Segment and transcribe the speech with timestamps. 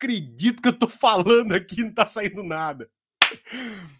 [0.00, 2.90] acredito que eu tô falando aqui, não tá saindo nada.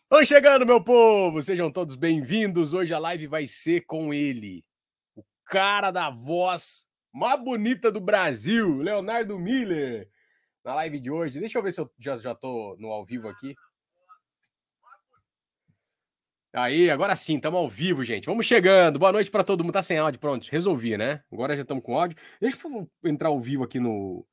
[0.08, 1.42] Vamos chegando, meu povo!
[1.42, 2.72] Sejam todos bem-vindos.
[2.72, 4.64] Hoje a live vai ser com ele,
[5.14, 10.08] o cara da voz mais bonita do Brasil, Leonardo Miller.
[10.64, 13.28] Na live de hoje, deixa eu ver se eu já, já tô no ao vivo
[13.28, 13.54] aqui.
[16.52, 18.24] Aí, agora sim, estamos ao vivo, gente.
[18.24, 18.98] Vamos chegando.
[18.98, 19.74] Boa noite para todo mundo.
[19.74, 20.48] Tá sem áudio, pronto.
[20.50, 21.22] Resolvi, né?
[21.30, 22.16] Agora já estamos com áudio.
[22.40, 24.26] Deixa eu entrar ao vivo aqui no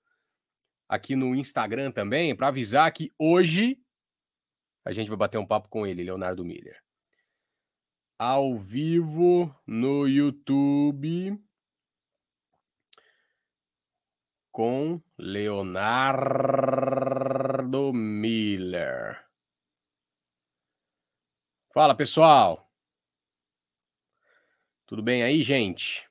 [0.87, 3.81] aqui no Instagram também para avisar que hoje
[4.85, 6.81] a gente vai bater um papo com ele, Leonardo Miller.
[8.17, 11.39] Ao vivo no YouTube
[14.51, 16.23] com Leonardo
[17.93, 19.23] Miller.
[21.73, 22.67] Fala, pessoal.
[24.87, 26.09] Tudo bem aí, gente?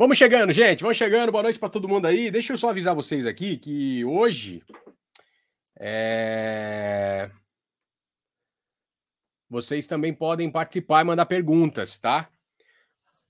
[0.00, 0.80] Vamos chegando, gente.
[0.80, 1.30] Vamos chegando.
[1.30, 2.30] Boa noite para todo mundo aí.
[2.30, 4.62] Deixa eu só avisar vocês aqui que hoje
[5.78, 7.30] é...
[9.46, 12.30] vocês também podem participar e mandar perguntas, tá?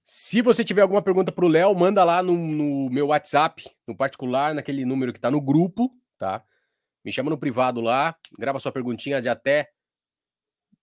[0.05, 3.97] Se você tiver alguma pergunta para o Léo, manda lá no, no, meu WhatsApp, no
[3.97, 6.41] particular, naquele número que está no grupo, tá?
[7.05, 9.71] Me chama no privado lá, grava sua perguntinha de até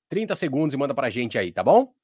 [0.09, 1.95] 30 segundos e manda pra gente aí, tá bom?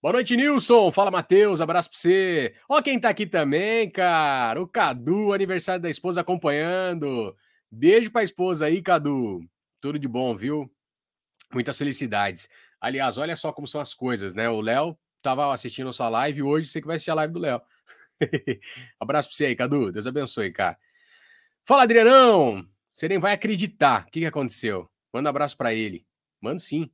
[0.00, 0.92] Boa noite, Nilson.
[0.92, 1.60] Fala, Matheus.
[1.60, 2.54] Abraço pra você.
[2.68, 4.62] Ó, quem tá aqui também, cara.
[4.62, 7.36] O Cadu, aniversário da esposa acompanhando.
[7.68, 9.40] Beijo pra esposa aí, Cadu.
[9.80, 10.72] Tudo de bom, viu?
[11.52, 12.48] Muitas felicidades.
[12.80, 14.48] Aliás, olha só como são as coisas, né?
[14.48, 17.40] O Léo tava assistindo a sua live hoje você que vai assistir a live do
[17.40, 17.60] Léo.
[19.00, 19.90] Abraço pra você aí, Cadu.
[19.90, 20.78] Deus abençoe, cara.
[21.64, 22.64] Fala, Adrianão.
[22.94, 24.06] Você nem vai acreditar.
[24.06, 24.88] O que, que aconteceu?
[25.12, 26.06] Manda um abraço para ele.
[26.40, 26.88] Manda sim.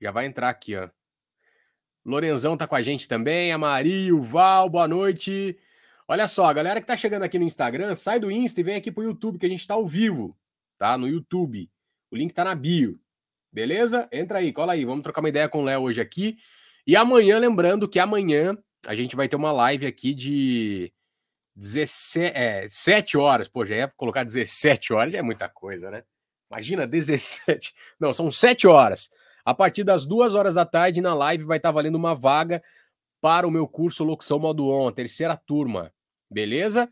[0.00, 0.88] Já vai entrar aqui, ó.
[2.04, 5.58] Lorenzão tá com a gente também, a Maria, o Val, boa noite.
[6.06, 8.76] Olha só, a galera que tá chegando aqui no Instagram, sai do Insta e vem
[8.76, 10.36] aqui pro YouTube, que a gente tá ao vivo,
[10.78, 10.96] tá?
[10.96, 11.70] No YouTube.
[12.10, 12.98] O link tá na bio.
[13.52, 14.08] Beleza?
[14.10, 14.84] Entra aí, cola aí.
[14.84, 16.38] Vamos trocar uma ideia com o Léo hoje aqui.
[16.86, 18.54] E amanhã, lembrando que amanhã
[18.86, 20.92] a gente vai ter uma live aqui de
[21.54, 23.48] 17 é, 7 horas.
[23.48, 26.04] Pô, já ia colocar 17 horas, já é muita coisa, né?
[26.50, 27.74] Imagina 17.
[28.00, 29.10] Não, são 7 horas.
[29.48, 32.62] A partir das duas horas da tarde, na live, vai estar valendo uma vaga
[33.18, 35.90] para o meu curso Locução Modo On, terceira turma.
[36.30, 36.86] Beleza?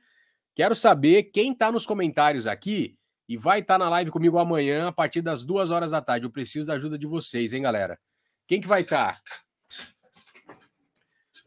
[0.54, 2.96] Quero saber quem está nos comentários aqui
[3.28, 6.24] e vai estar tá na live comigo amanhã, a partir das duas horas da tarde.
[6.24, 8.00] Eu preciso da ajuda de vocês, hein, galera?
[8.46, 9.12] Quem que vai estar?
[9.12, 9.22] Tá?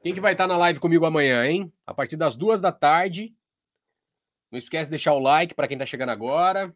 [0.04, 1.74] Quem que vai estar tá na live comigo amanhã, hein?
[1.88, 3.36] A partir das duas da tarde.
[4.52, 6.72] Não esquece de deixar o like para quem está chegando agora.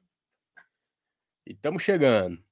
[1.45, 2.43] E estamos chegando.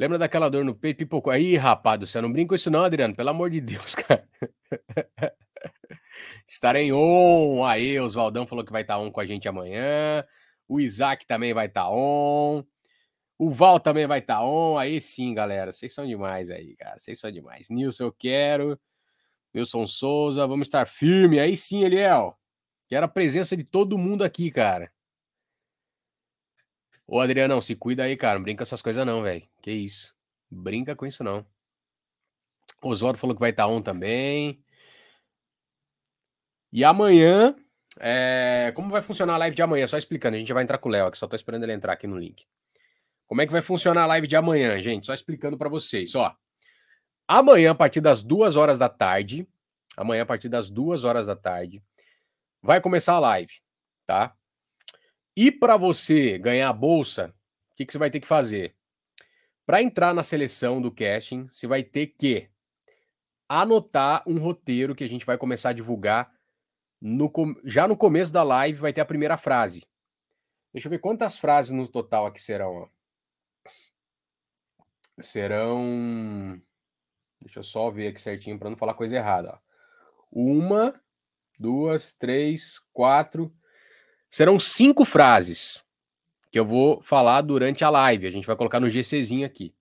[0.00, 0.96] Lembra daquela dor no peito?
[0.96, 1.30] Pipocou.
[1.30, 3.14] Aí, rapaz você não brinca com isso não, Adriano.
[3.14, 4.26] Pelo amor de Deus, cara.
[6.48, 7.62] Estarei on.
[7.66, 10.24] Aí, Oswaldão falou que vai estar on com a gente amanhã.
[10.66, 12.64] O Isaac também vai estar on.
[13.36, 14.78] O Val também vai estar on.
[14.78, 15.70] Aí sim, galera.
[15.70, 16.98] Vocês são demais aí, cara.
[16.98, 17.68] Vocês são demais.
[17.68, 18.80] Nilson, eu quero.
[19.54, 21.38] Wilson Souza, vamos estar firme.
[21.38, 22.38] Aí sim, Eliel.
[22.88, 24.90] Quero a presença de todo mundo aqui, cara.
[27.06, 28.38] Ô, Adriano, se cuida aí, cara.
[28.38, 29.49] Não brinca com essas coisas, não, velho.
[29.60, 30.14] Que isso.
[30.50, 31.46] Brinca com isso, não.
[32.82, 34.62] Oswaldo falou que vai estar on também.
[36.72, 37.54] E amanhã.
[37.98, 38.72] É...
[38.74, 39.86] Como vai funcionar a live de amanhã?
[39.86, 41.92] Só explicando, a gente vai entrar com o Léo aqui, só tô esperando ele entrar
[41.92, 42.46] aqui no link.
[43.26, 45.06] Como é que vai funcionar a live de amanhã, gente?
[45.06, 46.34] Só explicando para vocês, ó.
[47.28, 49.46] Amanhã, a partir das duas horas da tarde,
[49.96, 51.80] amanhã, a partir das duas horas da tarde,
[52.60, 53.52] vai começar a live,
[54.04, 54.34] tá?
[55.36, 57.32] E para você ganhar a bolsa,
[57.70, 58.74] o que, que você vai ter que fazer?
[59.70, 62.50] Para entrar na seleção do casting, você vai ter que
[63.48, 66.34] anotar um roteiro que a gente vai começar a divulgar
[67.00, 67.30] no,
[67.62, 69.86] já no começo da live, vai ter a primeira frase.
[70.72, 72.78] Deixa eu ver quantas frases no total aqui serão.
[72.78, 72.88] Ó.
[75.20, 76.60] Serão.
[77.40, 79.52] Deixa eu só ver aqui certinho para não falar coisa errada.
[79.52, 79.58] Ó.
[80.32, 81.00] Uma,
[81.56, 83.54] duas, três, quatro,
[84.28, 85.84] Serão cinco frases
[86.50, 88.26] que eu vou falar durante a live.
[88.26, 89.74] A gente vai colocar no GCzinho aqui.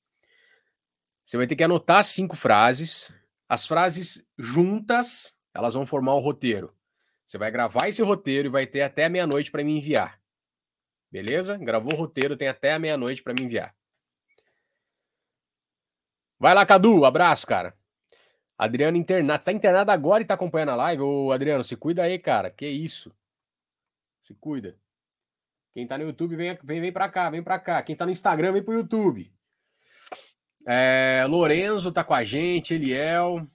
[1.23, 3.13] Você vai ter que anotar cinco frases.
[3.47, 6.73] As frases juntas, elas vão formar o roteiro.
[7.25, 10.19] Você vai gravar esse roteiro e vai ter até meia-noite para me enviar.
[11.11, 11.57] Beleza?
[11.57, 13.75] Gravou o roteiro, tem até meia-noite para me enviar.
[16.39, 17.03] Vai lá, Cadu.
[17.05, 17.75] Abraço, cara.
[18.57, 19.43] Adriano internado.
[19.43, 21.01] Tá internado agora e tá acompanhando a live?
[21.01, 22.49] Ô, Adriano, se cuida aí, cara.
[22.49, 23.11] Que isso.
[24.23, 24.77] Se cuida.
[25.79, 27.81] Quem tá no YouTube, vem, vem, vem pra cá, vem pra cá.
[27.81, 29.33] Quem tá no Instagram, vem pro YouTube.
[30.67, 33.49] É, Lorenzo tá com a gente, Eliel.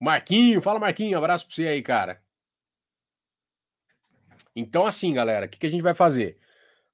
[0.00, 2.20] Marquinho, fala Marquinho, abraço pra você aí, cara.
[4.56, 6.36] Então, assim, galera, o que, que a gente vai fazer?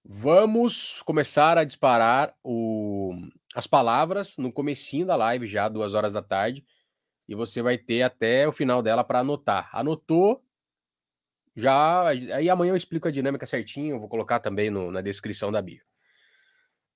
[0.04, 3.14] Vamos começar a disparar o,
[3.54, 6.62] as palavras no comecinho da live, já duas horas da tarde,
[7.26, 9.70] e você vai ter até o final dela para anotar.
[9.72, 10.43] Anotou,
[11.56, 15.62] já aí amanhã eu explico a dinâmica certinho, vou colocar também no, na descrição da
[15.62, 15.82] bio.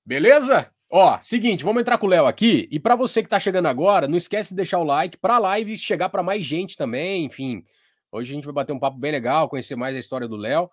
[0.04, 0.72] Beleza?
[0.90, 2.66] Ó, seguinte, vamos entrar com o Léo aqui.
[2.70, 5.38] E para você que tá chegando agora, não esquece de deixar o like para a
[5.38, 7.62] live chegar para mais gente também, enfim.
[8.10, 10.70] Hoje a gente vai bater um papo bem legal, conhecer mais a história do Léo.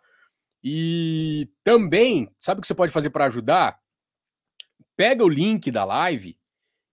[0.63, 3.77] E também, sabe o que você pode fazer para ajudar?
[4.95, 6.39] Pega o link da live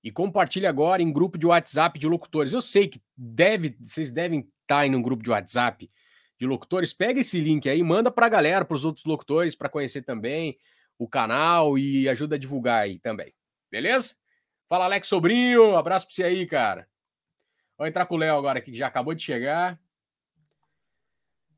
[0.02, 2.52] e compartilha agora em grupo de WhatsApp de locutores.
[2.52, 5.88] Eu sei que deve, vocês devem estar tá em um grupo de WhatsApp
[6.42, 6.92] de locutores.
[6.92, 10.58] Pega esse link aí, manda para a galera, para os outros locutores, para conhecer também
[10.98, 13.32] o canal e ajuda a divulgar aí também.
[13.70, 14.16] Beleza?
[14.68, 15.76] Fala, Alex Sobrinho.
[15.76, 16.88] Abraço para você aí, cara.
[17.78, 19.80] Vou entrar com o Léo agora aqui, que já acabou de chegar.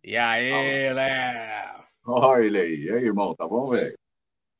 [0.02, 1.84] E aí, Léo?
[2.06, 2.84] Olha ele aí.
[2.84, 3.96] E aí, irmão, tá bom, velho?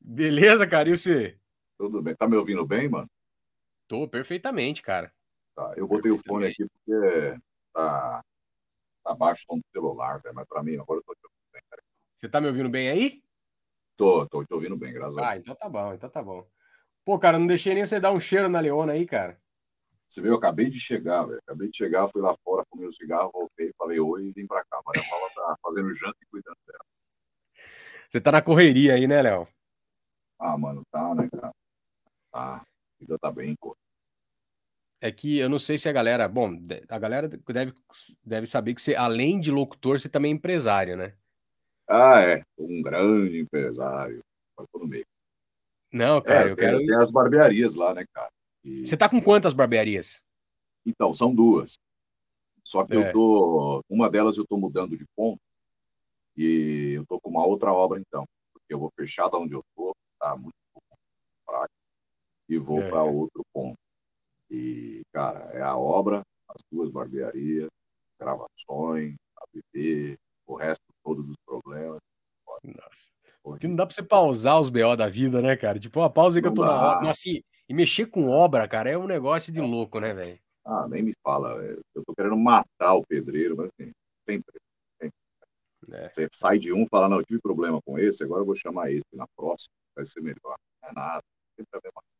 [0.00, 1.38] Beleza, cara, e você?
[1.76, 2.16] Tudo bem.
[2.16, 3.10] Tá me ouvindo bem, mano?
[3.86, 5.12] Tô perfeitamente, cara.
[5.54, 7.38] Tá, eu botei o fone aqui porque
[7.74, 8.24] tá,
[9.04, 11.82] tá abaixo do celular, velho, mas pra mim agora eu tô te ouvindo bem, cara.
[12.16, 13.22] Você tá me ouvindo bem aí?
[13.96, 15.34] Tô, tô te ouvindo bem, graças ah, a Deus.
[15.34, 16.46] Ah, então tá bom, então tá bom.
[17.04, 19.38] Pô, cara, não deixei nem você dar um cheiro na Leona aí, cara.
[20.06, 21.40] Você viu, eu acabei de chegar, velho.
[21.40, 24.64] Acabei de chegar, fui lá fora, comi um cigarro, voltei, falei oi e vim pra
[24.64, 24.80] cá.
[24.84, 26.84] Maria Paula tá fazendo janta e cuidando dela.
[28.08, 29.48] Você tá na correria aí, né, Léo?
[30.38, 31.52] Ah, mano, tá, né, cara?
[32.30, 32.56] Tá.
[32.56, 32.64] A
[33.00, 33.76] vida tá bem, pô.
[35.04, 36.26] É que eu não sei se a galera.
[36.26, 36.58] Bom,
[36.88, 37.74] a galera deve,
[38.24, 41.12] deve saber que você, além de locutor, você também é empresário, né?
[41.86, 42.42] Ah, é.
[42.56, 44.20] Um grande empresário.
[44.74, 45.04] no meio.
[45.92, 46.78] Não, cara, é, eu quero.
[46.78, 48.30] Tem as barbearias lá, né, cara?
[48.64, 48.86] E...
[48.86, 50.24] Você tá com quantas barbearias?
[50.86, 51.74] Então, são duas.
[52.64, 52.96] Só que é.
[52.96, 53.84] eu tô.
[53.90, 55.38] Uma delas eu tô mudando de ponto.
[56.34, 58.24] E eu tô com uma outra obra, então.
[58.54, 60.56] Porque eu vou fechar da onde eu tô, tá muito
[61.44, 61.68] fraco.
[62.48, 62.88] E vou é.
[62.88, 63.83] para outro ponto.
[64.50, 67.68] E, cara, é a obra, as duas barbearias,
[68.18, 71.98] gravações, a bebê, o resto todo dos problemas.
[72.62, 73.12] Nossa.
[73.42, 75.78] Porque não dá pra você pausar os BO da vida, né, cara?
[75.78, 76.68] Tipo, uma pausa que eu tô dá.
[76.68, 77.10] na obra.
[77.10, 80.38] Assim, e mexer com obra, cara, é um negócio de louco, né, velho?
[80.64, 81.56] Ah, nem me fala.
[81.94, 83.92] Eu tô querendo matar o pedreiro, mas assim,
[84.26, 84.58] sempre.
[84.98, 85.16] sempre.
[85.92, 86.08] É.
[86.08, 88.90] Você sai de um, fala, não, eu tive problema com esse, agora eu vou chamar
[88.90, 90.56] esse na próxima, vai ser melhor.
[90.82, 91.22] Não é nada,
[91.54, 92.13] sempre a mesma coisa.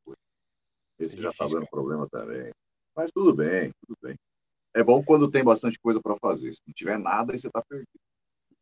[0.98, 2.50] Esse é já tá dando problema também.
[2.96, 4.16] Mas tudo bem, tudo bem.
[4.74, 6.54] É bom quando tem bastante coisa para fazer.
[6.54, 7.88] Se não tiver nada, aí você tá perdido.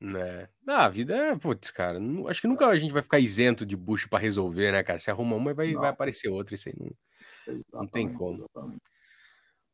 [0.00, 0.48] Né.
[0.66, 3.64] Ah, a vida é, putz, cara, não, acho que nunca a gente vai ficar isento
[3.64, 4.98] de bucho para resolver, né, cara?
[4.98, 8.38] Se arruma uma, vai, vai aparecer outra, isso aí não, não tem como.
[8.38, 8.82] Exatamente.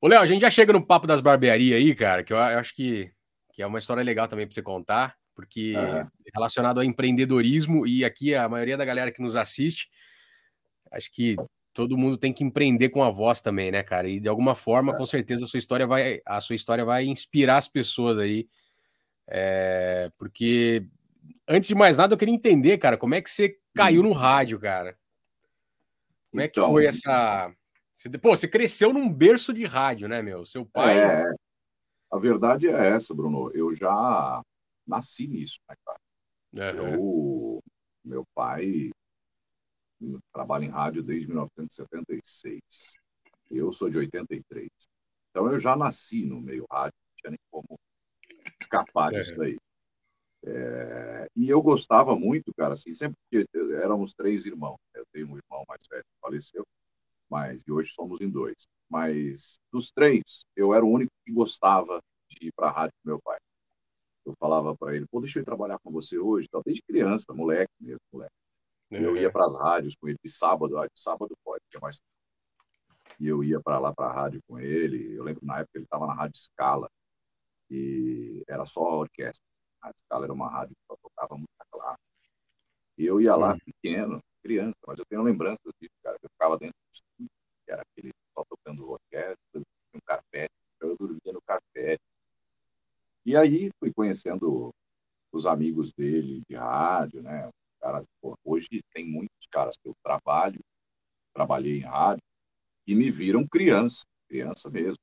[0.00, 2.58] Ô, Léo, a gente já chega no papo das barbearias aí, cara, que eu, eu
[2.58, 3.10] acho que,
[3.54, 6.06] que é uma história legal também para você contar, porque é.
[6.34, 9.88] relacionado ao empreendedorismo, e aqui a maioria da galera que nos assiste,
[10.92, 11.36] acho que
[11.78, 14.08] todo mundo tem que empreender com a voz também, né, cara?
[14.08, 14.96] E de alguma forma, é.
[14.96, 18.48] com certeza, a sua história vai, a sua história vai inspirar as pessoas aí
[19.30, 20.86] é, porque,
[21.46, 24.58] antes de mais nada, eu queria entender, cara, como é que você caiu no rádio,
[24.58, 24.98] cara?
[26.30, 27.52] Como é que então, foi essa.
[27.94, 30.46] Você, pô, você cresceu num berço de rádio, né, meu?
[30.46, 30.98] Seu pai.
[30.98, 31.30] É,
[32.10, 33.50] a verdade é essa, Bruno.
[33.54, 34.42] Eu já
[34.86, 36.00] nasci nisso, né, cara?
[36.74, 36.94] Uhum.
[36.94, 37.62] Eu,
[38.02, 38.90] meu pai
[40.32, 42.60] trabalha em rádio desde 1976.
[43.50, 44.68] Eu sou de 83.
[45.30, 47.78] Então eu já nasci no meio rádio, não tinha nem como
[48.60, 49.36] escapar disso é.
[49.36, 49.58] daí.
[50.44, 53.46] É, e eu gostava muito, cara, assim, sempre que
[53.82, 54.78] éramos três irmãos.
[54.94, 55.00] Né?
[55.00, 56.66] Eu tenho um irmão mais velho que faleceu,
[57.28, 58.66] mas e hoje somos em dois.
[58.88, 62.00] Mas dos três, eu era o único que gostava
[62.30, 63.38] de ir para a rádio com meu pai.
[64.24, 67.32] Eu falava para ele, pô, deixa eu ir trabalhar com você hoje, tal, desde criança,
[67.32, 68.32] moleque mesmo, moleque.
[68.90, 69.04] É.
[69.04, 72.00] Eu ia para as rádios com ele de sábado, de sábado pode, que é mais.
[73.20, 75.14] E eu ia para lá para a rádio com ele.
[75.14, 76.88] Eu lembro na época ele estava na rádio Scala
[77.70, 79.44] e era só a orquestra.
[79.82, 82.08] A escala era uma rádio que só tocava música clássica.
[82.96, 83.58] E eu ia lá, hum.
[83.64, 86.16] pequeno, criança, mas eu tenho lembranças disso, cara.
[86.22, 87.30] Eu ficava dentro do estúdio,
[87.64, 89.62] que era aquele só tocando orquestra,
[89.94, 92.02] um carpete, eu dormia no carpete.
[93.24, 94.74] E aí fui conhecendo
[95.32, 97.50] os amigos dele de rádio, né?
[97.80, 98.04] Cara,
[98.44, 100.60] hoje tem muitos caras que eu trabalho,
[101.34, 102.22] trabalhei em rádio,
[102.86, 104.98] e me viram criança, criança mesmo,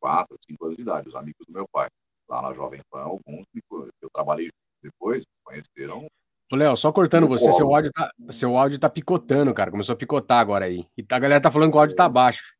[0.00, 1.88] quatro, cinco anos de idade, os amigos do meu pai
[2.28, 4.50] lá na Jovem Pan, alguns que eu trabalhei
[4.82, 6.06] depois, conheceram.
[6.52, 9.70] Léo, só cortando você, seu áudio, tá, seu áudio tá picotando, cara.
[9.70, 10.86] Começou a picotar agora aí.
[10.98, 12.54] E a galera tá falando que o áudio tá baixo.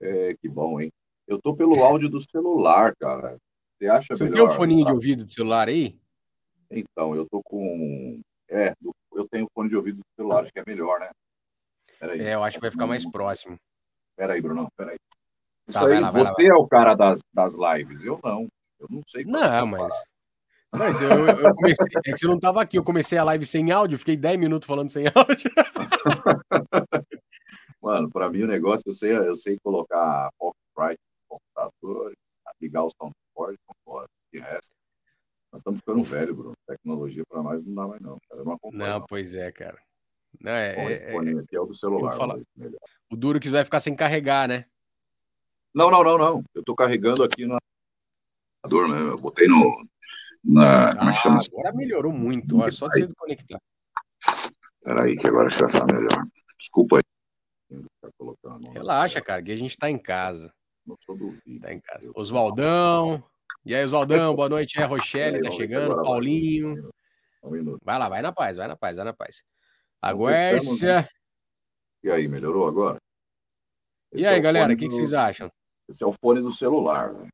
[0.00, 0.92] É, que bom, hein?
[1.26, 3.36] Eu tô pelo áudio do celular, cara.
[3.76, 4.36] Você acha você melhor?
[4.36, 5.98] Você tem um foninho de ouvido do celular aí?
[6.70, 8.20] Então, eu tô com.
[8.50, 8.72] É,
[9.12, 11.10] eu tenho fone de ouvido do celular, acho que é melhor, né?
[11.98, 12.20] Peraí.
[12.20, 13.56] É, eu acho que vai ficar mais próximo.
[14.16, 14.96] Peraí, Bruno, peraí.
[15.66, 18.48] Tá, Isso aí, lá, você lá, é o cara das, das lives, eu não.
[18.78, 19.24] Eu não sei.
[19.24, 19.92] Não, mas.
[20.70, 21.86] Mas eu, eu, comecei.
[21.96, 24.66] É que você não estava aqui, eu comecei a live sem áudio, fiquei 10 minutos
[24.66, 25.50] falando sem áudio.
[27.80, 31.00] Mano, para mim o negócio, eu sei, eu sei colocar Focusrite
[31.30, 32.12] no computador,
[32.60, 34.06] ligar o SoundForge, fora.
[34.30, 34.70] De resto,
[35.52, 36.52] nós estamos ficando velho, Bruno.
[36.66, 38.18] Tecnologia para nós não dá mais, não.
[38.28, 38.44] Cara.
[38.44, 39.78] não, não, pois é, cara.
[40.40, 42.16] Não, é, Bom, esse é, é, aqui é o do celular.
[43.10, 44.66] O duro que vai ficar sem carregar, né?
[45.74, 46.44] Não, não, não, não.
[46.54, 47.54] Eu tô carregando aqui na.
[47.54, 49.00] Né?
[49.10, 49.76] Eu botei no.
[50.44, 51.38] Na, como é que chama?
[51.38, 52.58] Ah, agora melhorou muito.
[52.58, 53.60] Olha, só de você conectar.
[54.82, 56.26] Peraí, que agora já tá melhor.
[56.58, 57.02] Desculpa aí.
[58.72, 60.52] Relaxa, cara, que a gente tá em casa.
[61.60, 62.10] Tá em casa.
[62.14, 63.22] Oswaldão.
[63.64, 64.80] E aí, Oswaldão, boa noite.
[64.80, 66.02] É, Rochelle, tá chegando.
[66.02, 66.90] Paulinho.
[67.82, 69.42] Vai lá, vai na paz, vai na paz, vai na paz.
[70.00, 71.02] Aguércia.
[71.02, 71.08] Né?
[72.02, 72.98] E aí, melhorou agora?
[74.12, 74.88] Esse e aí, é galera, o que, do...
[74.88, 75.50] que, vocês acham?
[75.88, 77.28] Esse é o fone do celular, né?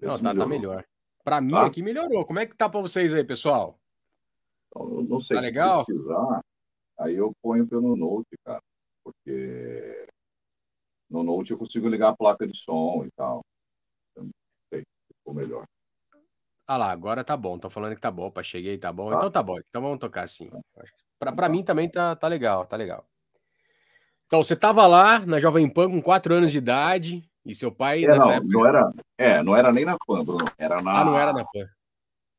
[0.00, 0.84] Não, tá, tá melhor.
[1.24, 1.66] Para mim tá?
[1.66, 2.24] aqui melhorou.
[2.24, 3.78] Como é que tá para vocês aí, pessoal?
[4.68, 5.80] Então, não sei tá legal?
[5.80, 6.40] se precisar.
[6.98, 8.62] Aí eu ponho pelo Note, cara.
[9.04, 10.06] Porque
[11.10, 13.44] no Note eu consigo ligar a placa de som e tal.
[15.32, 15.64] Melhor.
[16.66, 17.58] Ah lá, agora tá bom.
[17.58, 18.26] Tô falando que tá bom.
[18.26, 19.10] Opa, cheguei, tá bom.
[19.10, 19.16] Tá.
[19.16, 19.58] Então tá bom.
[19.58, 20.50] Então vamos tocar assim.
[21.18, 21.48] Para então tá.
[21.48, 23.08] mim também tá, tá legal, tá legal.
[24.28, 28.04] Então, você tava lá na Jovem Pan com 4 anos de idade e seu pai
[28.04, 28.52] é, não, época...
[28.52, 30.44] não era, é, não era nem na Pan, Bruno.
[30.58, 31.66] Era na Ah, não era na Pan.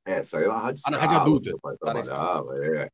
[0.06, 1.50] É, saiu na Rádio Ah, na Rádio Adulta.
[1.50, 2.90] Meu pai tá trabalhava, é.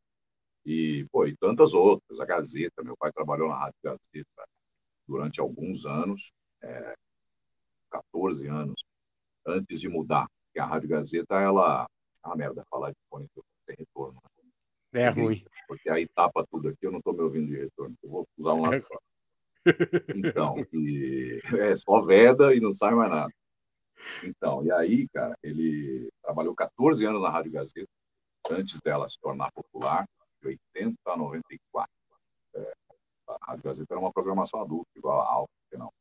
[0.65, 4.47] E, pô, e tantas outras, a Gazeta, meu pai trabalhou na Rádio Gazeta
[5.05, 6.31] durante alguns anos,
[6.63, 6.93] é,
[7.91, 8.81] 14 anos,
[9.45, 10.27] antes de mudar.
[10.45, 11.87] Porque a Rádio Gazeta, ela.
[12.23, 14.19] Ah, merda, falar de fone que tem retorno.
[14.93, 15.43] É ruim.
[15.67, 17.95] Porque aí tapa tudo aqui, eu não estou me ouvindo de retorno.
[18.01, 18.97] Eu vou usar um lado só.
[20.15, 23.33] Então, e, é só veda e não sai mais nada.
[24.23, 27.89] Então, e aí, cara, ele trabalhou 14 anos na Rádio Gazeta,
[28.51, 30.07] antes dela se tornar popular,
[30.41, 31.91] de 80 a 94.
[32.55, 32.73] É,
[33.27, 35.91] a Rádio Gazeta era uma programação adulta, igual a Alfa, não.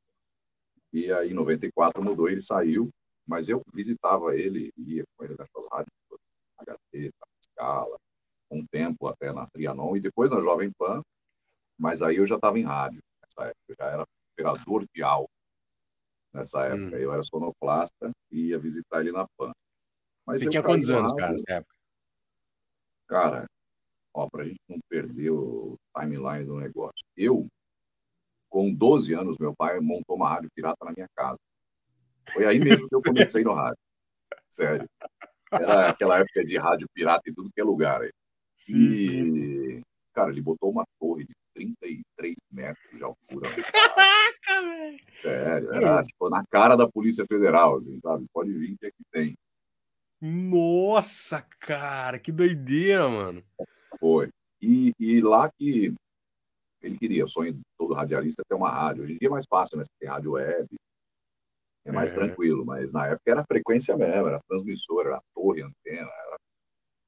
[0.93, 2.91] E aí, em 94, mudou, ele saiu,
[3.26, 5.95] mas eu visitava ele, ia com ele nessas rádios,
[6.59, 7.97] a Escala,
[8.50, 11.02] um tempo até na Trianon e depois na Jovem Pan,
[11.78, 15.28] mas aí eu já estava em rádio nessa época, eu já era operador de áudio
[16.35, 16.97] nessa época.
[16.97, 17.00] Hum.
[17.00, 19.52] Eu era sonoplasta e ia visitar ele na PAN.
[20.26, 21.75] Mas Você tinha quantos anos, rádio, cara, nessa época?
[23.07, 23.47] Cara,
[24.12, 27.04] ó, pra gente não perder o timeline do negócio.
[27.16, 27.47] Eu,
[28.49, 31.38] com 12 anos, meu pai montou uma rádio pirata na minha casa.
[32.33, 33.78] Foi aí mesmo que eu comecei no rádio.
[34.49, 34.88] Sério.
[35.52, 38.02] Era aquela época de rádio pirata em tudo que é lugar.
[38.02, 38.11] Aí.
[38.57, 39.83] Sim, e, sim.
[40.12, 43.50] cara, ele botou uma torre de 33 metros de altura.
[43.73, 45.00] Caraca, velho!
[45.21, 48.26] Sério, era tipo na cara da Polícia Federal, assim, sabe?
[48.33, 49.35] Pode vir que aqui tem.
[50.21, 53.43] Nossa, cara, que doideira, mano.
[54.00, 54.31] Foi.
[54.61, 55.93] E, e lá que
[56.81, 59.04] ele queria, o sonho de todo radialista é ter uma rádio.
[59.04, 59.85] Hoje em dia é mais fácil, né?
[59.85, 60.69] Você tem rádio web,
[61.85, 62.14] é mais é.
[62.14, 66.38] tranquilo, mas na época era frequência mesmo, era transmissora, era torre, antena, era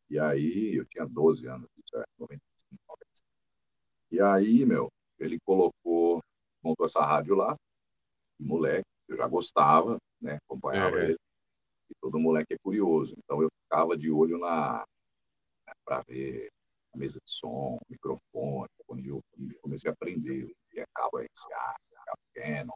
[0.09, 3.27] e aí eu tinha 12 anos, isso é 95, 95.
[4.13, 6.23] E aí, meu, ele colocou,
[6.63, 7.57] montou essa rádio lá,
[8.39, 11.17] moleque, eu já gostava, né, acompanhava ele,
[11.91, 14.85] e todo moleque é curioso, então eu ficava de olho na,
[15.67, 16.49] né, para ver
[16.95, 19.21] a mesa de som, microfone, quando eu
[19.61, 22.75] comecei a aprender o que é cabo RCA, cabo Canon,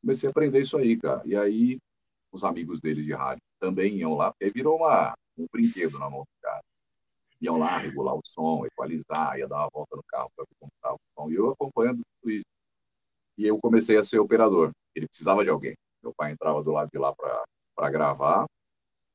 [0.00, 1.78] comecei a aprender isso aí, cara, e aí
[2.32, 6.20] os amigos dele de rádio também iam lá, porque virou uma um brinquedo na mão
[6.20, 6.62] do cara.
[7.40, 10.72] Iam lá regular o som, equalizar, ia dar uma volta no carro para ver como
[10.74, 11.30] estava o som.
[11.30, 12.46] E eu acompanhando tudo isso.
[13.36, 14.72] E eu comecei a ser operador.
[14.94, 15.76] Ele precisava de alguém.
[16.02, 18.46] Meu pai entrava do lado de lá para gravar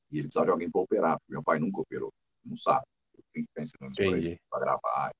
[0.09, 2.11] e ele precisava de alguém para operar, porque meu pai nunca operou,
[2.45, 2.85] não sabe.
[3.33, 3.95] Tem que ficar ensinando
[4.49, 5.11] para gravar.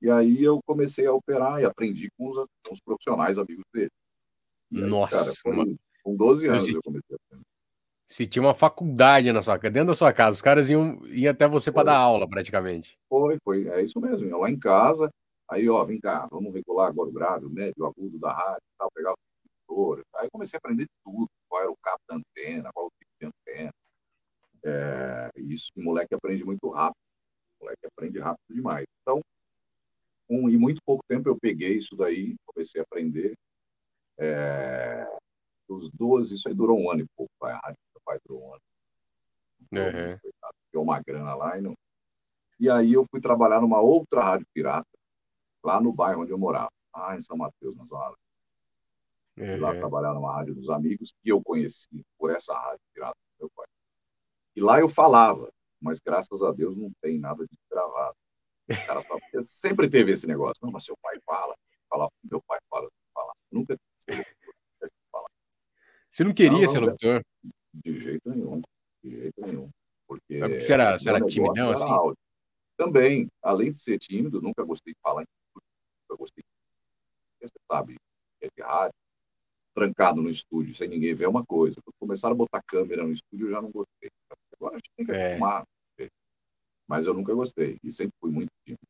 [0.00, 3.90] E aí eu comecei a operar e aprendi com os, com os profissionais amigos dele.
[4.74, 7.46] Aí, Nossa, cara, foi, com 12 anos eu, eu comecei a aprender.
[8.06, 11.46] Se tinha uma faculdade na sua dentro da sua casa, os caras iam, iam até
[11.46, 12.98] você para dar aula, praticamente.
[13.08, 14.26] Foi, foi, é isso mesmo.
[14.26, 15.10] Eu lá em casa,
[15.46, 18.62] aí, ó, vem cá, vamos regular agora o grave, o médio, o agudo da rádio,
[18.78, 19.12] tal, pegar
[19.68, 20.02] o.
[20.16, 23.26] Aí comecei a aprender tudo, qual era o cabo da antena, qual o tipo de
[23.26, 23.72] antena.
[24.64, 26.96] É, isso o moleque aprende muito rápido.
[27.60, 28.86] O moleque aprende rápido demais.
[29.02, 29.20] Então,
[30.30, 33.34] um, em muito pouco tempo eu peguei isso daí, comecei a aprender.
[34.18, 35.06] É,
[35.68, 38.62] dos 12, isso aí durou um ano e pouco, a rádio pai durou um ano.
[39.70, 40.32] Uhum.
[40.72, 41.76] deu uma grana lá e não.
[42.58, 44.88] E aí eu fui trabalhar numa outra rádio pirata,
[45.62, 48.16] lá no bairro onde eu morava, lá em São Mateus, na Zona
[49.36, 49.60] Uhum.
[49.60, 53.50] Lá trabalhar numa rádio dos amigos, que eu conheci por essa rádio pirata do meu
[53.54, 53.66] pai.
[54.56, 55.48] E lá eu falava,
[55.80, 58.16] mas graças a Deus não tem nada de gravado.
[58.84, 59.00] Cara,
[59.44, 60.58] sempre teve esse negócio.
[60.60, 61.54] Não, mas seu pai fala.
[61.88, 63.32] Fala, meu pai fala, fala.
[63.52, 63.78] Nunca
[66.10, 67.22] Você não queria não, ser locutor?
[67.74, 68.62] De jeito nenhum.
[69.02, 69.70] De jeito nenhum.
[70.06, 71.88] Porque, porque você era, você era timidão, assim?
[71.88, 72.16] Áudio.
[72.76, 75.62] Também, além de ser tímido, nunca gostei de falar em tudo.
[76.08, 77.46] Nunca gostei de...
[77.46, 77.96] Você sabe,
[78.40, 78.94] é de rádio,
[79.74, 81.76] trancado no estúdio, sem ninguém ver, é uma coisa.
[81.82, 84.10] Quando começaram a botar câmera no estúdio, eu já não gostei.
[84.54, 85.26] Agora a gente tem que é.
[85.26, 85.64] acostumar.
[86.88, 87.76] Mas eu nunca gostei.
[87.84, 88.80] E sempre fui muito tímido.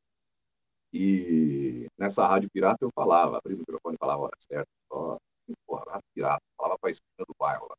[0.92, 4.68] E nessa rádio pirata eu falava, abri o microfone e falava a hora certa.
[4.88, 5.18] Só,
[5.66, 6.42] porra, rádio pirata.
[6.56, 7.76] Falava para a esquina do bairro lá.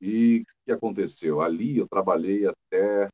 [0.00, 1.40] E o que aconteceu?
[1.40, 3.08] Ali eu trabalhei até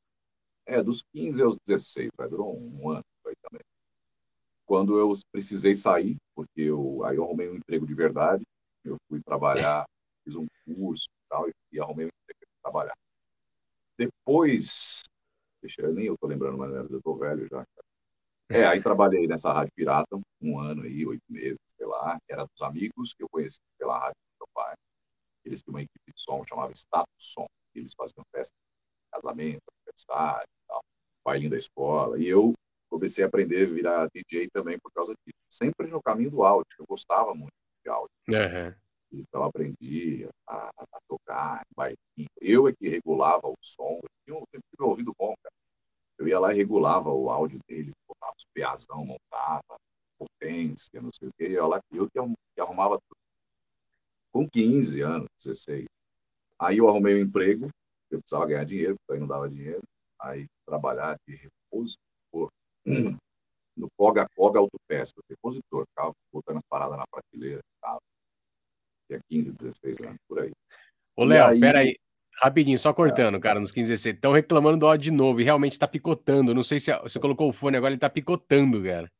[0.67, 3.63] é, dos 15 aos 16, vai, durou um ano aí também.
[4.67, 8.45] Quando eu precisei sair, porque eu, aí eu arrumei um emprego de verdade,
[8.85, 9.87] eu fui trabalhar,
[10.25, 12.97] fiz um curso e tal, e arrumei um emprego de trabalhar.
[13.97, 15.03] Depois,
[15.63, 17.65] deixa eu nem eu tô lembrando mais, eu tô velho já.
[18.51, 22.47] É, aí trabalhei nessa rádio pirata, um ano aí, oito meses, sei lá, que era
[22.47, 24.75] dos amigos que eu conheci pela rádio do meu pai.
[25.45, 28.55] Eles tinham uma equipe de som, chamava Status Som, eles faziam festa
[29.11, 30.81] casamento, aniversário e tal,
[31.25, 32.53] bailinho da escola, e eu
[32.91, 35.39] comecei a aprender a virar DJ também por causa disso.
[35.49, 37.53] Sempre no caminho do áudio, eu gostava muito
[37.85, 38.15] de áudio.
[38.29, 38.75] Uhum.
[39.13, 42.29] Então aprendi a, a tocar bailinho.
[42.41, 44.01] Eu é que regulava o som.
[44.03, 45.55] Eu tinha sempre tive um ouvido bom, cara.
[46.19, 49.79] Eu ia lá e regulava o áudio dele, botava os peazão, montava,
[50.19, 51.45] potência, não sei o quê.
[51.51, 53.19] Eu, lá, eu que arrumava tudo.
[54.33, 55.87] Com 15 anos, 16.
[56.59, 57.69] Aí eu arrumei um emprego,
[58.11, 59.83] eu precisava ganhar dinheiro, porque aí não dava dinheiro.
[60.21, 62.51] Aí trabalhar de repositor
[63.77, 68.01] no Coga Coga Autopeça, repositor, ficava botando as paradas na prateleira, ficava.
[69.07, 70.53] Tinha 15, 16 anos, por aí.
[71.17, 71.61] Ô, Léo, aí...
[71.61, 71.97] peraí.
[72.41, 73.41] Rapidinho, só cortando, é.
[73.41, 74.15] cara, nos 15, 16.
[74.15, 76.55] Estão reclamando do áudio de novo e realmente tá picotando.
[76.55, 79.11] Não sei se você colocou o fone agora, ele tá picotando, cara.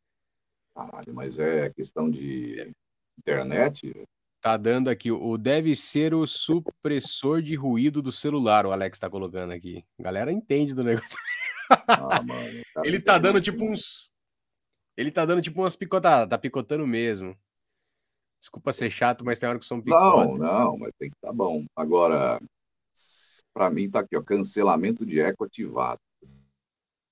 [0.75, 2.73] Caralho, mas é questão de
[3.19, 3.93] internet?
[4.41, 5.11] Tá dando aqui.
[5.11, 9.85] O deve ser o supressor de ruído do celular, o Alex tá colocando aqui.
[9.99, 11.19] A galera entende do negócio.
[11.89, 14.13] Ah, mano, ele tá dando tipo uns.
[14.97, 16.29] Ele tá dando tipo umas picotadas.
[16.29, 17.37] Tá picotando mesmo.
[18.41, 20.27] Desculpa ser chato, mas tem hora que são picota.
[20.27, 21.65] Não, não, mas tem que tá bom.
[21.75, 22.41] Agora,
[23.53, 26.01] para mim tá aqui, ó, cancelamento de eco ativado.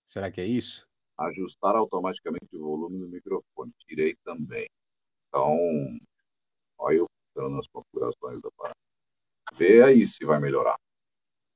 [0.07, 0.87] Será que é isso?
[1.19, 3.73] Ajustar automaticamente o volume do microfone.
[3.87, 4.67] Tirei também.
[5.29, 5.57] Então,
[6.79, 8.77] olha eu dando as configurações da parada.
[9.55, 10.77] Vê aí se vai melhorar.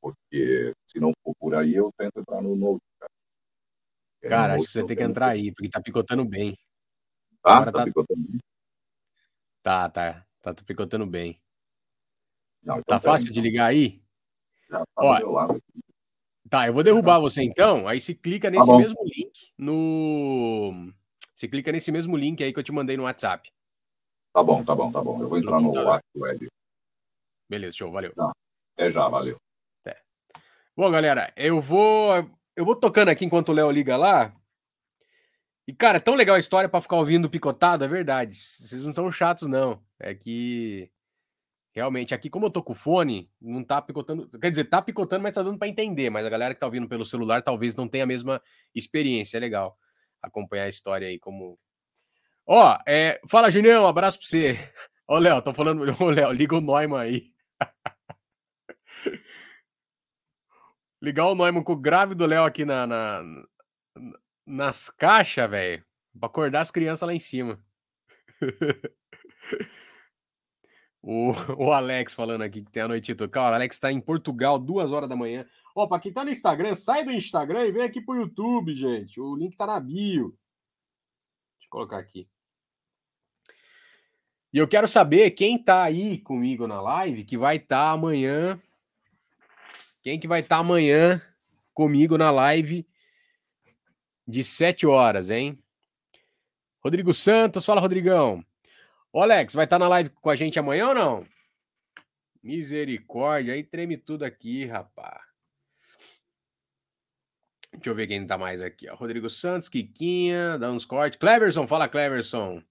[0.01, 3.11] Porque se não for por aí, eu tento entrar no Note, cara.
[4.23, 6.57] Cara, acho que você tem que entrar aí, porque tá picotando bem.
[7.43, 8.41] Ah, tá, tá picotando bem?
[9.63, 10.27] Tá, tá.
[10.41, 11.41] Tá picotando bem.
[12.63, 14.03] Não, então tá fácil de ligar aí?
[14.71, 15.59] Já tá Ó,
[16.49, 17.87] Tá, eu vou derrubar você então.
[17.87, 20.93] Aí se clica tá nesse tá mesmo link no.
[21.35, 23.51] Você clica nesse mesmo link aí que eu te mandei no WhatsApp.
[24.33, 25.23] Tá bom, tá bom, tá bom.
[25.23, 26.49] Eu vou entrar no WhatsApp web.
[27.49, 28.13] Beleza, show, valeu.
[28.15, 28.33] Tá.
[28.77, 29.37] Até já, valeu.
[29.81, 30.01] Até.
[30.77, 32.29] Bom, galera, eu vou.
[32.57, 34.35] Eu vou tocando aqui enquanto o Léo liga lá.
[35.69, 38.35] E, cara, é tão legal a história para ficar ouvindo picotado, é verdade.
[38.35, 39.81] Vocês não são chatos, não.
[40.01, 40.91] É que
[41.73, 44.29] realmente aqui, como eu tô com o fone, não tá picotando.
[44.39, 46.11] Quer dizer, tá picotando, mas tá dando para entender.
[46.11, 48.43] Mas a galera que tá ouvindo pelo celular talvez não tenha a mesma
[48.75, 49.37] experiência.
[49.37, 49.79] É legal
[50.23, 51.59] acompanhar a história aí como.
[52.47, 53.21] Ó, é...
[53.29, 54.59] fala, Junião, abraço pra você.
[55.09, 55.85] Ó, Léo, tô falando.
[56.03, 57.33] Ô, Léo, liga o Neumann aí.
[61.03, 63.23] Ligar o Neumann com o grave do Léo aqui na, na,
[64.47, 65.83] nas caixas, velho,
[66.19, 67.59] pra acordar as crianças lá em cima.
[71.03, 73.51] o, o Alex falando aqui que tem a noite tocar.
[73.51, 75.47] O Alex tá em Portugal, duas horas da manhã.
[75.75, 79.21] Ó, pra quem tá no Instagram, sai do Instagram e vem aqui pro YouTube, gente.
[79.21, 80.37] O link tá na bio.
[81.59, 82.29] Deixa eu colocar aqui.
[84.53, 88.61] E eu quero saber quem tá aí comigo na live que vai estar tá amanhã.
[90.03, 91.23] Quem que vai estar tá amanhã
[91.73, 92.87] comigo na live
[94.27, 95.63] de 7 horas, hein?
[96.83, 98.45] Rodrigo Santos, fala, Rodrigão.
[99.13, 101.27] Ô, Alex, vai estar tá na live com a gente amanhã ou não?
[102.43, 105.21] Misericórdia, aí treme tudo aqui, rapaz.
[107.73, 108.95] Deixa eu ver quem tá mais aqui, ó.
[108.95, 111.19] Rodrigo Santos, Kikinha, dá uns cortes.
[111.19, 112.63] Cleverson, fala, Cleverson.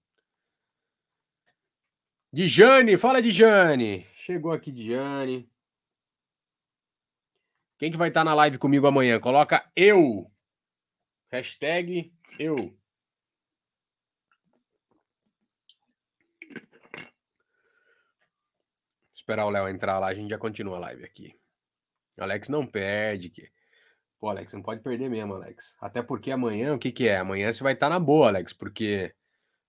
[2.32, 4.06] Dijane, fala, Dijane.
[4.14, 5.50] Chegou aqui, Dijane.
[7.78, 9.18] Quem que vai estar tá na live comigo amanhã?
[9.18, 10.30] Coloca eu.
[11.30, 12.79] Hashtag eu.
[19.20, 21.34] Esperar o Léo entrar lá, a gente já continua a live aqui.
[22.18, 23.28] Alex não perde.
[23.28, 23.50] Que...
[24.18, 25.76] Pô, Alex, não pode perder mesmo, Alex.
[25.80, 27.18] Até porque amanhã, o que que é?
[27.18, 29.14] Amanhã você vai estar tá na boa, Alex, porque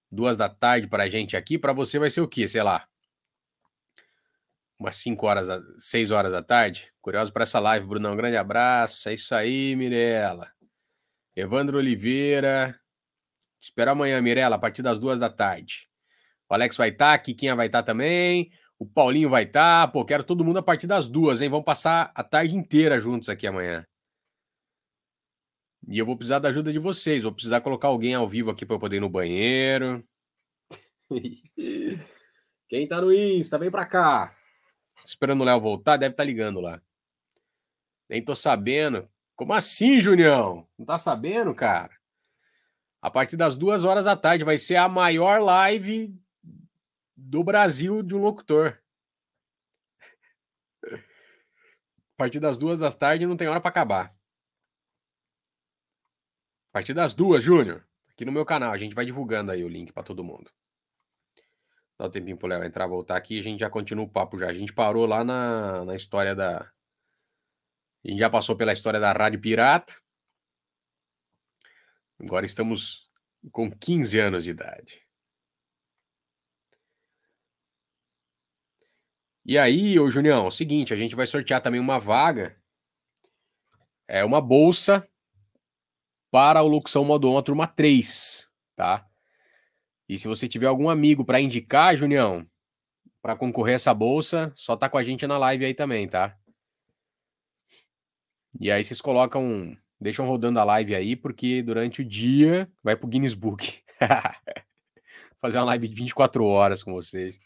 [0.09, 2.47] duas da tarde pra gente aqui, para você vai ser o quê?
[2.47, 2.87] Sei lá.
[4.79, 5.47] Umas 5 horas,
[5.79, 6.91] 6 horas da tarde.
[7.01, 8.13] Curioso para essa live, Brunão.
[8.13, 9.09] Um grande abraço.
[9.09, 10.51] É isso aí, Mirella.
[11.35, 12.79] Evandro Oliveira.
[13.59, 15.87] Te espero amanhã, Mirella, a partir das duas da tarde.
[16.49, 18.51] O Alex vai estar, tá, Kikinha vai estar tá também.
[18.81, 19.85] O Paulinho vai estar.
[19.85, 19.93] Tá.
[19.93, 21.49] Pô, quero todo mundo a partir das duas, hein?
[21.49, 23.85] Vamos passar a tarde inteira juntos aqui amanhã.
[25.87, 27.21] E eu vou precisar da ajuda de vocês.
[27.21, 30.03] Vou precisar colocar alguém ao vivo aqui para eu poder ir no banheiro.
[32.67, 34.35] Quem tá no Insta, vem para cá.
[35.05, 36.81] Esperando o Léo voltar, deve estar tá ligando lá.
[38.09, 39.07] Nem tô sabendo.
[39.35, 40.67] Como assim, Junião?
[40.75, 41.95] Não tá sabendo, cara?
[42.99, 46.19] A partir das duas horas da tarde vai ser a maior live
[47.21, 48.81] do Brasil de um locutor.
[50.83, 54.15] A partir das duas da tarde não tem hora para acabar.
[56.69, 59.67] A partir das duas, Júnior, aqui no meu canal, a gente vai divulgando aí o
[59.67, 60.51] link para todo mundo.
[61.97, 64.47] Dá um tempinho pro Léo entrar, voltar aqui a gente já continua o papo já.
[64.47, 66.61] A gente parou lá na, na história da.
[68.03, 69.93] A gente já passou pela história da Rádio Pirata.
[72.19, 73.11] Agora estamos
[73.51, 75.00] com 15 anos de idade.
[79.45, 82.55] E aí, ô Junião, é o seguinte, a gente vai sortear também uma vaga,
[84.07, 85.07] é uma bolsa
[86.29, 89.07] para o Locução Modo turma 3, tá?
[90.07, 92.45] E se você tiver algum amigo para indicar, Junião,
[93.21, 96.37] para concorrer a essa bolsa, só tá com a gente na live aí também, tá?
[98.59, 103.07] E aí vocês colocam, deixam rodando a live aí, porque durante o dia vai pro
[103.07, 103.81] Guinness Book.
[105.39, 107.39] Fazer uma live de 24 horas com vocês.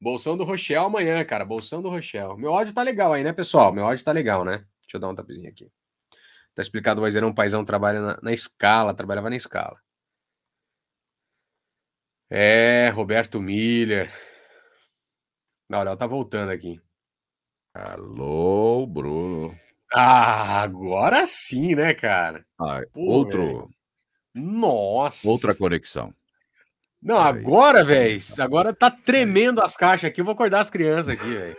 [0.00, 1.44] Bolsão do Rochelle amanhã, cara.
[1.44, 2.36] Bolsão do Rochelle.
[2.36, 3.72] Meu áudio tá legal aí, né, pessoal?
[3.72, 4.64] Meu áudio tá legal, né?
[4.82, 5.70] Deixa eu dar um tapezinho aqui.
[6.54, 9.78] Tá explicado, o Waizerão Paizão trabalha na, na escala, trabalhava na escala.
[12.28, 14.12] É, Roberto Miller.
[15.68, 16.80] Não, Léo tá voltando aqui.
[17.74, 19.56] Alô, Bruno.
[19.92, 22.44] Ah, agora sim, né, cara?
[22.58, 23.42] Ah, Pô, outro.
[23.42, 23.70] Véio.
[24.34, 25.28] Nossa.
[25.28, 26.14] Outra conexão.
[27.02, 28.18] Não, agora, velho.
[28.38, 30.20] Agora tá tremendo as caixas aqui.
[30.20, 31.56] Eu vou acordar as crianças aqui, velho.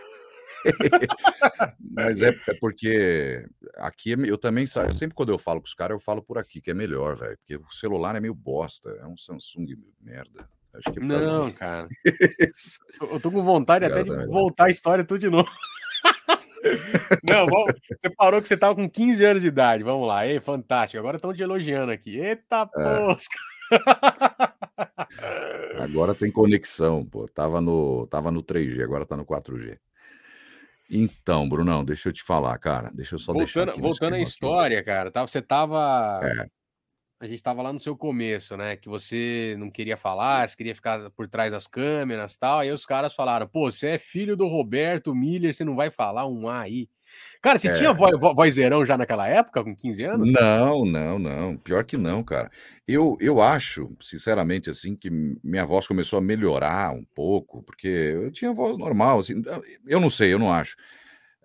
[1.94, 3.44] Mas é, é, porque
[3.76, 4.94] aqui é eu também saio.
[4.94, 7.36] Sempre quando eu falo com os caras, eu falo por aqui, que é melhor, velho.
[7.38, 8.90] Porque o celular é meio bosta.
[9.00, 9.66] É um Samsung
[10.00, 10.48] merda.
[10.74, 11.88] Acho que é Não, cara.
[13.10, 15.50] eu tô com vontade até de voltar a história tudo de novo.
[17.28, 19.82] Não, vamos, você parou que você tava com 15 anos de idade.
[19.82, 20.26] Vamos lá.
[20.26, 20.98] Ei, fantástico.
[20.98, 22.18] Agora estão te elogiando aqui.
[22.18, 22.96] Eita, é.
[22.96, 23.38] posca.
[25.78, 27.26] Agora tem conexão, pô.
[27.28, 29.78] Tava no, tava no 3G, agora tá no 4G.
[30.90, 32.90] Então, Brunão, deixa eu te falar, cara.
[32.92, 33.80] Deixa eu só voltando, deixar.
[33.80, 34.86] Voltando à história, aqui.
[34.86, 35.10] cara.
[35.10, 36.20] Tá, você tava.
[36.22, 36.46] É.
[37.22, 38.74] A gente tava lá no seu começo, né?
[38.74, 42.58] Que você não queria falar, você queria ficar por trás das câmeras tal.
[42.58, 46.26] Aí os caras falaram: pô, você é filho do Roberto Miller, você não vai falar
[46.26, 46.88] um A aí.
[47.40, 47.74] Cara, você é.
[47.74, 50.32] tinha vo vozeirão já naquela época, com 15 anos?
[50.32, 51.56] Não, não, não.
[51.56, 52.50] Pior que não, cara.
[52.88, 55.08] Eu, eu acho, sinceramente, assim, que
[55.44, 59.40] minha voz começou a melhorar um pouco, porque eu tinha voz normal, assim.
[59.86, 60.76] Eu não sei, eu não acho.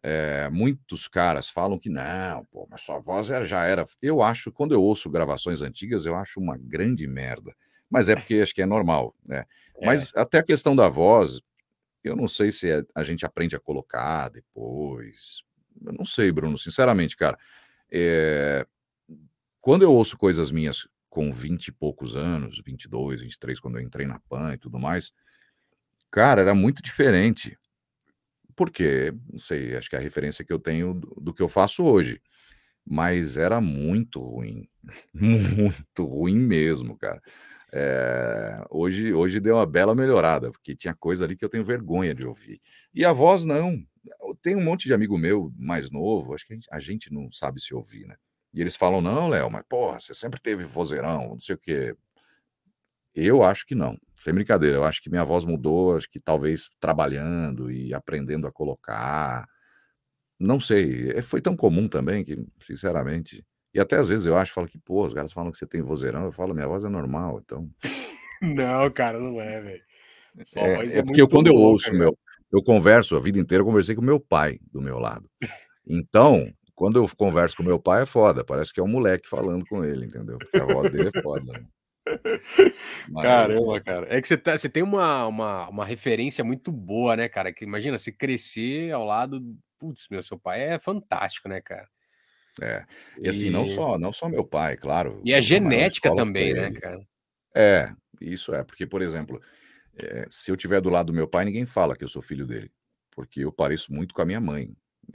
[0.09, 3.83] É, muitos caras falam que não, pô, mas sua voz já era.
[4.01, 7.53] Eu acho, quando eu ouço gravações antigas, eu acho uma grande merda.
[7.89, 9.43] Mas é porque acho que é normal, né?
[9.75, 9.85] É.
[9.85, 11.41] Mas até a questão da voz,
[12.05, 15.43] eu não sei se é, a gente aprende a colocar depois,
[15.85, 17.37] eu não sei, Bruno, sinceramente, cara.
[17.91, 18.65] É...
[19.59, 24.07] Quando eu ouço coisas minhas com 20 e poucos anos, 22, 23, quando eu entrei
[24.07, 25.11] na PAN e tudo mais,
[26.09, 27.57] cara, era muito diferente.
[28.57, 31.47] Porque, não sei, acho que é a referência que eu tenho do, do que eu
[31.47, 32.21] faço hoje.
[32.85, 34.67] Mas era muito ruim.
[35.13, 37.21] muito ruim mesmo, cara.
[37.73, 42.15] É, hoje, hoje deu uma bela melhorada, porque tinha coisa ali que eu tenho vergonha
[42.15, 42.59] de ouvir.
[42.93, 43.77] E a voz não.
[44.41, 47.31] Tem um monte de amigo meu mais novo, acho que a gente, a gente não
[47.31, 48.15] sabe se ouvir, né?
[48.53, 51.95] E eles falam: não, Léo, mas porra, você sempre teve vozeirão, não sei o quê.
[53.19, 54.77] Eu acho que não, sem brincadeira.
[54.77, 59.47] Eu acho que minha voz mudou, acho que talvez trabalhando e aprendendo a colocar.
[60.39, 63.43] Não sei, é, foi tão comum também que, sinceramente.
[63.73, 65.81] E até às vezes eu acho, falo que, pô, os caras falam que você tem
[65.81, 67.67] vozeirão, eu falo, minha voz é normal, então.
[68.41, 69.83] não, cara, não é, velho.
[70.55, 72.15] É, é, porque eu, quando eu ouço meu,
[72.51, 75.27] eu converso a vida inteira, eu conversei com meu pai do meu lado.
[75.87, 79.65] Então, quando eu converso com meu pai é foda, parece que é um moleque falando
[79.65, 80.37] com ele, entendeu?
[80.37, 81.51] Porque a voz dele é foda.
[81.51, 81.65] Né?
[83.09, 83.23] Mas...
[83.23, 84.07] Caramba, cara.
[84.09, 87.51] É que você, tá, você tem uma, uma, uma referência muito boa, né, cara?
[87.53, 89.41] Que imagina se crescer ao lado.
[89.79, 91.87] Putz, meu, seu pai é fantástico, né, cara?
[92.61, 92.85] É.
[93.19, 95.21] E assim, não só, não só meu pai, claro.
[95.23, 96.99] E a genética também, né, cara?
[97.55, 99.41] É, isso é, porque, por exemplo,
[99.95, 102.45] é, se eu tiver do lado do meu pai, ninguém fala que eu sou filho
[102.45, 102.71] dele,
[103.11, 104.71] porque eu pareço muito com a minha mãe.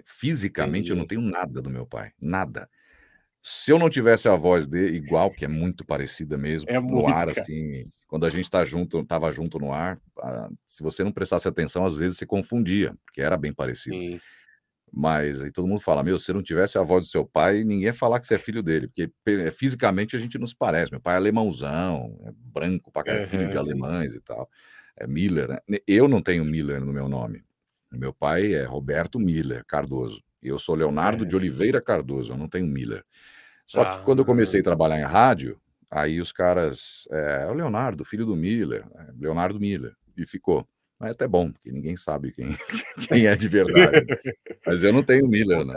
[0.06, 0.92] Fisicamente, Entendi.
[0.92, 2.68] eu não tenho nada do meu pai, nada.
[3.42, 7.08] Se eu não tivesse a voz dele igual, que é muito parecida mesmo, é no
[7.08, 7.32] ar, cara.
[7.32, 9.98] assim, quando a gente tá junto, tava junto no ar,
[10.64, 13.96] se você não prestasse atenção, às vezes você confundia, porque era bem parecido.
[13.96, 14.20] Sim.
[14.94, 17.86] Mas aí todo mundo fala, meu, se não tivesse a voz do seu pai, ninguém
[17.86, 19.10] ia falar que você é filho dele, porque
[19.50, 20.92] fisicamente a gente não se parece.
[20.92, 24.48] Meu pai é alemãozão, é branco, para é, filho de alemães e tal.
[24.94, 25.58] É Miller, né?
[25.86, 27.42] Eu não tenho Miller no meu nome.
[27.90, 30.22] Meu pai é Roberto Miller Cardoso.
[30.42, 31.26] Eu sou Leonardo é.
[31.26, 33.02] de Oliveira Cardoso, eu não tenho Miller.
[33.66, 37.08] Só ah, que quando eu comecei a trabalhar em rádio, aí os caras.
[37.10, 40.66] É, o Leonardo, filho do Miller, é, Leonardo Miller, e ficou.
[41.00, 42.48] Mas é até bom, porque ninguém sabe quem,
[43.08, 44.06] quem é de verdade.
[44.66, 45.74] Mas eu não tenho Miller, né?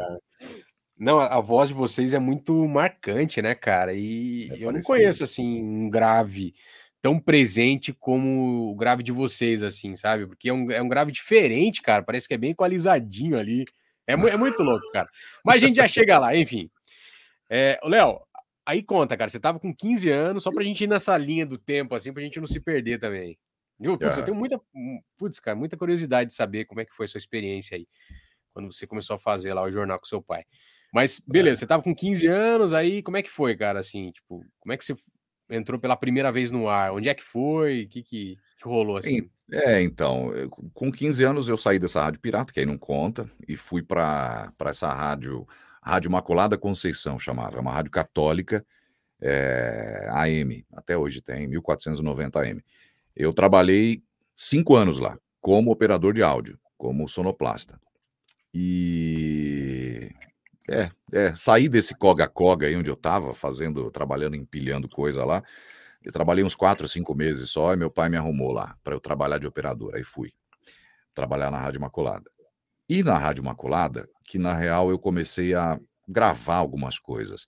[0.98, 3.94] Não, a, voz de vocês é muito marcante, né, cara?
[3.94, 6.54] E é eu não conheço, assim, um grave
[7.02, 10.26] tão presente como o grave de vocês, assim, sabe?
[10.26, 12.02] Porque é um, é um grave diferente, cara.
[12.02, 13.66] Parece que é bem equalizadinho ali.
[14.08, 15.10] É, é muito louco, cara.
[15.44, 16.70] Mas a gente já chega lá, enfim.
[17.50, 18.22] É, Léo,
[18.66, 19.30] aí conta, cara.
[19.30, 22.24] Você tava com 15 anos, só pra gente ir nessa linha do tempo, assim, pra
[22.24, 23.38] gente não se perder também.
[23.80, 23.98] Viu?
[23.98, 27.06] Putz, eu tenho muita, hum, putz, cara, muita curiosidade de saber como é que foi
[27.06, 27.86] a sua experiência aí,
[28.54, 30.44] quando você começou a fazer lá o jornal com seu pai.
[30.94, 31.60] Mas, beleza, é.
[31.60, 34.78] você tava com 15 anos, aí como é que foi, cara, assim, tipo, como é
[34.78, 34.96] que você
[35.50, 36.94] entrou pela primeira vez no ar?
[36.94, 37.84] Onde é que foi?
[37.84, 39.30] O que, que, que rolou assim?
[39.52, 40.32] É, então,
[40.74, 44.54] com 15 anos eu saí dessa rádio pirata, que aí não conta, e fui para
[44.62, 45.46] essa rádio,
[45.86, 48.66] Rádio Maculada Conceição, chamava, é uma rádio católica,
[49.22, 52.64] é, AM, até hoje tem, 1490 AM.
[53.16, 54.02] Eu trabalhei
[54.36, 57.80] cinco anos lá, como operador de áudio, como sonoplasta.
[58.52, 60.10] E
[60.68, 65.44] é, é, saí desse coga-coga aí onde eu estava, fazendo, trabalhando, empilhando coisa lá.
[66.04, 69.00] Eu trabalhei uns quatro, cinco meses só, e meu pai me arrumou lá para eu
[69.00, 69.94] trabalhar de operador.
[69.94, 70.34] Aí fui
[71.14, 72.35] trabalhar na Rádio Imaculada.
[72.88, 77.48] E na Rádio Imaculada, que na real eu comecei a gravar algumas coisas,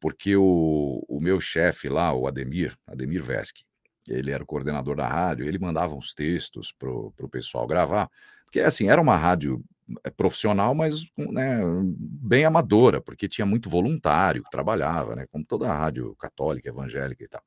[0.00, 3.64] porque o, o meu chefe lá, o Ademir, Ademir Veschi,
[4.08, 8.08] ele era o coordenador da rádio, ele mandava uns textos pro, pro pessoal gravar,
[8.44, 9.62] porque assim, era uma rádio
[10.04, 11.58] é profissional, mas né,
[11.98, 17.24] bem amadora, porque tinha muito voluntário que trabalhava, né, como toda a rádio católica, evangélica
[17.24, 17.42] e tal.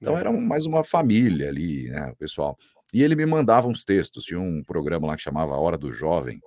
[0.00, 2.56] Então era mais uma família ali, né, o pessoal.
[2.92, 6.40] E ele me mandava uns textos, tinha um programa lá que chamava Hora do Jovem,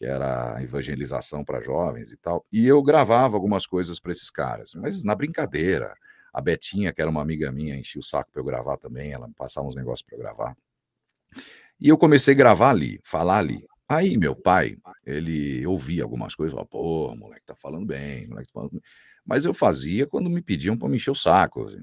[0.00, 2.46] que era evangelização para jovens e tal.
[2.50, 5.94] E eu gravava algumas coisas para esses caras, mas na brincadeira.
[6.32, 9.26] A Betinha, que era uma amiga minha, enchia o saco para eu gravar também, ela
[9.26, 10.56] me passava uns negócios para eu gravar.
[11.78, 13.66] E eu comecei a gravar ali, falar ali.
[13.88, 18.52] Aí meu pai, ele ouvia algumas coisas, falava, pô, moleque tá falando bem, moleque tá
[18.54, 18.80] falando bem.
[19.26, 21.66] Mas eu fazia quando me pediam para me encher o saco.
[21.66, 21.82] Assim.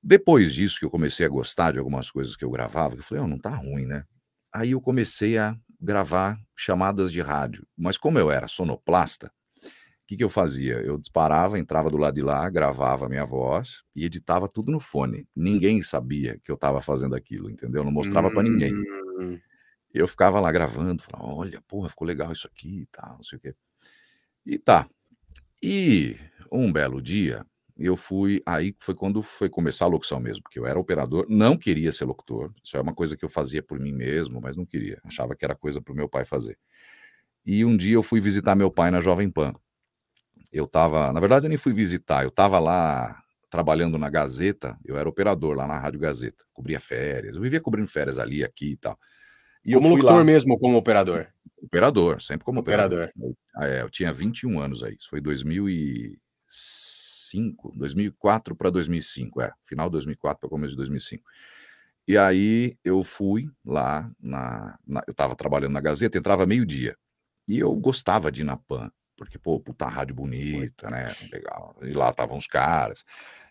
[0.00, 3.24] Depois disso que eu comecei a gostar de algumas coisas que eu gravava, eu falei,
[3.24, 4.04] oh, não tá ruim, né?
[4.52, 7.66] Aí eu comecei a gravar chamadas de rádio.
[7.76, 10.74] Mas como eu era sonoplasta, o que, que eu fazia?
[10.74, 14.78] Eu disparava, entrava do lado de lá, gravava a minha voz e editava tudo no
[14.78, 15.26] fone.
[15.34, 17.82] Ninguém sabia que eu estava fazendo aquilo, entendeu?
[17.82, 18.72] Não mostrava para ninguém.
[18.72, 19.38] Hum
[19.98, 23.38] eu ficava lá gravando, falava, olha, porra, ficou legal isso aqui e tal, não sei
[23.38, 23.54] o quê.
[24.44, 24.88] E tá.
[25.62, 26.16] E
[26.52, 27.46] um belo dia,
[27.78, 31.56] eu fui, aí foi quando foi começar a locução mesmo, porque eu era operador, não
[31.56, 34.64] queria ser locutor, isso é uma coisa que eu fazia por mim mesmo, mas não
[34.64, 36.58] queria, achava que era coisa para o meu pai fazer.
[37.44, 39.54] E um dia eu fui visitar meu pai na Jovem Pan.
[40.52, 44.96] Eu tava, na verdade eu nem fui visitar, eu tava lá trabalhando na Gazeta, eu
[44.96, 48.76] era operador lá na Rádio Gazeta, cobria férias, eu vivia cobrindo férias ali, aqui e
[48.76, 48.98] tal.
[49.64, 50.24] E como locutor lá.
[50.24, 51.28] mesmo como operador?
[51.62, 53.10] Operador, sempre como operador.
[53.14, 53.36] operador.
[53.54, 55.20] Ah, é, eu tinha 21 anos aí, isso foi
[57.26, 61.24] 2005, 2004 para 2005, é, final de 2004 para começo de 2005.
[62.06, 66.96] E aí eu fui lá, na, na eu estava trabalhando na Gazeta, entrava meio-dia,
[67.48, 71.92] e eu gostava de ir na PAN, porque, pô, puta rádio bonita, né, legal, e
[71.92, 73.04] lá estavam os caras.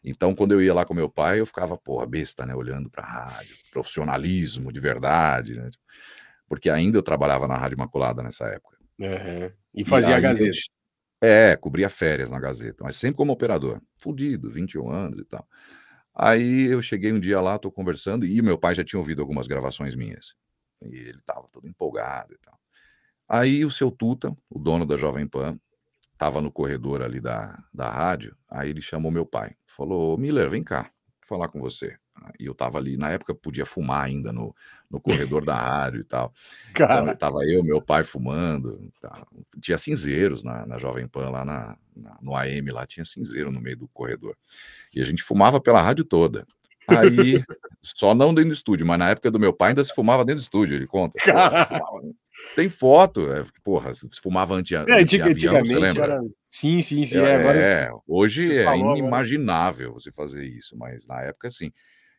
[0.04, 3.04] Então, quando eu ia lá com meu pai, eu ficava, porra, besta, né, olhando para
[3.04, 5.70] a rádio, profissionalismo de verdade, né,
[6.48, 8.78] porque ainda eu trabalhava na Rádio Imaculada nessa época.
[9.00, 9.52] Uhum.
[9.74, 10.56] E fazia e a Gazeta.
[11.26, 13.82] É, cobria férias na Gazeta, mas sempre como operador.
[13.98, 15.48] Fudido, 21 anos e tal.
[16.14, 19.48] Aí eu cheguei um dia lá, tô conversando, e meu pai já tinha ouvido algumas
[19.48, 20.36] gravações minhas.
[20.82, 22.58] E ele tava todo empolgado e tal.
[23.28, 25.60] Aí o seu Tuta, o dono da Jovem Pan,
[26.14, 29.56] estava no corredor ali da, da rádio, aí ele chamou meu pai.
[29.66, 31.98] Falou, Miller, vem cá, vou falar com você.
[32.40, 34.56] E eu estava ali, na época podia fumar ainda no,
[34.90, 36.34] no corredor da rádio e tal.
[36.74, 37.04] Cara.
[37.04, 38.92] Então, tava eu, meu pai fumando.
[39.00, 39.26] Tá.
[39.62, 43.62] Tinha cinzeiros na, na Jovem Pan, lá na, na, no AM, lá tinha cinzeiro no
[43.62, 44.36] meio do corredor.
[44.96, 46.46] E a gente fumava pela rádio toda.
[46.88, 47.44] Aí,
[47.82, 50.42] só não dentro do estúdio, mas na época do meu pai ainda se fumava dentro
[50.42, 51.18] do estúdio, ele conta.
[52.56, 56.22] Tem foto, é, porra, se fumava anti, é, antiga, avião, antigamente era...
[56.50, 57.20] Sim, sim, sim.
[57.20, 60.00] É, é, é hoje é falou, inimaginável agora.
[60.00, 61.72] você fazer isso, mas na época sim.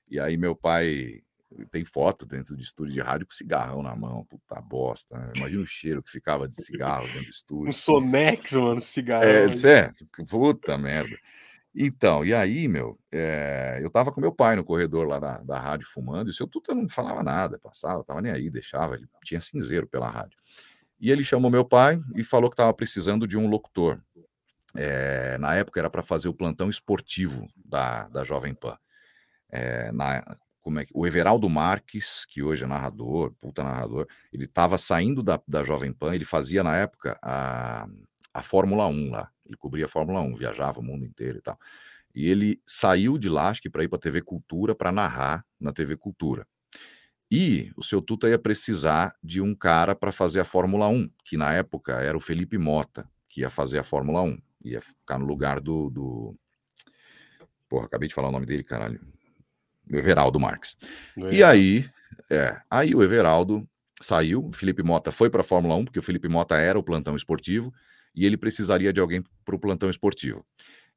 [0.09, 1.23] E aí meu pai
[1.71, 5.19] tem foto dentro de estúdio de rádio com cigarrão na mão, puta bosta.
[5.19, 5.33] Né?
[5.37, 7.69] Imagina o cheiro que ficava de cigarro dentro do estúdio.
[7.69, 9.25] Um Sonex, mano, cigarro.
[9.25, 11.17] É, certo, puta merda.
[11.79, 15.61] Então, e aí, meu, é, eu tava com meu pai no corredor lá da, da
[15.61, 19.07] rádio fumando, e o seu Tuta não falava nada, passava, tava nem aí, deixava, ele
[19.23, 20.39] tinha cinzeiro pela rádio.
[20.99, 24.01] E ele chamou meu pai e falou que tava precisando de um locutor.
[24.75, 28.79] É, na época era para fazer o plantão esportivo da, da Jovem Pan.
[29.51, 34.45] É, na, como é que, o Everaldo Marques, que hoje é narrador, puta narrador, ele
[34.45, 37.87] estava saindo da, da Jovem Pan, ele fazia na época a,
[38.35, 39.31] a Fórmula 1 lá.
[39.45, 41.57] Ele cobria a Fórmula 1, viajava o mundo inteiro e tal.
[42.13, 45.47] E ele saiu de lá, acho que para ir para a TV Cultura, para narrar
[45.61, 46.47] na TV Cultura.
[47.31, 51.37] E o seu Tuta ia precisar de um cara para fazer a Fórmula 1, que
[51.37, 54.39] na época era o Felipe Mota, que ia fazer a Fórmula 1.
[54.65, 55.91] Ia ficar no lugar do.
[55.91, 56.37] do...
[57.69, 59.01] Porra, acabei de falar o nome dele, caralho.
[59.87, 60.77] Do Everaldo Marques.
[61.31, 61.89] E aí,
[62.31, 63.67] é, aí o Everaldo
[64.01, 66.83] saiu, o Felipe Mota foi para a Fórmula 1, porque o Felipe Mota era o
[66.83, 67.73] plantão esportivo,
[68.15, 70.45] e ele precisaria de alguém para o plantão esportivo.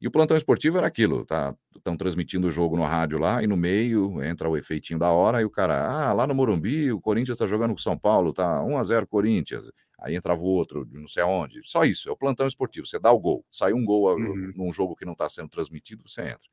[0.01, 1.53] E o plantão esportivo era aquilo, tá?
[1.75, 5.41] Estão transmitindo o jogo no rádio lá, e no meio entra o efeitinho da hora,
[5.41, 8.31] e o cara, ah, lá no Morumbi, o Corinthians está jogando com o São Paulo,
[8.31, 9.69] tá 1 a 0 Corinthians.
[10.01, 11.59] Aí entrava o outro, não sei aonde.
[11.63, 12.87] Só isso, é o plantão esportivo.
[12.87, 14.53] Você dá o gol, sai um gol uhum.
[14.55, 16.49] num jogo que não está sendo transmitido, você entra.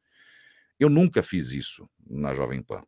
[0.79, 2.83] Eu nunca fiz isso na Jovem Pan.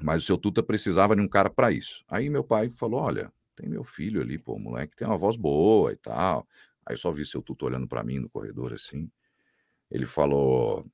[0.00, 2.04] Mas o seu Tuta precisava de um cara para isso.
[2.08, 5.92] Aí meu pai falou: olha, tem meu filho ali, pô, moleque tem uma voz boa
[5.92, 6.46] e tal.
[6.84, 9.10] Aí eu só vi seu tutor olhando para mim no corredor assim.
[9.90, 10.86] Ele falou: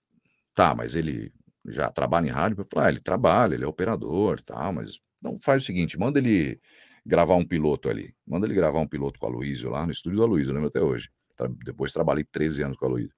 [0.55, 1.33] tá, mas ele
[1.67, 2.61] já trabalha em rádio?
[2.61, 6.19] Eu falei: ah, ele trabalha, ele é operador, tal, mas não faz o seguinte, manda
[6.19, 6.61] ele
[7.05, 8.15] gravar um piloto ali.
[8.27, 10.69] Manda ele gravar um piloto com a Luísio lá no estúdio do Aloysio, eu lembro
[10.69, 11.11] até hoje.
[11.65, 13.15] Depois trabalhei 13 anos com a Luísio.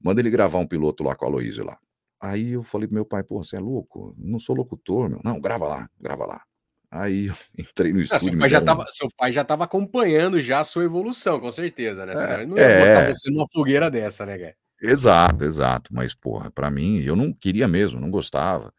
[0.00, 1.78] Manda ele gravar um piloto lá com a Luísio lá.
[2.22, 4.14] Aí eu falei pro meu pai, pô, você é louco?
[4.16, 5.20] Não sou locutor, meu.
[5.24, 6.40] Não, grava lá, grava lá.
[6.88, 8.28] Aí eu entrei no estúdio.
[8.28, 11.50] Ah, seu, pai já tava, seu pai já estava acompanhando já a sua evolução, com
[11.50, 12.12] certeza, né?
[12.34, 14.54] Ele não ia é, botar você numa fogueira dessa, né, Gué?
[14.80, 15.92] Exato, exato.
[15.92, 18.72] Mas, porra, para mim, eu não queria mesmo, não gostava.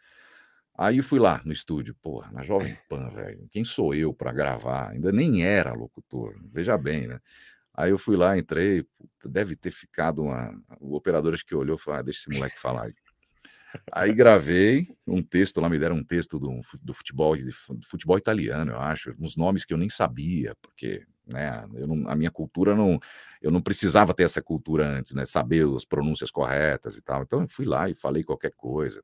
[0.77, 3.45] Aí fui lá no estúdio, porra, na Jovem Pan, velho.
[3.51, 4.91] Quem sou eu para gravar?
[4.91, 7.19] Ainda nem era locutor, veja bem, né?
[7.75, 8.85] Aí eu fui lá, entrei,
[9.25, 10.53] deve ter ficado uma.
[10.79, 12.93] O operador acho que olhou e falou: ah, deixa esse moleque falar aí.
[13.91, 18.71] Aí gravei um texto lá, me deram um texto do, do futebol, do futebol italiano,
[18.71, 22.75] eu acho, uns nomes que eu nem sabia, porque né, eu não, a minha cultura
[22.75, 22.99] não,
[23.41, 27.23] eu não precisava ter essa cultura antes, né, saber as pronúncias corretas e tal.
[27.23, 29.01] Então eu fui lá e falei qualquer coisa.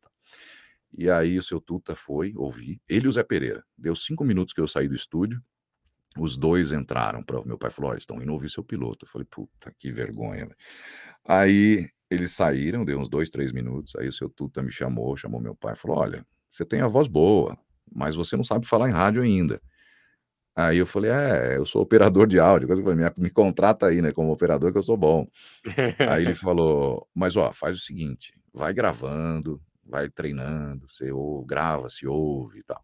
[0.98, 3.64] E, e aí o seu Tuta foi, ouvi, ele e o Zé Pereira.
[3.78, 5.42] Deu cinco minutos que eu saí do estúdio,
[6.18, 7.24] os dois entraram.
[7.24, 9.06] Pra, meu pai falou: oh, estão indo ouvir seu piloto.
[9.06, 10.50] Eu falei: puta, que vergonha.
[11.26, 13.96] Aí eles saíram, deu uns dois, três minutos.
[13.96, 17.08] Aí o seu Tuta me chamou, chamou meu pai, falou: Olha, você tem a voz
[17.08, 17.58] boa,
[17.94, 19.62] mas você não sabe falar em rádio ainda.
[20.56, 22.68] Aí eu falei: É, eu sou operador de áudio.
[22.68, 25.28] Me, me contrata aí, né, como operador, que eu sou bom.
[26.10, 31.90] aí ele falou: Mas ó, faz o seguinte, vai gravando, vai treinando, você ou, grava,
[31.90, 32.84] se ouve e tal.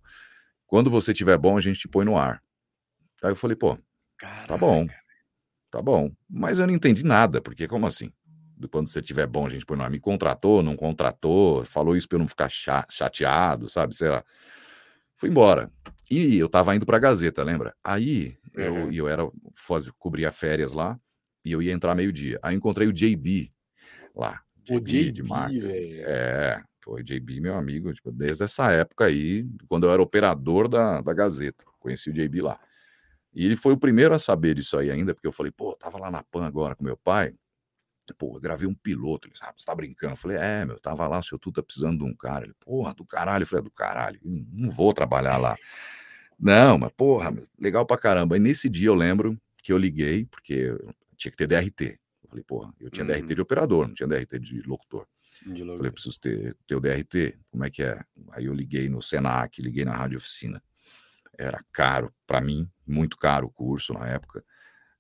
[0.68, 2.42] Quando você tiver bom, a gente te põe no ar.
[3.24, 3.78] Aí eu falei: Pô,
[4.18, 4.48] Caraca.
[4.48, 4.88] tá bom,
[5.72, 6.12] tá bom.
[6.30, 8.12] Mas eu não entendi nada, porque como assim?
[8.70, 9.90] Quando você tiver bom, a gente põe no ar.
[9.90, 13.96] Me contratou, não contratou, falou isso para eu não ficar chateado, sabe?
[13.96, 14.24] Sei lá.
[15.18, 15.72] Fui embora.
[16.10, 17.76] E eu tava indo pra Gazeta, lembra?
[17.84, 18.92] Aí uhum.
[18.92, 21.00] eu, eu era faz, cobria férias lá
[21.44, 22.40] e eu ia entrar meio-dia.
[22.42, 23.52] Aí encontrei o JB
[24.16, 24.42] lá.
[24.70, 25.64] O JB, de Marcos.
[25.64, 31.02] É, foi JB, meu amigo, tipo, desde essa época aí, quando eu era operador da,
[31.02, 31.64] da Gazeta.
[31.80, 32.60] Conheci o JB lá.
[33.34, 36.00] E ele foi o primeiro a saber disso aí ainda, porque eu falei, pô, tava
[36.00, 37.34] lá na PAN agora com meu pai.
[38.14, 39.28] Pô, eu gravei um piloto.
[39.28, 40.14] Ele disse, ah, você tá brincando?
[40.14, 42.46] Eu falei, é, meu, tava lá, o seu tu tá precisando de um cara.
[42.46, 43.44] Ele, porra, do caralho.
[43.44, 45.56] Eu falei, é do caralho, não vou trabalhar lá.
[46.40, 48.38] Não, mas porra, legal pra caramba.
[48.38, 50.78] E nesse dia eu lembro que eu liguei, porque
[51.18, 52.00] tinha que ter DRT.
[52.24, 53.12] Eu falei, porra, eu tinha uhum.
[53.12, 55.08] DRT de operador, não tinha DRT de locutor.
[55.42, 55.78] De locutor.
[55.78, 58.00] Falei, preciso ter, ter o DRT, como é que é?
[58.32, 60.62] Aí eu liguei no Senac, liguei na rádio oficina.
[61.38, 64.44] Era caro para mim, muito caro o curso na época.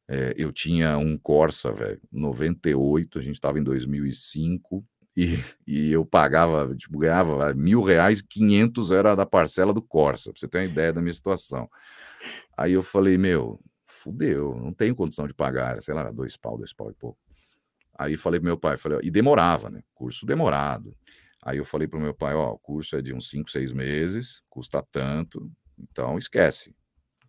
[0.07, 4.85] É, eu tinha um Corsa, velho, 98, a gente estava em 2005,
[5.17, 5.25] e,
[5.65, 10.47] e eu pagava, tipo, ganhava mil reais, 500 era da parcela do Corsa, pra você
[10.47, 11.69] ter uma ideia da minha situação.
[12.57, 16.73] Aí eu falei, meu, fudeu, não tenho condição de pagar, sei lá, dois pau, dois
[16.73, 17.17] pau e pouco.
[17.97, 19.81] Aí falei pro meu pai, falei, e demorava, né?
[19.93, 20.95] Curso demorado.
[21.41, 24.41] Aí eu falei pro meu pai, ó, o curso é de uns 5, 6 meses,
[24.49, 25.49] custa tanto,
[25.79, 26.75] então esquece.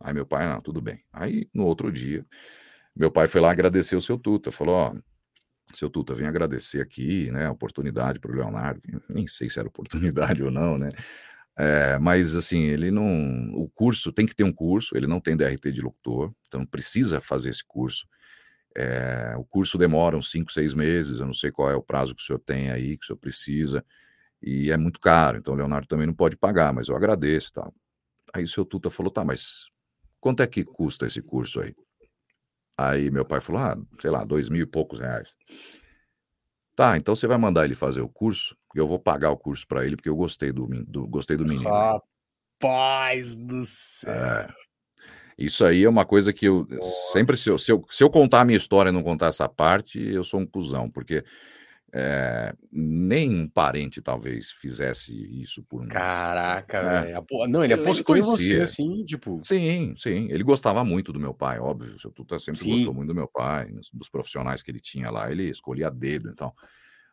[0.01, 1.03] Aí meu pai, não, tudo bem.
[1.13, 2.27] Aí no outro dia,
[2.97, 4.95] meu pai foi lá agradecer o seu Tuta, falou, ó,
[5.75, 9.69] seu Tuta, vem agradecer aqui, né, a oportunidade para o Leonardo, nem sei se era
[9.69, 10.89] oportunidade ou não, né,
[11.59, 15.37] é, mas assim, ele não, o curso, tem que ter um curso, ele não tem
[15.37, 18.07] DRT de locutor, então precisa fazer esse curso,
[18.75, 22.15] é, o curso demora uns 5, 6 meses, eu não sei qual é o prazo
[22.15, 23.85] que o senhor tem aí, que o senhor precisa,
[24.43, 27.53] e é muito caro, então o Leonardo também não pode pagar, mas eu agradeço e
[27.53, 27.75] tal.
[28.35, 29.71] Aí o seu Tuta falou, tá, mas
[30.21, 31.75] quanto é que custa esse curso aí?
[32.79, 35.35] Aí meu pai falou, ah, sei lá, dois mil e poucos reais.
[36.75, 39.87] Tá, então você vai mandar ele fazer o curso, eu vou pagar o curso para
[39.87, 41.71] ele, porque eu gostei do, do, gostei do menino.
[41.71, 44.13] Rapaz do céu!
[44.13, 44.49] É.
[45.39, 47.13] Isso aí é uma coisa que eu Nossa.
[47.13, 49.49] sempre, se eu, se eu, se eu contar a minha história e não contar essa
[49.49, 51.25] parte, eu sou um cuzão, porque
[51.93, 55.89] é, nem um parente talvez fizesse isso por mim.
[55.89, 57.03] Caraca, é.
[57.05, 57.27] velho.
[57.49, 59.41] Não, ele, ele apostou em você, assim, tipo.
[59.45, 60.29] Sim, sim.
[60.31, 61.95] Ele gostava muito do meu pai, óbvio.
[61.95, 62.71] O seu Tuta sempre sim.
[62.71, 66.53] gostou muito do meu pai, dos profissionais que ele tinha lá, ele escolhia dedo, então.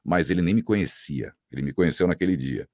[0.03, 1.33] Mas ele nem me conhecia.
[1.51, 2.67] Ele me conheceu naquele dia.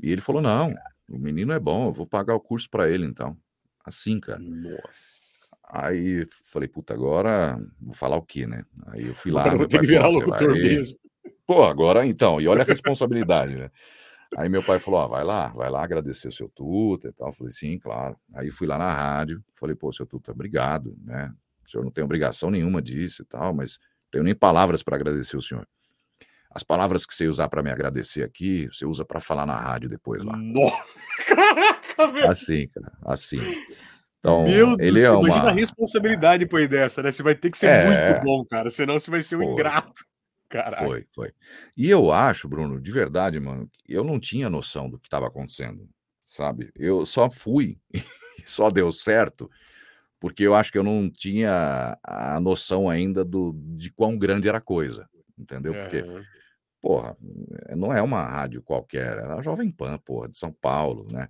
[0.00, 0.72] E ele falou: não,
[1.10, 3.36] o menino é bom, eu vou pagar o curso para ele, então.
[3.84, 4.38] Assim, cara.
[4.38, 5.28] Nossa.
[5.70, 8.64] Aí falei, puta, agora vou falar o quê, né?
[8.86, 9.42] Aí eu fui lá.
[9.42, 10.97] Agora vou ter que virar locutor mesmo.
[11.48, 13.70] Pô, agora então, e olha a responsabilidade, né?
[14.36, 17.28] Aí meu pai falou: ó, vai lá, vai lá agradecer o seu Tuta e tal.
[17.28, 18.14] Eu falei, sim, claro.
[18.34, 21.32] Aí fui lá na rádio, falei, pô, seu Tuta, obrigado, né?
[21.64, 24.96] O senhor não tem obrigação nenhuma disso e tal, mas não tenho nem palavras para
[24.96, 25.66] agradecer o senhor.
[26.50, 29.88] As palavras que você usar para me agradecer aqui, você usa para falar na rádio
[29.88, 30.34] depois lá.
[31.26, 32.30] Caraca, velho.
[32.30, 33.40] Assim, cara, assim.
[34.18, 35.28] Então, Meu Deus, ele é uma...
[35.28, 37.10] imagina a responsabilidade depois dessa, né?
[37.10, 38.12] Você vai ter que ser é...
[38.12, 39.52] muito bom, cara, senão você vai ser um Pô.
[39.52, 40.04] ingrato.
[40.48, 40.84] Caraca.
[40.84, 41.32] Foi, foi.
[41.76, 45.88] E eu acho, Bruno, de verdade, mano, eu não tinha noção do que estava acontecendo,
[46.22, 46.72] sabe?
[46.74, 49.50] Eu só fui e só deu certo
[50.20, 54.58] porque eu acho que eu não tinha a noção ainda do, de quão grande era
[54.58, 55.72] a coisa, entendeu?
[55.72, 56.22] Porque, uhum.
[56.80, 57.16] porra,
[57.76, 61.28] não é uma rádio qualquer, era a Jovem Pan, porra, de São Paulo, né?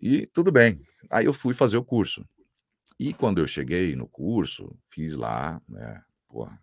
[0.00, 0.80] E tudo bem.
[1.08, 2.26] Aí eu fui fazer o curso.
[2.98, 6.02] E quando eu cheguei no curso, fiz lá, né?
[6.28, 6.58] Porra,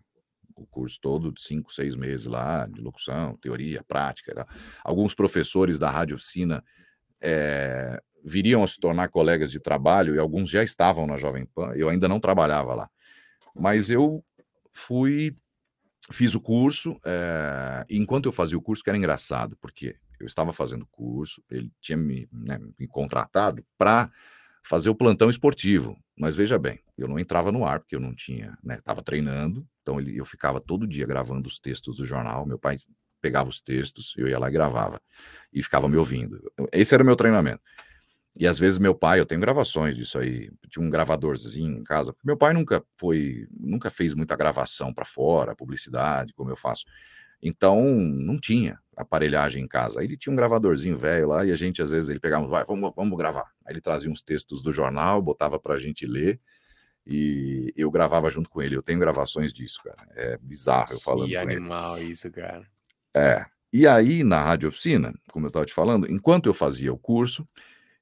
[0.56, 4.46] o curso todo de cinco, seis meses lá, de locução, teoria, prática.
[4.82, 6.62] Alguns professores da rádio oficina
[7.20, 11.72] é, viriam a se tornar colegas de trabalho e alguns já estavam na Jovem Pan.
[11.74, 12.90] Eu ainda não trabalhava lá,
[13.54, 14.24] mas eu
[14.72, 15.36] fui,
[16.10, 16.98] fiz o curso.
[17.04, 20.88] É, e enquanto eu fazia o curso, que era engraçado, porque eu estava fazendo o
[20.88, 24.10] curso, ele tinha me, né, me contratado para
[24.64, 25.96] fazer o plantão esportivo.
[26.18, 28.80] Mas veja bem, eu não entrava no ar porque eu não tinha, né?
[28.82, 32.46] Tava treinando, então ele, eu ficava todo dia gravando os textos do jornal.
[32.46, 32.76] Meu pai
[33.20, 35.00] pegava os textos, eu ia lá e gravava
[35.52, 36.40] e ficava me ouvindo.
[36.72, 37.62] Esse era o meu treinamento.
[38.38, 42.14] E às vezes meu pai, eu tenho gravações disso aí, tinha um gravadorzinho em casa.
[42.24, 46.84] Meu pai nunca foi, nunca fez muita gravação para fora, publicidade, como eu faço.
[47.40, 50.00] Então não tinha aparelhagem em casa.
[50.00, 52.64] Aí ele tinha um gravadorzinho velho lá e a gente às vezes ele pegava, vai,
[52.64, 53.52] vamos, vamos gravar.
[53.64, 56.40] Aí ele trazia uns textos do jornal, botava para a gente ler
[57.06, 58.76] e eu gravava junto com ele.
[58.76, 60.08] Eu tenho gravações disso, cara.
[60.14, 61.28] É bizarro eu falando.
[61.28, 62.12] Que animal ele.
[62.12, 62.66] isso, cara.
[63.14, 63.44] É.
[63.72, 67.46] E aí na rádio oficina, como eu estava te falando, enquanto eu fazia o curso,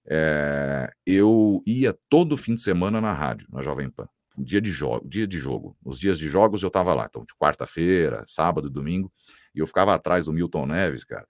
[0.05, 4.09] é, eu ia todo fim de semana na rádio, na Jovem Pan.
[4.36, 5.76] Dia de jogo, dia de jogo.
[5.84, 7.07] Nos dias de jogos eu estava lá.
[7.09, 9.12] Então, de quarta-feira, sábado, domingo.
[9.55, 11.26] E eu ficava atrás do Milton Neves, cara,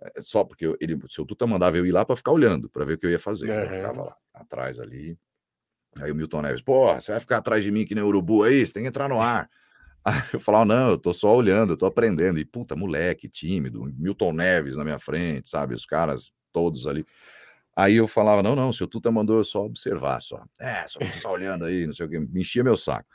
[0.00, 2.84] eh, só porque ele, o seu Tuta mandava eu ir lá para ficar olhando, para
[2.84, 3.50] ver o que eu ia fazer.
[3.50, 3.64] Uhum.
[3.64, 5.18] Eu ficava lá, atrás ali.
[5.98, 8.66] Aí o Milton Neves, porra, você vai ficar atrás de mim que nem urubu aí?
[8.66, 9.48] Você tem que entrar no ar.
[10.06, 12.38] Aí eu falava, não, eu tô só olhando, eu tô aprendendo.
[12.38, 15.74] E puta, moleque, tímido, Milton Neves na minha frente, sabe?
[15.74, 17.04] Os caras todos ali.
[17.74, 20.42] Aí eu falava, não, não, o seu Tuta mandou eu só observar, só.
[20.60, 23.06] É, só, só olhando aí, não sei o que, me enchia meu saco.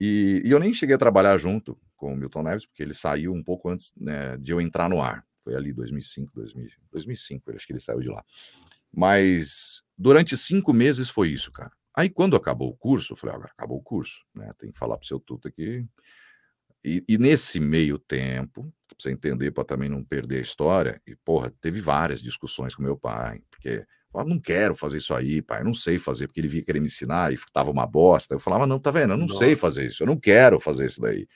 [0.00, 3.32] E, e, eu nem cheguei a trabalhar junto com o Milton Neves, porque ele saiu
[3.34, 5.24] um pouco antes né, de eu entrar no ar.
[5.44, 8.24] Foi ali 2005, 2000, 2005, acho que ele saiu de lá.
[8.92, 11.72] Mas durante cinco meses foi isso, cara.
[11.94, 14.50] Aí quando acabou o curso, eu falei, agora acabou o curso, né?
[14.58, 15.84] Tem que falar pro seu tuto aqui.
[16.82, 21.14] E, e nesse meio tempo, pra você entender, para também não perder a história, e
[21.16, 25.62] porra, teve várias discussões com meu pai, porque falava, não quero fazer isso aí, pai,
[25.62, 28.34] não sei fazer, porque ele vinha querer me ensinar e tava uma bosta.
[28.34, 29.12] Eu falava, não, tá vendo?
[29.12, 29.38] Eu não Nossa.
[29.38, 31.26] sei fazer isso, eu não quero fazer isso daí.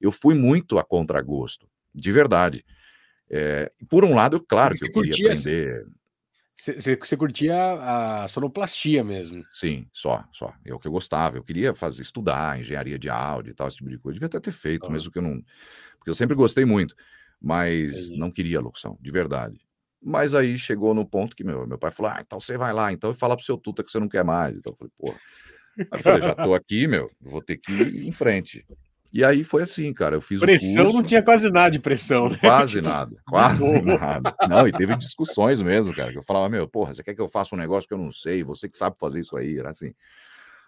[0.00, 2.64] Eu fui muito a contragosto, de verdade.
[3.30, 5.86] É, por um lado, claro que eu queria aprender.
[6.56, 9.44] Você curtia a sonoplastia mesmo?
[9.52, 10.54] Sim, só, só.
[10.64, 11.36] É o que eu gostava.
[11.36, 14.14] Eu queria fazer, estudar engenharia de áudio e tal, esse tipo de coisa.
[14.14, 14.90] Devia até ter feito, ah.
[14.90, 15.42] mesmo que eu não.
[15.98, 16.94] Porque eu sempre gostei muito,
[17.40, 19.58] mas não queria locução, de verdade.
[20.04, 22.92] Mas aí chegou no ponto que meu, meu pai falou: ah, então você vai lá,
[22.92, 24.56] então e fala pro seu tuta que você não quer mais.
[24.56, 25.18] Então eu falei, porra.
[25.78, 28.64] Aí eu falei, já tô aqui, meu, vou ter que ir em frente.
[29.12, 30.16] E aí foi assim, cara.
[30.16, 32.36] Eu fiz pressão não tinha quase nada de pressão, né?
[32.36, 34.36] Quase tipo, nada, quase nada.
[34.48, 36.12] Não, e teve discussões mesmo, cara.
[36.12, 38.10] Que eu falava, meu, porra, você quer que eu faça um negócio que eu não
[38.10, 38.42] sei?
[38.42, 39.94] Você que sabe fazer isso aí, era assim.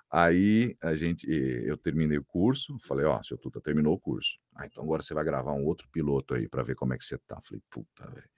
[0.08, 4.38] Aí a gente, eu terminei o curso, falei, ó, oh, seu Tuta terminou o curso.
[4.54, 7.04] Ah, então agora você vai gravar um outro piloto aí para ver como é que
[7.04, 7.40] você tá.
[7.42, 8.28] Falei, puta, velho.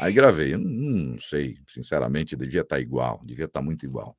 [0.00, 4.16] Aí gravei, eu não, sei, sinceramente, devia estar tá igual, devia estar tá muito igual.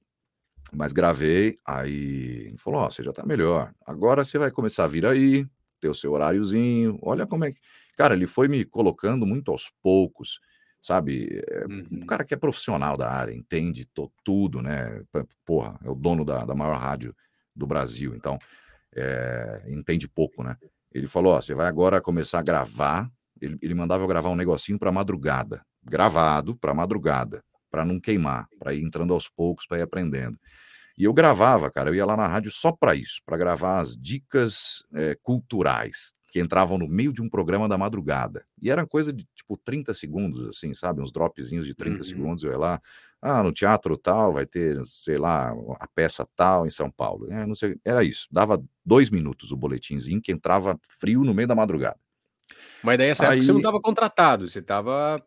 [0.71, 3.73] Mas gravei, aí ele falou: Ó, oh, você já tá melhor.
[3.85, 5.45] Agora você vai começar a vir aí,
[5.79, 6.97] ter o seu horáriozinho.
[7.01, 7.59] Olha como é que.
[7.97, 10.39] Cara, ele foi me colocando muito aos poucos,
[10.81, 11.43] sabe?
[11.47, 11.87] É, uhum.
[11.91, 13.87] Um cara que é profissional da área, entende
[14.23, 15.03] tudo, né?
[15.45, 17.15] Porra, é o dono da, da maior rádio
[17.55, 18.39] do Brasil, então
[18.95, 20.57] é, entende pouco, né?
[20.91, 23.11] Ele falou: Ó, você vai agora começar a gravar.
[23.43, 28.47] Ele, ele mandava eu gravar um negocinho para madrugada, gravado para madrugada, para não queimar,
[28.59, 30.37] para ir entrando aos poucos, para ir aprendendo.
[30.97, 33.97] E eu gravava, cara, eu ia lá na rádio só para isso, para gravar as
[33.97, 38.43] dicas é, culturais que entravam no meio de um programa da madrugada.
[38.59, 41.01] E era coisa de tipo 30 segundos, assim, sabe?
[41.01, 42.03] Uns dropzinhos de 30 uhum.
[42.03, 42.43] segundos.
[42.43, 42.81] Eu ia lá,
[43.21, 47.31] ah, no teatro tal, vai ter, sei lá, a peça tal em São Paulo.
[47.31, 48.27] É, não sei, era isso.
[48.31, 51.99] Dava dois minutos o boletimzinho que entrava frio no meio da madrugada.
[52.83, 53.29] Mas daí essa Aí...
[53.29, 55.23] época você não estava contratado, você estava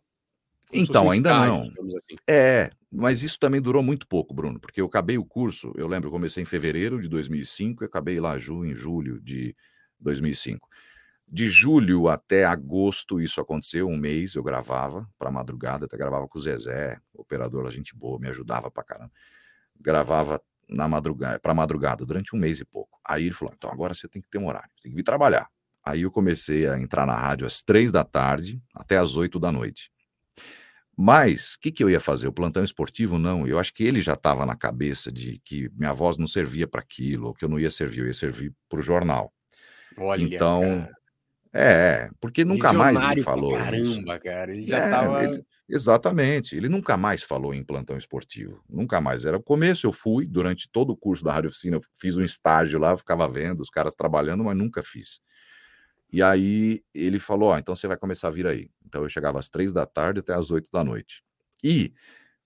[0.73, 1.97] então, ainda estágio, não.
[1.97, 2.17] Assim.
[2.29, 6.09] É, mas isso também durou muito pouco, Bruno, porque eu acabei o curso, eu lembro,
[6.09, 9.55] eu comecei em fevereiro de 2005 e acabei lá em julho de
[10.01, 10.69] 2005.
[11.29, 16.39] De julho até agosto isso aconteceu, um mês eu gravava para madrugada, até gravava com
[16.39, 19.13] o Zezé, operador gente boa, me ajudava pra caramba.
[19.81, 23.01] Gravava na madrugada, para madrugada durante um mês e pouco.
[23.05, 25.49] Aí ele falou: "Então agora você tem que ter um horário, tem que vir trabalhar".
[25.87, 29.53] Aí eu comecei a entrar na rádio às três da tarde até às oito da
[29.53, 29.89] noite.
[30.99, 32.27] Mas o que, que eu ia fazer?
[32.27, 33.47] O plantão esportivo, não.
[33.47, 36.81] Eu acho que ele já estava na cabeça de que minha voz não servia para
[36.81, 39.33] aquilo, ou que eu não ia servir, eu ia servir para o jornal.
[39.97, 40.91] Olha, então, cara.
[41.53, 43.53] é, porque nunca mais ele falou.
[43.53, 45.25] Caramba, cara, ele já estava.
[45.25, 49.25] É, exatamente, ele nunca mais falou em plantão esportivo, nunca mais.
[49.25, 52.25] Era o começo, eu fui, durante todo o curso da Rádio Oficina, eu fiz um
[52.25, 55.21] estágio lá, ficava vendo os caras trabalhando, mas nunca fiz.
[56.13, 58.71] E aí ele falou: Ó, então você vai começar a vir aí.
[58.85, 61.23] Então eu chegava às três da tarde até às oito da noite.
[61.63, 61.93] E,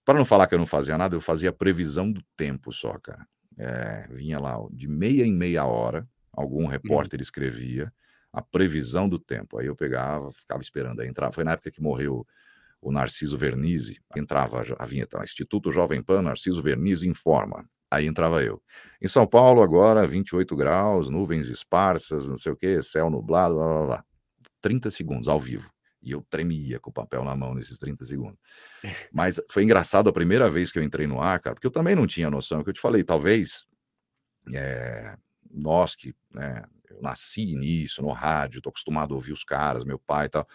[0.04, 3.26] para não falar que eu não fazia nada, eu fazia previsão do tempo só, cara.
[3.58, 6.68] É, vinha lá de meia em meia hora, algum uhum.
[6.68, 7.92] repórter escrevia
[8.32, 9.58] a previsão do tempo.
[9.58, 11.00] Aí eu pegava, ficava esperando.
[11.00, 11.32] Aí entrava.
[11.32, 12.26] Foi na época que morreu
[12.80, 17.68] o Narciso Vernizzi, entrava a vinheta, Instituto Jovem Pan, Narciso Vernizzi informa.
[17.91, 18.62] Aí entrava eu.
[19.03, 23.66] Em São Paulo, agora, 28 graus, nuvens esparsas, não sei o quê, céu nublado, blá,
[23.66, 24.05] blá, blá.
[24.61, 25.70] 30 segundos ao vivo.
[26.03, 28.38] E eu tremia com o papel na mão nesses 30 segundos.
[29.12, 31.95] Mas foi engraçado a primeira vez que eu entrei no ar, cara, porque eu também
[31.95, 33.66] não tinha noção, que eu te falei, talvez
[34.55, 35.16] é,
[35.51, 39.99] nós que, né, eu nasci nisso, no rádio, tô acostumado a ouvir os caras, meu
[39.99, 40.49] pai e tal,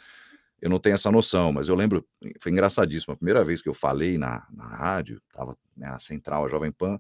[0.61, 2.07] eu não tenho essa noção, mas eu lembro,
[2.39, 6.47] foi engraçadíssimo, a primeira vez que eu falei na, na rádio, tava né, central, a
[6.47, 6.99] Jovem Pan,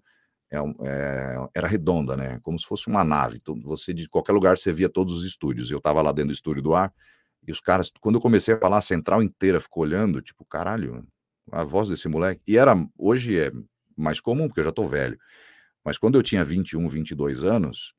[0.55, 2.39] é, é, era redonda, né?
[2.41, 3.37] Como se fosse uma nave.
[3.41, 5.69] Então, você de qualquer lugar você via todos os estúdios.
[5.69, 6.93] Eu estava lá dentro do estúdio do ar
[7.47, 11.07] e os caras, quando eu comecei a falar, a central inteira ficou olhando, tipo, caralho,
[11.51, 12.41] a voz desse moleque.
[12.47, 13.51] E era, hoje é
[13.95, 15.17] mais comum, porque eu já tô velho.
[15.83, 17.93] Mas quando eu tinha 21, 22 anos,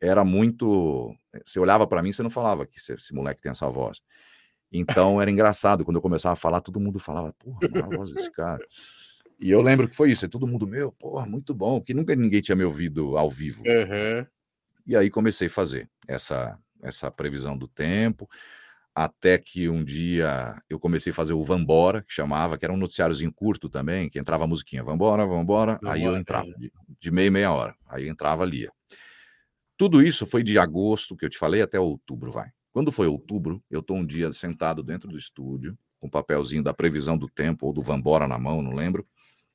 [0.00, 1.14] era muito.
[1.44, 4.00] Você olhava para mim, você não falava que esse, moleque tem essa voz.
[4.72, 8.30] Então era engraçado, quando eu começava a falar, todo mundo falava, porra, a voz desse
[8.32, 8.64] cara.
[9.38, 12.14] E eu lembro que foi isso, é todo mundo, meu, porra, muito bom, que nunca
[12.16, 13.62] ninguém tinha me ouvido ao vivo.
[13.66, 14.26] Uhum.
[14.86, 18.28] E aí comecei a fazer essa, essa previsão do tempo,
[18.94, 22.78] até que um dia eu comecei a fazer o Vambora, que chamava, que era um
[22.78, 27.10] noticiáriozinho curto também, que entrava a musiquinha, Vambora, Vambora, Vambora aí eu entrava, de, de
[27.10, 28.66] meia meia hora, aí eu entrava ali.
[29.76, 32.48] Tudo isso foi de agosto, que eu te falei, até outubro, vai.
[32.72, 36.72] Quando foi outubro, eu estou um dia sentado dentro do estúdio, com o papelzinho da
[36.72, 39.06] previsão do tempo, ou do Vambora na mão, não lembro,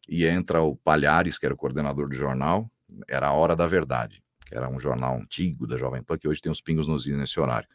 [0.08, 2.70] e entra o Palhares, que era o coordenador do jornal,
[3.08, 6.42] era a Hora da Verdade, que era um jornal antigo da Jovem Pan, que hoje
[6.42, 7.68] tem os pingos nos nesse horário.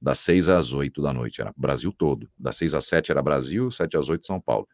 [0.00, 2.28] Das seis às oito da noite, era Brasil todo.
[2.38, 4.68] Das seis às sete era Brasil, sete às oito São Paulo.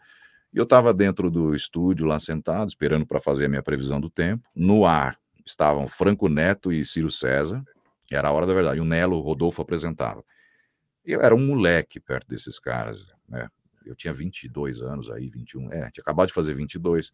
[0.52, 4.10] E eu estava dentro do estúdio lá sentado, esperando para fazer a minha previsão do
[4.10, 4.48] tempo.
[4.54, 5.16] No ar
[5.46, 7.62] estavam Franco Neto e Ciro César.
[8.10, 8.80] Era a hora da verdade.
[8.80, 10.24] O Nelo, Rodolfo apresentava.
[11.04, 13.48] Eu era um moleque perto desses caras, né?
[13.84, 15.72] Eu tinha 22 anos aí, 21.
[15.72, 17.12] É, tinha acabado de fazer 22.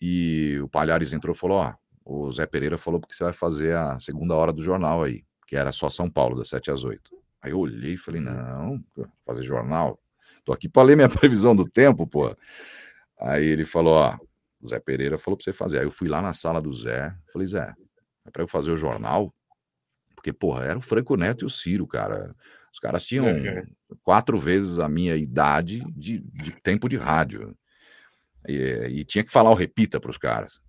[0.00, 1.74] E o Palhares entrou e falou: Ó,
[2.04, 5.56] o Zé Pereira falou porque você vai fazer a segunda hora do jornal aí, que
[5.56, 7.10] era só São Paulo, das 7 às 8.
[7.40, 8.82] Aí eu olhei e falei: Não,
[9.24, 10.00] fazer jornal?
[10.44, 12.34] Tô aqui para ler minha previsão do tempo, pô.
[13.20, 14.16] Aí ele falou: Ó,
[14.60, 15.78] o Zé Pereira falou para você fazer.
[15.78, 17.74] Aí eu fui lá na sala do Zé, falei: Zé,
[18.24, 19.32] é para eu fazer o jornal?
[20.14, 22.34] Porque, porra, era o Franco Neto e o Ciro, cara.
[22.72, 23.66] Os caras tinham uhum.
[24.02, 27.54] quatro vezes a minha idade de, de tempo de rádio.
[28.48, 28.54] E,
[28.90, 30.60] e, tinha que falar o repita para os caras.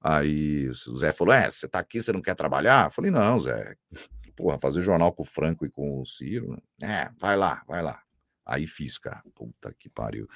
[0.00, 2.86] Aí o Zé falou: É, você tá aqui, você não quer trabalhar?
[2.86, 3.74] Eu falei: Não, Zé,
[4.36, 6.62] porra, fazer jornal com o Franco e com o Ciro.
[6.80, 8.00] É, vai lá, vai lá.
[8.46, 9.22] Aí fiz, cara.
[9.34, 10.28] Puta que pariu.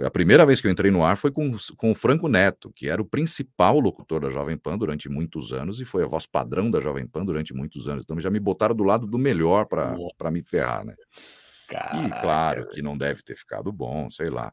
[0.00, 2.88] A primeira vez que eu entrei no ar foi com, com o Franco Neto, que
[2.88, 6.70] era o principal locutor da Jovem Pan durante muitos anos e foi a voz padrão
[6.70, 8.04] da Jovem Pan durante muitos anos.
[8.04, 10.94] Então já me botaram do lado do melhor para me ferrar, né?
[11.68, 12.06] Caraca.
[12.06, 14.52] E claro que não deve ter ficado bom, sei lá.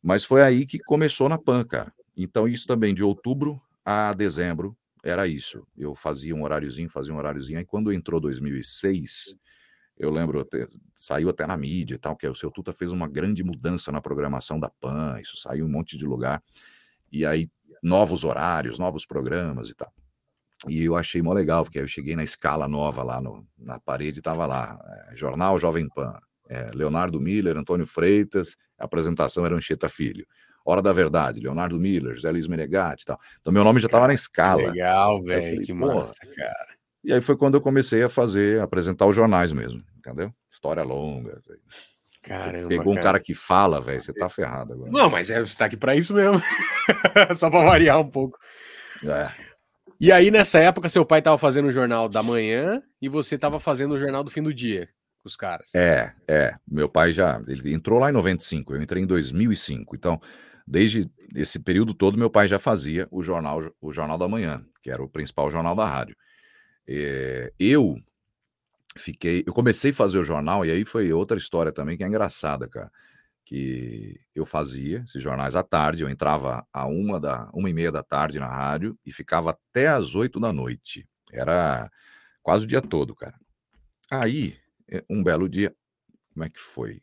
[0.00, 1.92] Mas foi aí que começou na Pan, cara.
[2.16, 5.66] Então isso também de outubro a dezembro era isso.
[5.76, 7.58] Eu fazia um horáriozinho, fazia um horáriozinho.
[7.58, 9.36] Aí quando entrou 2006,
[9.98, 10.46] eu lembro,
[10.94, 14.00] saiu até na mídia e tal, que o seu Tuta fez uma grande mudança na
[14.00, 16.42] programação da PAN, isso saiu em um monte de lugar.
[17.10, 17.48] E aí,
[17.82, 19.92] novos horários, novos programas e tal.
[20.68, 23.78] E eu achei mó legal, porque aí eu cheguei na escala nova lá no, na
[23.78, 24.78] parede, estava lá,
[25.10, 26.18] é, Jornal Jovem Pan,
[26.48, 30.26] é, Leonardo Miller, Antônio Freitas, a apresentação era Anchieta Filho.
[30.64, 33.20] Hora da Verdade, Leonardo Miller, Zé Luiz Menegatti e tal.
[33.40, 34.70] Então meu nome já estava na escala.
[34.70, 36.75] Legal, velho, que massa, cara.
[37.06, 40.34] E aí foi quando eu comecei a fazer, apresentar os jornais mesmo, entendeu?
[40.50, 41.40] História longa.
[42.20, 44.90] Caramba, você pegou um cara, que fala, velho, você tá ferrado agora.
[44.90, 46.42] Não, mas é, você tá aqui pra isso mesmo.
[47.36, 48.36] Só pra variar um pouco.
[49.04, 49.30] É.
[50.00, 53.60] E aí, nessa época, seu pai tava fazendo o jornal da manhã e você tava
[53.60, 54.88] fazendo o jornal do fim do dia
[55.22, 55.72] com os caras.
[55.76, 56.54] É, é.
[56.68, 57.40] Meu pai já.
[57.46, 59.94] Ele entrou lá em 95, eu entrei em 2005.
[59.94, 60.20] Então,
[60.66, 64.90] desde esse período todo, meu pai já fazia o jornal, o jornal da manhã, que
[64.90, 66.16] era o principal jornal da rádio.
[66.88, 67.96] É, eu
[68.96, 72.06] fiquei, eu comecei a fazer o jornal e aí foi outra história também que é
[72.06, 72.90] engraçada, cara.
[73.44, 77.92] Que eu fazia esses jornais à tarde, eu entrava a uma da uma e meia
[77.92, 81.08] da tarde na rádio e ficava até às oito da noite.
[81.32, 81.90] Era
[82.42, 83.38] quase o dia todo, cara.
[84.10, 84.56] Aí,
[84.88, 85.74] eh, um belo dia,
[86.32, 87.02] como é que foi?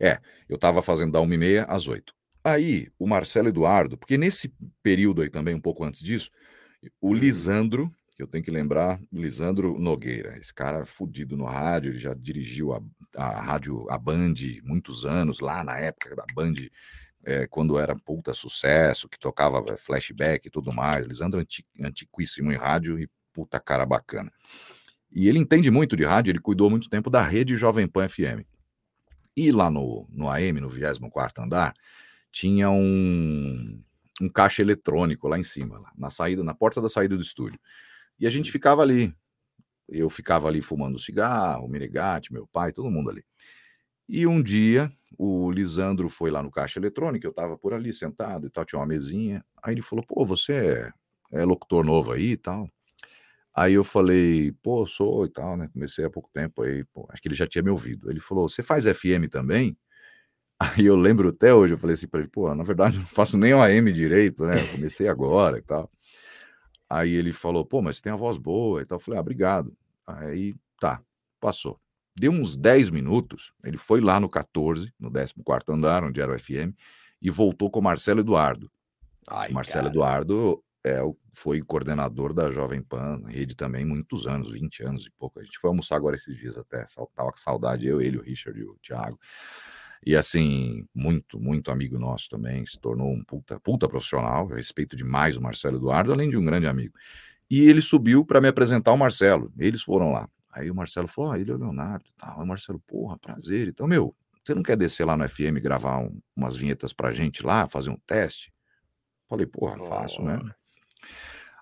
[0.00, 2.14] É, eu estava fazendo da uma e meia às oito.
[2.44, 6.30] Aí, o Marcelo Eduardo, porque nesse período aí também, um pouco antes disso,
[7.00, 7.14] o hum.
[7.14, 12.12] Lisandro, que eu tenho que lembrar, Lisandro Nogueira, esse cara fudido no rádio, ele já
[12.14, 12.82] dirigiu a,
[13.16, 16.54] a rádio, a Band, muitos anos, lá na época da Band,
[17.24, 21.06] é, quando era puta sucesso, que tocava flashback e tudo mais.
[21.06, 24.30] Lisandro anti, antiquíssimo em rádio e puta cara bacana.
[25.10, 28.44] E ele entende muito de rádio, ele cuidou muito tempo da rede Jovem Pan FM.
[29.36, 31.74] E lá no, no AM, no 24 andar,
[32.30, 33.82] tinha um,
[34.20, 37.58] um caixa eletrônico lá em cima, lá, na saída, na porta da saída do estúdio.
[38.22, 39.12] E a gente ficava ali.
[39.88, 43.24] Eu ficava ali fumando cigarro, o Menegatti, meu pai, todo mundo ali.
[44.08, 48.46] E um dia o Lisandro foi lá no caixa eletrônico, eu estava por ali sentado
[48.46, 49.44] e tal, tinha uma mesinha.
[49.60, 50.52] Aí ele falou: pô, você
[51.32, 52.70] é, é locutor novo aí e tal.
[53.54, 55.68] Aí eu falei, pô, sou e tal, né?
[55.72, 58.08] Comecei há pouco tempo aí, pô, acho que ele já tinha me ouvido.
[58.08, 59.76] Ele falou: você faz FM também?
[60.60, 63.36] Aí eu lembro até hoje, eu falei assim para ele, pô, na verdade não faço
[63.36, 64.62] nem o AM direito, né?
[64.62, 65.90] Eu comecei agora e tal.
[66.92, 68.96] Aí ele falou, pô, mas tem a voz boa e tal.
[68.96, 69.74] Eu falei, ah, obrigado.
[70.06, 71.00] Aí, tá,
[71.40, 71.80] passou.
[72.14, 75.34] Deu uns 10 minutos, ele foi lá no 14, no 14
[75.70, 76.76] andar, onde era o FM,
[77.22, 78.70] e voltou com o Marcelo Eduardo.
[79.26, 79.94] Ai, Marcelo cara.
[79.94, 81.00] Eduardo é,
[81.32, 85.40] foi coordenador da Jovem Pan, rede também, muitos anos, 20 anos e pouco.
[85.40, 86.84] A gente foi almoçar agora esses dias até,
[87.16, 89.18] tava com saudade, eu, ele, o Richard e o Thiago.
[90.04, 94.48] E assim, muito, muito amigo nosso também, se tornou um puta, puta profissional.
[94.50, 96.94] Eu respeito demais o Marcelo Eduardo, além de um grande amigo.
[97.48, 99.52] E ele subiu para me apresentar o Marcelo.
[99.58, 100.28] Eles foram lá.
[100.52, 102.04] Aí o Marcelo falou: ah, ele é o Leonardo.
[102.16, 103.68] Tá, o Marcelo, porra, prazer.
[103.68, 107.44] Então, meu, você não quer descer lá no FM gravar um, umas vinhetas pra gente
[107.44, 108.52] lá, fazer um teste?
[109.28, 110.26] Falei, porra, fácil, oh.
[110.26, 110.40] né?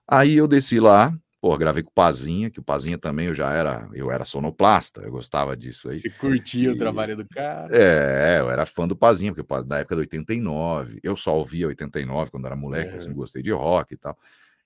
[0.09, 3.51] Aí eu desci lá, Pô, gravei com o Pazinha, que o Pazinha também eu já
[3.51, 5.99] era, eu era sonoplasta, eu gostava disso aí.
[5.99, 6.73] Você curtia e...
[6.73, 7.75] o trabalho do cara?
[7.75, 12.31] É, eu era fã do Pazinha, porque na época de 89, eu só ouvia 89
[12.31, 12.97] quando era moleque, é.
[12.97, 14.19] eu sempre gostei de rock e tal.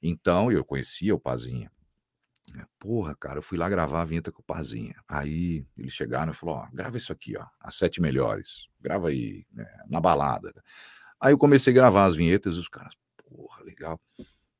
[0.02, 1.70] Então, eu conhecia o Pazinha.
[2.78, 4.96] Porra, cara, eu fui lá gravar a vinheta com o Pazinha.
[5.08, 8.68] Aí eles chegaram e falaram: ó, grava isso aqui, ó, as sete melhores.
[8.80, 10.52] Grava aí, né, na balada.
[11.20, 13.98] Aí eu comecei a gravar as vinhetas e os caras, porra, legal.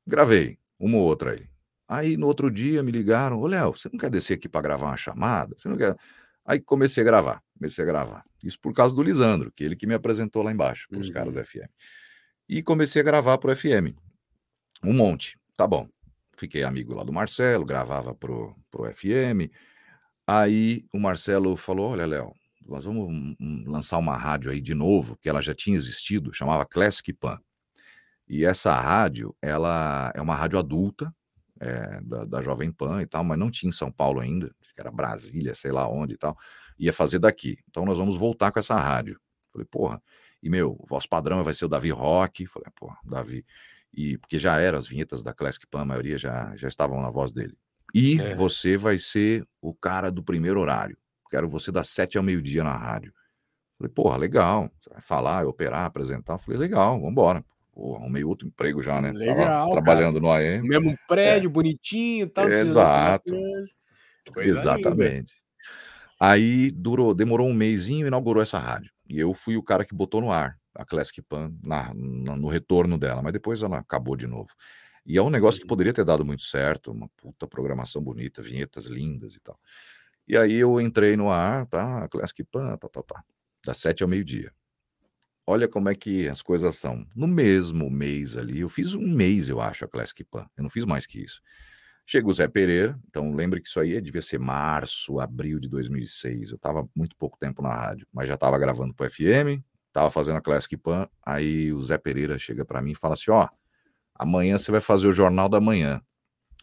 [0.07, 1.54] Gravei, uma ou outra aí.
[1.87, 4.87] Aí no outro dia me ligaram: Ô Léo, você não quer descer aqui para gravar
[4.87, 5.55] uma chamada?
[5.57, 5.95] Você não quer.
[6.45, 8.23] Aí comecei a gravar, comecei a gravar.
[8.43, 11.13] Isso por causa do Lisandro, que ele que me apresentou lá embaixo, para os uhum.
[11.13, 11.69] caras da FM.
[12.47, 13.97] E comecei a gravar pro FM.
[14.83, 15.39] Um monte.
[15.57, 15.89] Tá bom.
[16.37, 19.49] Fiquei amigo lá do Marcelo, gravava pro, pro FM.
[20.27, 22.33] Aí o Marcelo falou: Olha, Léo,
[22.67, 27.11] nós vamos lançar uma rádio aí de novo, que ela já tinha existido, chamava Classic
[27.13, 27.39] Pan.
[28.27, 31.13] E essa rádio, ela é uma rádio adulta,
[31.59, 34.73] é, da, da, Jovem Pan e tal, mas não tinha em São Paulo ainda, acho
[34.73, 36.37] que era Brasília, sei lá onde e tal,
[36.77, 37.57] ia fazer daqui.
[37.69, 39.19] Então nós vamos voltar com essa rádio.
[39.51, 40.01] Falei, porra,
[40.43, 42.45] e meu, o voz padrão vai ser o Davi Rock.
[42.45, 43.45] Falei, porra, Davi.
[43.93, 47.09] E porque já eram as vinhetas da Classic Pan, a maioria já, já estavam na
[47.09, 47.57] voz dele.
[47.93, 48.35] E é.
[48.35, 50.97] você vai ser o cara do primeiro horário.
[51.29, 53.13] Quero você das sete ao meio-dia na rádio.
[53.77, 54.69] Falei, porra, legal.
[54.77, 56.37] Você vai falar, operar, apresentar.
[56.37, 57.43] Falei, legal, vamos embora.
[57.75, 59.11] Pô, arrumei outro emprego já, né?
[59.11, 60.65] Legal, Tava trabalhando no AM.
[60.65, 60.97] Mesmo é.
[61.09, 61.51] prédio, é.
[61.51, 62.49] bonitinho, tal.
[62.49, 63.35] Exato.
[64.37, 65.35] Exatamente.
[66.17, 68.89] Aí durou, demorou um mêsinho e inaugurou essa rádio.
[69.09, 72.47] E eu fui o cara que botou no ar a Classic Pan na, na, no
[72.47, 74.49] retorno dela, mas depois ela acabou de novo.
[75.05, 75.69] E é um negócio que uhum.
[75.69, 79.59] poderia ter dado muito certo, uma puta programação bonita, vinhetas lindas e tal.
[80.27, 82.07] E aí eu entrei no ar, tá?
[82.07, 83.23] Classic Pan, pá, pá, pá,
[83.65, 84.51] das sete ao meio-dia.
[85.47, 87.05] Olha como é que as coisas são.
[87.15, 90.47] No mesmo mês ali, eu fiz um mês, eu acho, a Classic Pan.
[90.57, 91.41] Eu não fiz mais que isso.
[92.05, 96.51] Chega o Zé Pereira, então lembre que isso aí devia ser março, abril de 2006.
[96.51, 100.11] Eu estava muito pouco tempo na rádio, mas já estava gravando para o FM, estava
[100.11, 101.07] fazendo a Classic Pan.
[101.25, 103.47] Aí o Zé Pereira chega para mim e fala assim: Ó,
[104.13, 106.01] amanhã você vai fazer o Jornal da Manhã.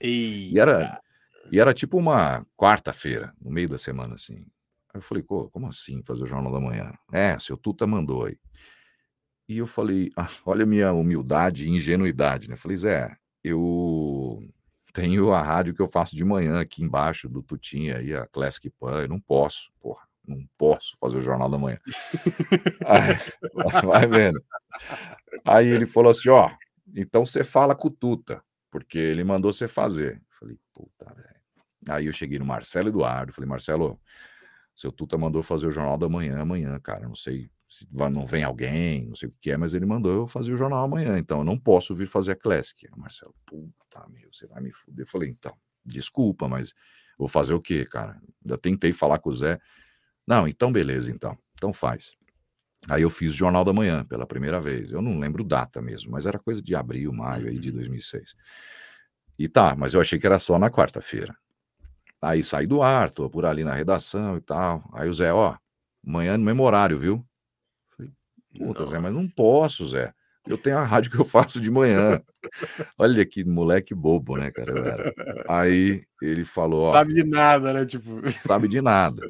[0.00, 0.54] Eita.
[0.54, 1.00] E era,
[1.50, 4.46] e era tipo uma quarta-feira, no meio da semana, assim.
[4.92, 6.92] Aí eu falei, como assim fazer o Jornal da Manhã?
[7.10, 8.38] É, seu Tuta mandou aí.
[9.48, 12.54] E eu falei, ah, olha a minha humildade e ingenuidade, né?
[12.54, 14.42] Eu falei, Zé, eu
[14.92, 18.68] tenho a rádio que eu faço de manhã aqui embaixo do Tutinha aí, a Classic
[18.70, 21.78] Pan, eu não posso, porra, não posso fazer o Jornal da Manhã.
[22.86, 23.16] aí,
[23.86, 24.42] vai vendo.
[25.44, 26.50] Aí ele falou assim, ó,
[26.94, 30.16] então você fala com o Tuta, porque ele mandou você fazer.
[30.16, 31.32] Eu falei, puta, velho.
[31.88, 33.98] Aí eu cheguei no Marcelo Eduardo, falei, Marcelo,
[34.82, 38.42] seu Tuta mandou fazer o Jornal da Manhã amanhã, cara, não sei se não vem
[38.42, 41.38] alguém, não sei o que é, mas ele mandou eu fazer o jornal amanhã, então
[41.38, 42.86] eu não posso vir fazer a Classic.
[42.94, 45.04] Marcelo, puta, meu, você vai me fuder.
[45.04, 46.74] Eu falei, então, desculpa, mas
[47.16, 48.20] vou fazer o quê, cara?
[48.44, 49.58] Ainda tentei falar com o Zé.
[50.26, 52.12] Não, então beleza, então, então faz.
[52.90, 54.90] Aí eu fiz o Jornal da Manhã pela primeira vez.
[54.90, 58.32] Eu não lembro data mesmo, mas era coisa de abril, maio aí de 2006.
[58.32, 58.38] Uhum.
[59.38, 61.34] E tá, mas eu achei que era só na quarta-feira.
[62.22, 64.88] Aí saí do ar, tô por ali na redação e tal.
[64.92, 65.56] Aí o Zé, ó,
[66.06, 67.26] amanhã no mesmo horário, viu?
[68.56, 70.14] Puta, Zé, mas não posso, Zé.
[70.46, 72.20] Eu tenho a rádio que eu faço de manhã.
[72.98, 74.78] Olha que moleque bobo, né, cara?
[74.78, 75.14] Era.
[75.48, 76.82] Aí ele falou.
[76.82, 77.86] Ó, sabe de nada, né?
[77.86, 78.28] Tipo.
[78.30, 79.22] Sabe de nada.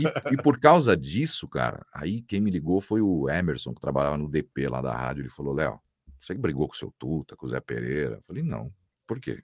[0.00, 4.16] E, e, por causa disso, cara, aí quem me ligou foi o Emerson, que trabalhava
[4.16, 5.22] no DP lá da rádio.
[5.22, 5.78] Ele falou: Léo,
[6.18, 8.16] você brigou com o seu Tuta, com o Zé Pereira?
[8.16, 8.72] Eu falei: não.
[9.06, 9.42] Por quê?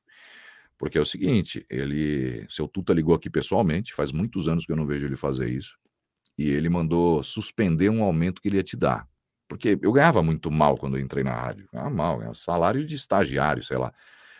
[0.79, 2.47] Porque é o seguinte, ele.
[2.49, 5.77] Seu Tuta ligou aqui pessoalmente, faz muitos anos que eu não vejo ele fazer isso.
[6.37, 9.07] E ele mandou suspender um aumento que ele ia te dar.
[9.49, 11.69] Porque eu ganhava muito mal quando eu entrei na rádio.
[11.73, 13.93] Ganhava mal, ganhava salário de estagiário, sei lá.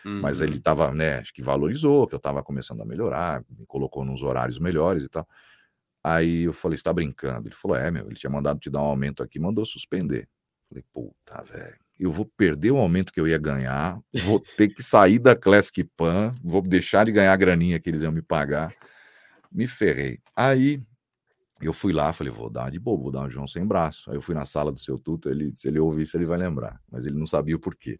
[0.05, 0.21] Uhum.
[0.21, 4.03] Mas ele estava, né, acho que valorizou, que eu estava começando a melhorar, me colocou
[4.03, 5.27] nos horários melhores e tal.
[6.03, 7.47] Aí eu falei, está brincando?
[7.47, 10.27] Ele falou, é, meu, ele tinha mandado te dar um aumento aqui, mandou suspender.
[10.67, 14.83] Falei, puta, velho, eu vou perder o aumento que eu ia ganhar, vou ter que
[14.83, 18.73] sair da Classic Pan, vou deixar de ganhar a graninha que eles iam me pagar.
[19.49, 20.19] Me ferrei.
[20.35, 20.81] Aí
[21.61, 24.09] eu fui lá, falei, vou dar de bobo, vou dar um João sem braço.
[24.11, 26.37] Aí eu fui na sala do seu Tuto, ele, se ele ouvir isso, ele vai
[26.37, 27.97] lembrar, mas ele não sabia o porquê.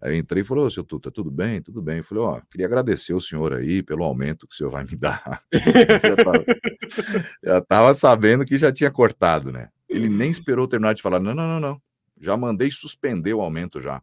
[0.00, 1.62] Aí eu entrei e falou, seu Tuta, tudo bem?
[1.62, 1.98] Tudo bem.
[1.98, 4.96] Eu falei, ó, queria agradecer o senhor aí pelo aumento que o senhor vai me
[4.96, 5.42] dar.
[7.44, 9.68] já, estava sabendo que já tinha cortado, né?
[9.88, 11.85] Ele nem esperou terminar de falar, não, não, não, não.
[12.20, 14.02] Já mandei suspender o aumento já.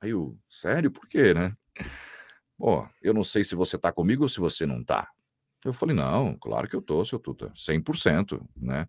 [0.00, 1.56] Aí eu, sério, por quê, né?
[2.58, 5.10] Pô, eu não sei se você tá comigo ou se você não tá.
[5.64, 8.86] Eu falei, não, claro que eu tô, seu Tuta, 100%, né?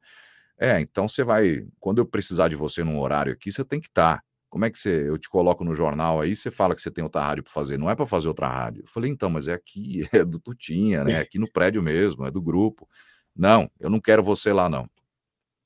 [0.58, 3.88] É, então você vai, quando eu precisar de você num horário aqui, você tem que
[3.88, 4.18] estar.
[4.18, 4.24] Tá.
[4.50, 7.04] Como é que você, eu te coloco no jornal aí, você fala que você tem
[7.04, 8.84] outra rádio para fazer, não é para fazer outra rádio.
[8.84, 11.14] Eu falei, então, mas é aqui, é do Tutinha, né?
[11.14, 12.88] É aqui no prédio mesmo, é do grupo.
[13.36, 14.90] Não, eu não quero você lá, não.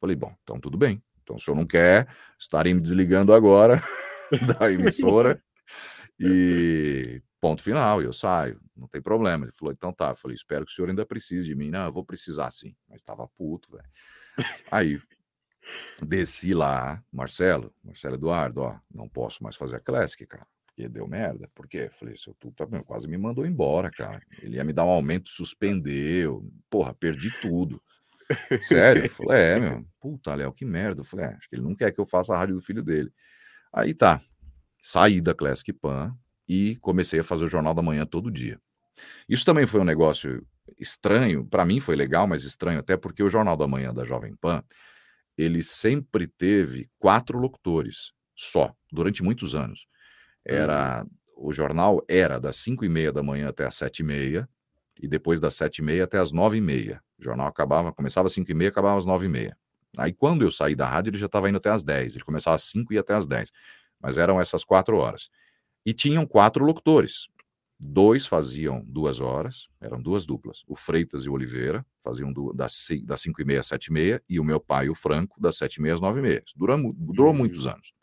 [0.01, 1.01] Falei, bom, então tudo bem.
[1.29, 2.07] Então, se eu não quer,
[2.39, 3.83] estarei me desligando agora
[4.59, 5.39] da emissora
[6.19, 9.45] e Ponto final, eu saio, não tem problema.
[9.45, 10.09] Ele falou, então tá.
[10.09, 11.69] Eu falei, espero que o senhor ainda precise de mim.
[11.69, 12.75] Não, eu vou precisar sim.
[12.87, 13.89] Mas estava puto, velho.
[14.69, 14.99] Aí,
[16.01, 20.45] desci lá, Marcelo, Marcelo Eduardo, ó, não posso mais fazer a Classic, cara.
[20.65, 21.49] Porque deu merda.
[21.55, 21.85] Por quê?
[21.85, 24.21] Eu falei, seu tu tá quase me mandou embora, cara.
[24.41, 26.45] Ele ia me dar um aumento, suspendeu.
[26.69, 27.81] Porra, perdi tudo.
[28.61, 29.05] Sério?
[29.05, 29.85] Eu falei, é, meu.
[29.99, 31.01] Puta, Léo, que merda.
[31.01, 32.83] Eu falei, é, acho que ele não quer que eu faça a rádio do filho
[32.83, 33.11] dele.
[33.73, 34.21] Aí tá.
[34.81, 36.15] Saí da Classic Pan,
[36.49, 38.59] e comecei a fazer o Jornal da Manhã todo dia.
[39.29, 40.43] Isso também foi um negócio
[40.79, 44.35] estranho, para mim foi legal, mas estranho até porque o Jornal da Manhã da Jovem
[44.35, 44.63] Pan,
[45.37, 49.85] ele sempre teve quatro locutores só, durante muitos anos.
[50.43, 51.49] Era uhum.
[51.49, 54.49] o jornal era das 5 e meia da manhã até as 7 e meia,
[54.99, 57.01] e depois das 7 e meia até as 9 e meia.
[57.17, 59.57] O jornal acabava, começava às 5 e meia, acabava às 9 e meia.
[59.97, 62.15] Aí quando eu saí da rádio, ele já estava indo até às 10.
[62.15, 63.51] Ele começava às 5 e ia até às 10.
[63.99, 65.29] Mas eram essas quatro horas.
[65.85, 67.27] E tinham quatro locutores.
[67.81, 70.63] Dois faziam duas horas, eram duas duplas.
[70.67, 73.93] O Freitas e o Oliveira faziam do, das, das cinco e meia às sete e
[73.93, 76.43] meia, e o meu pai, o Franco, das sete e meia às nove e meia.
[76.57, 77.37] Durou, durou hum.
[77.37, 77.93] muitos anos.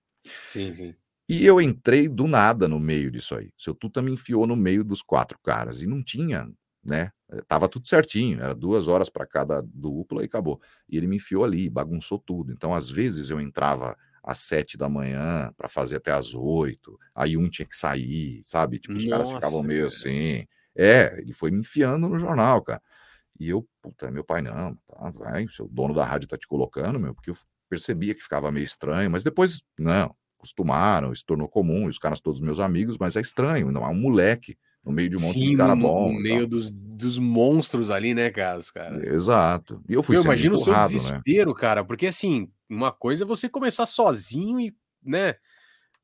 [0.46, 0.94] Sim, sim.
[1.28, 3.52] E eu entrei do nada no meio disso aí.
[3.58, 6.50] Seu Tuta me enfiou no meio dos quatro caras e não tinha,
[6.86, 7.10] né?
[7.48, 10.60] Tava tudo certinho, era duas horas para cada dupla e acabou.
[10.88, 12.52] E ele me enfiou ali, bagunçou tudo.
[12.52, 16.98] Então, às vezes, eu entrava às sete da manhã para fazer até às oito.
[17.14, 18.78] Aí um tinha que sair, sabe?
[18.78, 20.46] Tipo, os Nossa, caras ficavam meio assim.
[20.74, 22.82] É, ele foi me enfiando no jornal, cara.
[23.38, 26.46] E eu, puta, meu pai, não, tá, vai, o seu dono da rádio tá te
[26.46, 27.36] colocando, meu, porque eu
[27.68, 32.40] percebia que ficava meio estranho, mas depois, não, acostumaram, se tornou comum, os caras todos
[32.40, 34.56] meus amigos, mas é estranho, não é um moleque
[34.86, 36.12] no meio de um monte Sim, de cara no, bom.
[36.12, 38.60] No meio dos, dos monstros ali, né, cara?
[38.72, 39.12] cara.
[39.12, 39.82] Exato.
[39.88, 40.86] E eu fui Eu imagino o seu né?
[40.86, 41.60] desespero, né?
[41.60, 44.72] cara, porque assim, uma coisa é você começar sozinho e,
[45.04, 45.34] né?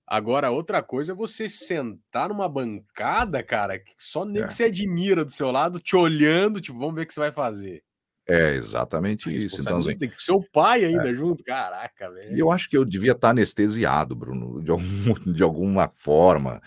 [0.05, 4.47] Agora, outra coisa é você sentar numa bancada, cara, que só nem é.
[4.47, 7.33] que você admira do seu lado, te olhando, tipo, vamos ver o que você vai
[7.33, 7.83] fazer.
[8.29, 9.61] É exatamente isso.
[9.61, 11.15] Então, assim, tem seu pai ainda é.
[11.15, 12.37] junto, caraca, velho.
[12.37, 14.85] E eu acho que eu devia estar anestesiado, Bruno, de, algum,
[15.33, 16.61] de alguma forma,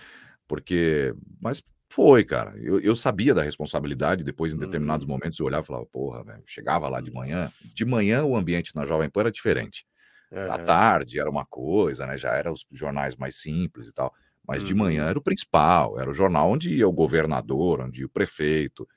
[0.48, 1.14] porque.
[1.40, 2.54] Mas foi, cara.
[2.58, 5.12] Eu, eu sabia da responsabilidade, depois, em determinados uhum.
[5.12, 7.50] momentos, eu olhava e falava, porra, velho, chegava lá de manhã.
[7.74, 9.86] De manhã o ambiente na Jovem Pan era diferente.
[10.32, 12.18] À tarde era uma coisa, né?
[12.18, 14.14] Já eram os jornais mais simples e tal.
[14.48, 15.10] Mas de manhã uhum.
[15.10, 18.88] era o principal, era o jornal onde ia o governador, onde ia o prefeito.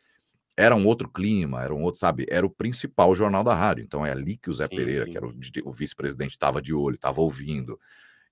[0.57, 2.27] Era um outro clima, era um outro, sabe?
[2.29, 3.85] Era o principal jornal da rádio.
[3.85, 5.13] Então é ali que o Zé sim, Pereira, sim.
[5.13, 5.33] que era o,
[5.65, 7.79] o vice-presidente, estava de olho, estava ouvindo.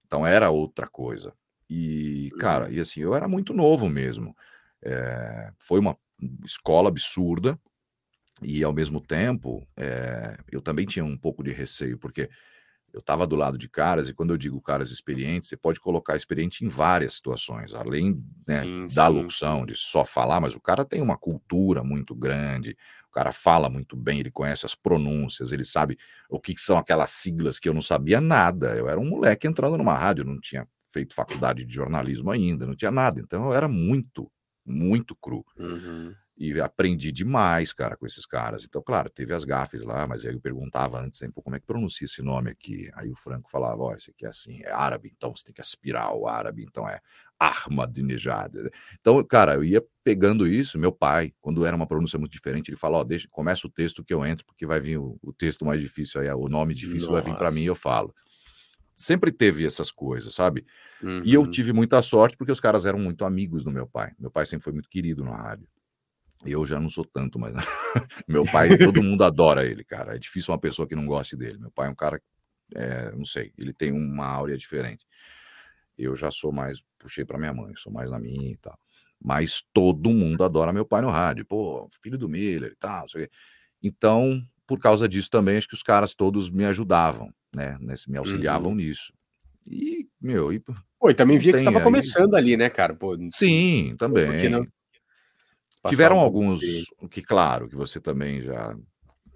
[0.04, 1.32] Então era outra coisa.
[1.68, 2.72] E, cara, uhum.
[2.72, 4.36] e assim, eu era muito novo mesmo.
[4.82, 5.96] É, foi uma
[6.44, 7.58] escola absurda
[8.42, 12.28] e, ao mesmo tempo, é, eu também tinha um pouco de receio, porque
[12.92, 16.16] eu estava do lado de caras, e quando eu digo caras experientes, você pode colocar
[16.16, 18.14] experiente em várias situações, além
[18.46, 22.76] né, sim, da locução, de só falar, mas o cara tem uma cultura muito grande,
[23.08, 25.98] o cara fala muito bem, ele conhece as pronúncias, ele sabe
[26.28, 28.74] o que são aquelas siglas que eu não sabia nada.
[28.74, 30.66] Eu era um moleque entrando numa rádio, não tinha
[30.96, 34.30] feito faculdade de jornalismo ainda, não tinha nada, então eu era muito
[34.64, 35.44] muito cru.
[35.58, 36.12] Uhum.
[36.38, 38.64] E aprendi demais, cara, com esses caras.
[38.64, 41.66] Então, claro, teve as gafes lá, mas aí eu perguntava antes sempre, como é que
[41.66, 42.90] pronuncia esse nome aqui?
[42.94, 45.54] Aí o Franco falava, ó, oh, esse aqui é assim, é árabe, então você tem
[45.54, 47.00] que aspirar o árabe, então é
[47.38, 48.54] Ahmadinejad.
[49.00, 52.76] Então, cara, eu ia pegando isso, meu pai, quando era uma pronúncia muito diferente, ele
[52.76, 55.32] falou, ó, oh, deixa, começa o texto que eu entro, porque vai vir o, o
[55.32, 57.12] texto mais difícil aí, o nome difícil Nossa.
[57.12, 58.12] vai vir para mim e eu falo
[58.96, 60.66] sempre teve essas coisas, sabe?
[61.02, 61.22] Uhum.
[61.22, 61.50] E eu uhum.
[61.50, 64.12] tive muita sorte porque os caras eram muito amigos do meu pai.
[64.18, 65.68] Meu pai sempre foi muito querido na rádio.
[66.44, 67.54] Eu já não sou tanto, mas
[68.26, 70.16] meu pai, todo mundo adora ele, cara.
[70.16, 71.58] É difícil uma pessoa que não goste dele.
[71.58, 72.20] Meu pai é um cara,
[72.74, 75.06] é, não sei, ele tem uma áurea diferente.
[75.98, 78.78] Eu já sou mais, puxei para minha mãe, sou mais na minha e tal.
[79.22, 81.44] Mas todo mundo adora meu pai no rádio.
[81.44, 83.32] Pô, filho do Miller e tal, não sei o quê.
[83.82, 87.76] Então, por causa disso também, acho que os caras todos me ajudavam né?
[87.80, 88.76] Nesse, me auxiliavam uhum.
[88.76, 89.12] nisso.
[89.66, 90.62] E, meu, e,
[90.98, 92.94] Pô, e também via que estava começando ali, né, cara?
[92.94, 94.48] Pô, Sim, também.
[94.48, 94.66] Não...
[95.88, 96.60] Tiveram um alguns,
[97.10, 98.76] que claro, que você também já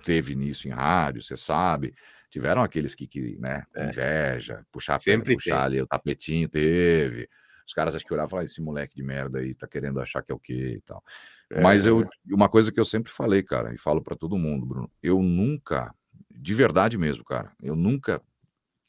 [0.04, 1.94] teve nisso em rádio, você sabe.
[2.28, 3.88] Tiveram aqueles que, que né, é.
[3.88, 7.28] inveja, puxar, Sempre puxar ali o tapetinho, teve.
[7.66, 10.22] Os caras acho que olhavam e falavam, esse moleque de merda aí tá querendo achar
[10.22, 11.02] que é o quê e tal.
[11.50, 11.60] É.
[11.60, 14.90] Mas eu, uma coisa que eu sempre falei, cara, e falo para todo mundo, Bruno,
[15.02, 15.94] eu nunca
[16.30, 17.52] de verdade mesmo, cara.
[17.62, 18.20] Eu nunca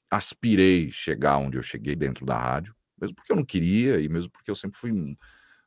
[0.10, 4.32] aspirei chegar onde eu cheguei dentro da rádio, mesmo porque eu não queria e mesmo
[4.32, 4.92] porque eu sempre fui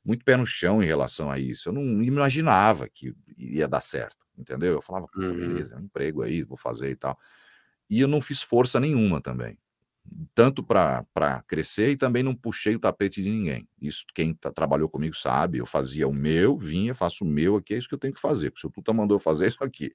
[0.05, 1.69] muito pé no chão em relação a isso.
[1.69, 4.75] Eu não imaginava que ia dar certo, entendeu?
[4.75, 5.35] Eu falava, uhum.
[5.35, 7.19] beleza, é um emprego aí, vou fazer e tal.
[7.89, 9.59] E eu não fiz força nenhuma também.
[10.35, 13.67] tanto para crescer e também não puxei o tapete de ninguém.
[13.81, 15.59] Isso quem tá, trabalhou comigo sabe.
[15.59, 18.21] Eu fazia o meu, vinha, faço o meu aqui, é isso que eu tenho que
[18.21, 18.53] fazer.
[18.55, 19.93] O seu Tuta mandou fazer isso aqui.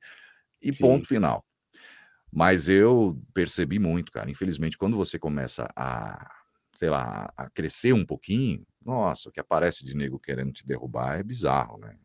[0.61, 0.81] E Sim.
[0.81, 1.45] ponto final.
[2.31, 4.29] Mas eu percebi muito, cara.
[4.29, 6.31] Infelizmente, quando você começa a,
[6.75, 11.19] sei lá, a crescer um pouquinho, nossa, o que aparece de nego querendo te derrubar
[11.19, 11.95] é bizarro, né?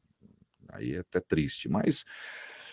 [0.72, 1.68] Aí é até triste.
[1.68, 2.05] Mas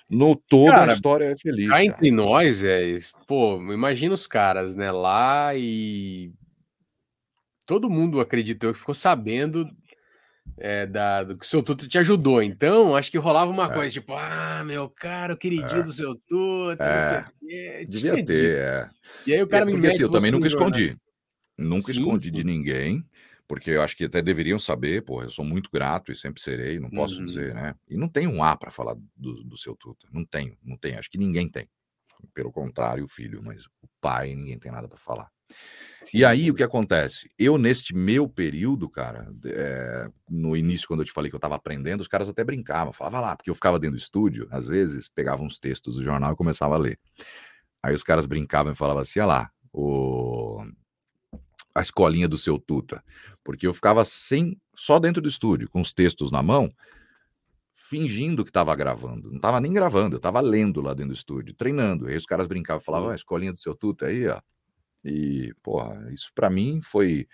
[0.09, 1.69] no todo cara, a história é feliz.
[1.69, 2.97] Cá entre nós, é,
[3.27, 6.33] pô, imagina os caras, né, lá e
[7.65, 9.69] todo mundo acreditou que ficou sabendo
[10.57, 12.41] é, da, do que o seu Tuto te ajudou.
[12.41, 13.73] Então, acho que rolava uma é.
[13.73, 15.83] coisa tipo, ah, meu cara, o queridinho é.
[15.83, 16.93] do seu Tuto, é.
[16.93, 17.85] não sei o quê.
[17.89, 18.89] Devia ter, é.
[19.25, 20.91] E aí o cara me porque, assim, eu também nunca escondi.
[20.91, 20.97] Né?
[21.57, 22.33] Nunca sim, escondi sim.
[22.33, 23.05] de ninguém
[23.51, 26.79] porque eu acho que até deveriam saber, pô, eu sou muito grato e sempre serei,
[26.79, 27.25] não posso uhum.
[27.25, 27.75] dizer, né?
[27.89, 30.97] E não tem um A para falar do, do seu Tuta, não tenho, não tenho,
[30.97, 31.67] acho que ninguém tem.
[32.33, 35.29] Pelo contrário, o filho, mas o pai, ninguém tem nada para falar.
[36.03, 36.51] Sim, e aí, sim.
[36.51, 37.29] o que acontece?
[37.37, 41.55] Eu, neste meu período, cara, é, no início, quando eu te falei que eu estava
[41.55, 45.07] aprendendo, os caras até brincavam, falavam lá, porque eu ficava dentro do estúdio, às vezes,
[45.07, 46.99] pegava uns textos do jornal e começava a ler.
[47.83, 50.63] Aí os caras brincavam e falavam assim, olha lá, o
[51.73, 53.03] a escolinha do seu Tuta,
[53.43, 56.69] porque eu ficava sem, só dentro do estúdio, com os textos na mão,
[57.73, 59.29] fingindo que estava gravando.
[59.29, 62.07] Não estava nem gravando, eu estava lendo lá dentro do estúdio, treinando.
[62.07, 64.39] Aí os caras brincavam, falavam, ah, a escolinha do seu Tuta aí, ó.
[65.03, 67.27] E, porra, isso para mim foi,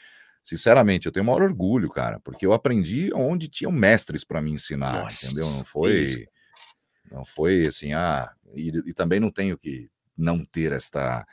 [0.44, 4.52] sinceramente, eu tenho o maior orgulho, cara, porque eu aprendi onde tinham mestres para me
[4.52, 5.50] ensinar, Nossa, entendeu?
[5.50, 6.26] Não foi, isso.
[7.12, 11.26] não foi assim, ah, e, e também não tenho que não ter esta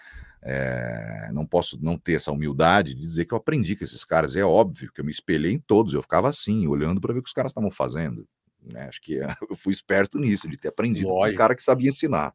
[0.47, 4.37] é, não posso não ter essa humildade de dizer que eu aprendi com esses caras.
[4.37, 7.23] É óbvio que eu me espelhei em todos, eu ficava assim, olhando para ver o
[7.23, 8.29] que os caras estavam fazendo.
[8.63, 8.87] Né?
[8.87, 9.15] Acho que
[9.51, 11.29] eu fui esperto nisso, de ter aprendido lógico.
[11.29, 12.35] com um cara que sabia ensinar.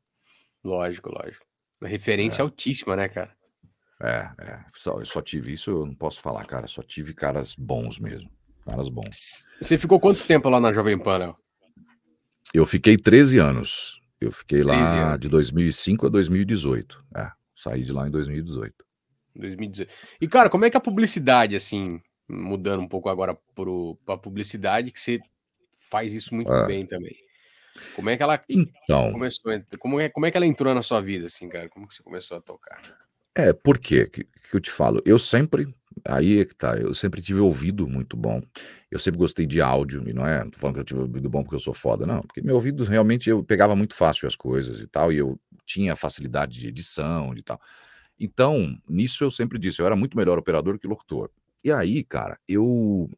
[0.64, 1.45] Lógico, lógico.
[1.80, 2.43] Uma referência é.
[2.43, 3.38] altíssima, né, cara?
[4.02, 4.66] É, é.
[4.74, 6.68] Só, eu só tive isso, eu não posso falar, cara.
[6.68, 8.30] Só tive caras bons mesmo.
[8.66, 9.47] Caras bons.
[9.60, 11.36] Você ficou quanto tempo lá na Jovem Pan, Léo?
[12.54, 14.00] Eu fiquei 13 anos.
[14.20, 15.20] Eu fiquei lá anos.
[15.20, 17.06] de 2005 a 2018.
[17.16, 17.32] É.
[17.56, 18.74] Saí de lá em 2018.
[19.36, 19.91] 2018.
[20.22, 24.91] E, cara, como é que a publicidade, assim, mudando um pouco agora para a publicidade,
[24.91, 25.20] que você
[25.89, 26.68] faz isso muito é.
[26.68, 27.16] bem também.
[27.95, 29.52] Como é que ela então, começou?
[29.80, 31.70] Como é, como é que ela entrou na sua vida, assim, cara?
[31.70, 32.82] Como que você começou a tocar?
[33.36, 34.08] É, por quê?
[34.08, 35.74] Que, que eu te falo, eu sempre,
[36.06, 38.42] aí é que tá, eu sempre tive ouvido muito bom.
[38.92, 41.44] Eu sempre gostei de áudio, e não é, tô falando que eu tive ouvido bom
[41.44, 44.82] porque eu sou foda, não, porque meu ouvido realmente eu pegava muito fácil as coisas
[44.82, 47.60] e tal, e eu tinha facilidade de edição e tal.
[48.20, 51.30] Então, nisso eu sempre disse, eu era muito melhor operador que locutor.
[51.64, 53.10] E aí, cara, eu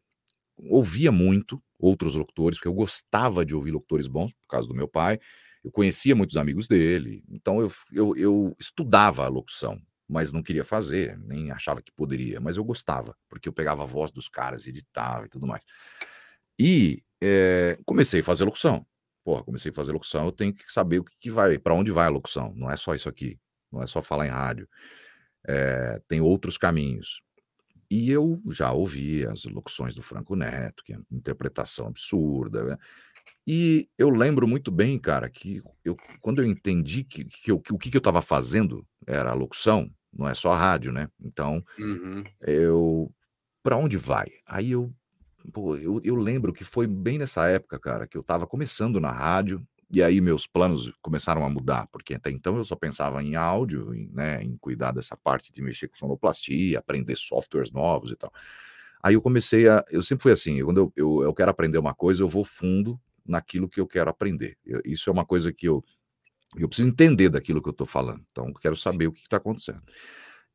[0.58, 4.88] ouvia muito outros locutores, porque eu gostava de ouvir locutores bons, por causa do meu
[4.88, 5.20] pai.
[5.64, 9.80] Eu conhecia muitos amigos dele, então eu, eu, eu estudava a locução,
[10.12, 13.86] mas não queria fazer, nem achava que poderia, mas eu gostava, porque eu pegava a
[13.86, 15.64] voz dos caras, editava e tudo mais.
[16.60, 18.86] E é, comecei a fazer locução
[19.24, 21.92] porra, comecei a fazer locução, eu tenho que saber o que, que vai, para onde
[21.92, 22.54] vai a locução.
[22.56, 23.40] Não é só isso aqui,
[23.72, 24.68] não é só falar em rádio.
[25.48, 27.22] É, tem outros caminhos.
[27.90, 32.64] E eu já ouvi as locuções do Franco Neto, que é interpretação absurda.
[32.64, 32.78] Né?
[33.46, 37.74] E eu lembro muito bem, cara, que eu, quando eu entendi que, que, eu, que
[37.74, 41.10] o que, eu estava fazendo era a locução, não é só a rádio, né?
[41.20, 42.24] Então, uhum.
[42.42, 43.12] eu.
[43.64, 44.28] Para onde vai?
[44.48, 44.92] Aí eu
[45.52, 49.12] Pô, eu, eu lembro que foi bem nessa época, cara, que eu estava começando na
[49.12, 53.36] rádio, e aí meus planos começaram a mudar, porque até então eu só pensava em
[53.36, 58.16] áudio, em, né, em cuidar dessa parte de mexer com sonoplastia, aprender softwares novos e
[58.16, 58.32] tal.
[59.04, 59.84] Aí eu comecei a.
[59.90, 63.00] Eu sempre fui assim, quando eu, eu, eu quero aprender uma coisa, eu vou fundo
[63.26, 64.58] naquilo que eu quero aprender.
[64.64, 65.84] Eu, isso é uma coisa que eu,
[66.58, 68.24] eu preciso entender daquilo que eu estou falando.
[68.32, 69.82] Então, eu quero saber o que está acontecendo.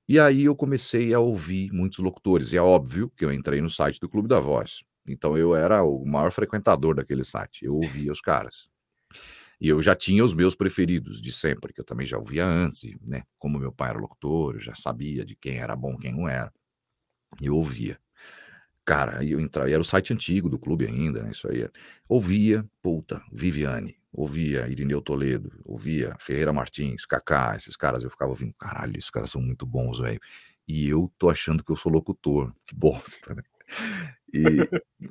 [0.08, 2.52] E aí eu comecei a ouvir muitos locutores.
[2.52, 4.84] E é óbvio que eu entrei no site do Clube da Voz.
[5.06, 7.64] Então eu era o maior frequentador daquele site.
[7.64, 8.68] Eu ouvia os caras.
[9.60, 12.94] E eu já tinha os meus preferidos de sempre, que eu também já ouvia antes,
[13.00, 13.22] né?
[13.38, 16.52] Como meu pai era locutor, eu já sabia de quem era bom, quem não era.
[17.40, 17.98] Eu ouvia.
[18.84, 21.30] Cara, eu entrava, era o site antigo do clube ainda, né?
[21.32, 21.68] Isso aí.
[22.08, 28.54] Ouvia, puta, Viviane, ouvia Irineu Toledo, ouvia Ferreira Martins, Kaká, esses caras, eu ficava ouvindo,
[28.54, 30.18] caralho, esses caras são muito bons, velho.
[30.66, 33.42] E eu tô achando que eu sou locutor, que bosta, né?
[34.32, 34.42] E,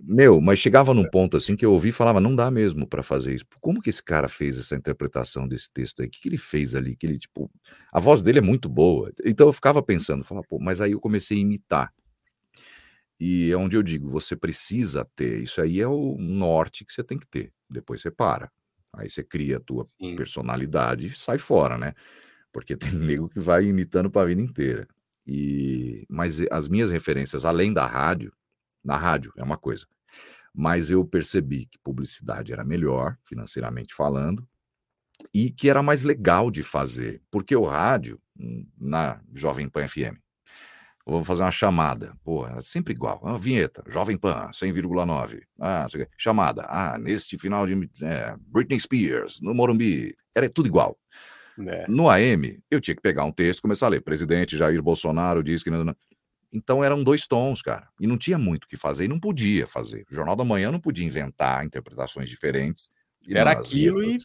[0.03, 3.03] meu, mas chegava num ponto assim que eu ouvi e falava, não dá mesmo para
[3.03, 3.45] fazer isso.
[3.61, 6.07] Como que esse cara fez essa interpretação desse texto aí?
[6.07, 6.95] O que, que ele fez ali?
[6.95, 7.49] Que ele, tipo,
[7.93, 9.11] a voz dele é muito boa.
[9.23, 11.93] Então eu ficava pensando, falava, pô, mas aí eu comecei a imitar.
[13.19, 17.03] E é onde eu digo, você precisa ter, isso aí é o norte que você
[17.03, 17.53] tem que ter.
[17.69, 18.51] Depois você para.
[18.97, 20.15] Aí você cria a tua Sim.
[20.15, 21.93] personalidade e sai fora, né?
[22.51, 24.87] Porque tem nego que vai imitando para a vida inteira.
[25.27, 28.31] E, mas as minhas referências, além da rádio,
[28.83, 29.87] na rádio é uma coisa,
[30.53, 34.47] mas eu percebi que publicidade era melhor, financeiramente falando,
[35.33, 40.17] e que era mais legal de fazer, porque o rádio, hum, na Jovem Pan FM,
[41.05, 45.85] vou fazer uma chamada, pô, é sempre igual, uma vinheta, Jovem Pan, 100,9, ah,
[46.17, 50.97] chamada, ah, neste final de é, Britney Spears, no Morumbi, era tudo igual.
[51.67, 51.85] É.
[51.87, 54.01] No AM, eu tinha que pegar um texto e começar a ler.
[54.01, 55.69] Presidente Jair Bolsonaro diz que.
[56.51, 57.87] Então eram dois tons, cara.
[57.99, 60.05] E não tinha muito o que fazer e não podia fazer.
[60.11, 62.89] O Jornal da Manhã não podia inventar interpretações diferentes.
[63.29, 64.17] Era aquilo e.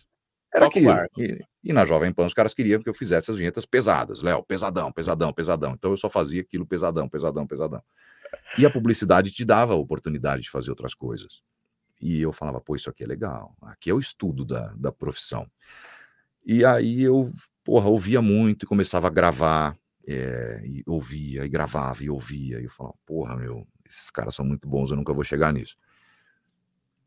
[0.54, 0.90] Era aquilo.
[1.16, 4.22] E, e, na Jovem Pan os caras queriam que eu fizesse as vinhetas pesadas.
[4.22, 5.72] Léo, pesadão, pesadão, pesadão.
[5.72, 7.82] Então eu só fazia aquilo pesadão, pesadão, pesadão.
[8.58, 11.40] E a publicidade te dava a oportunidade de fazer outras coisas.
[12.00, 13.54] E eu falava, pô, isso aqui é legal.
[13.62, 15.46] Aqui é o estudo da, da profissão.
[16.44, 17.32] E aí eu,
[17.62, 19.76] porra, ouvia muito e começava a gravar,
[20.06, 24.44] é, e ouvia, e gravava, e ouvia, e eu falava, porra, meu, esses caras são
[24.44, 25.76] muito bons, eu nunca vou chegar nisso.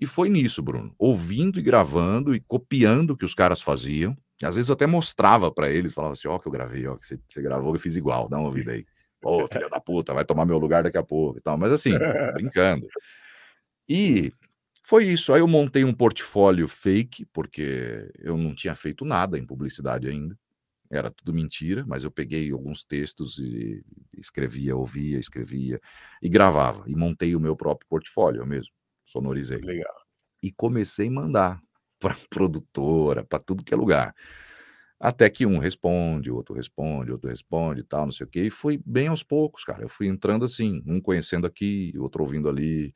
[0.04, 4.18] E foi nisso, Bruno, ouvindo e gravando e copiando o que os caras faziam.
[4.44, 6.98] Às vezes eu até mostrava para eles, falava assim, ó, oh, que eu gravei, ó,
[6.98, 8.86] que você, você gravou, eu fiz igual, dá uma ouvida aí.
[9.24, 11.58] Ô, oh, filho da puta, vai tomar meu lugar daqui a pouco e tal.
[11.58, 11.92] Mas assim,
[12.36, 12.86] brincando.
[13.88, 14.34] E
[14.84, 15.32] foi isso.
[15.32, 20.38] Aí eu montei um portfólio fake, porque eu não tinha feito nada em publicidade ainda.
[20.92, 23.82] Era tudo mentira, mas eu peguei alguns textos e
[24.18, 25.80] escrevia, ouvia, escrevia
[26.22, 26.84] e gravava.
[26.88, 28.74] E montei o meu próprio portfólio mesmo.
[29.14, 29.60] Sonorizei.
[29.60, 29.94] Legal.
[30.42, 31.62] E comecei a mandar
[32.00, 34.14] para produtora, para tudo que é lugar.
[35.00, 38.44] Até que um responde, outro responde, outro responde e tal, não sei o quê.
[38.46, 39.84] E foi bem aos poucos, cara.
[39.84, 42.96] Eu fui entrando assim, um conhecendo aqui, outro ouvindo ali.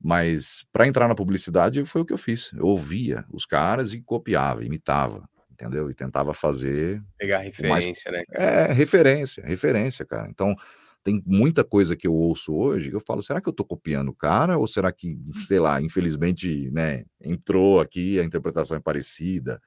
[0.00, 2.52] Mas para entrar na publicidade foi o que eu fiz.
[2.52, 5.90] Eu ouvia os caras e copiava, imitava, entendeu?
[5.90, 7.02] E tentava fazer.
[7.18, 8.20] Pegar referência, mais...
[8.20, 8.24] né?
[8.32, 8.44] Cara?
[8.44, 10.28] É, referência, referência, cara.
[10.30, 10.54] Então,
[11.02, 14.14] tem muita coisa que eu ouço hoje, eu falo, será que eu estou copiando o
[14.14, 14.58] cara?
[14.58, 19.60] Ou será que, sei lá, infelizmente, né, entrou aqui, a interpretação é parecida?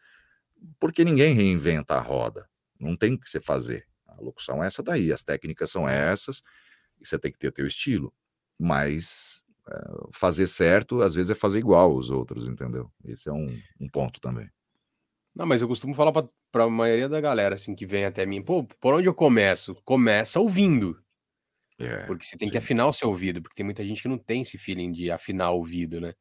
[0.79, 2.47] Porque ninguém reinventa a roda.
[2.79, 3.87] Não tem o que você fazer.
[4.07, 6.43] A locução é essa daí, as técnicas são essas,
[7.01, 8.13] e você tem que ter teu estilo.
[8.59, 9.43] Mas
[10.11, 12.91] fazer certo, às vezes é fazer igual os outros, entendeu?
[13.05, 13.47] Esse é um,
[13.79, 14.49] um ponto também.
[15.33, 16.11] Não, mas eu costumo falar
[16.51, 19.75] para a maioria da galera assim que vem até mim, pô, por onde eu começo?
[19.83, 21.01] Começa ouvindo.
[21.85, 22.51] É, porque você tem sim.
[22.51, 25.11] que afinar o seu ouvido, porque tem muita gente que não tem esse feeling de
[25.11, 26.13] afinar o ouvido, né?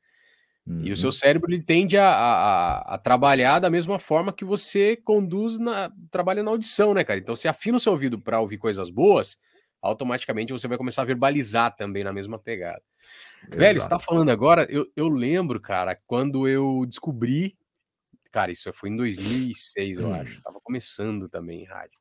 [0.66, 0.84] Uhum.
[0.84, 1.12] E o seu uhum.
[1.12, 6.42] cérebro ele tende a, a, a, trabalhar da mesma forma que você conduz na trabalha
[6.42, 7.18] na audição, né, cara?
[7.18, 9.36] Então, você afina o seu ouvido para ouvir coisas boas,
[9.80, 12.82] automaticamente você vai começar a verbalizar também na mesma pegada.
[13.42, 13.58] Exato.
[13.58, 17.56] Velho, você tá falando agora, eu, eu lembro, cara, quando eu descobri.
[18.30, 20.38] Cara, isso foi em 2006, eu acho.
[20.38, 20.40] Hum.
[20.42, 21.98] Tava começando também em rádio.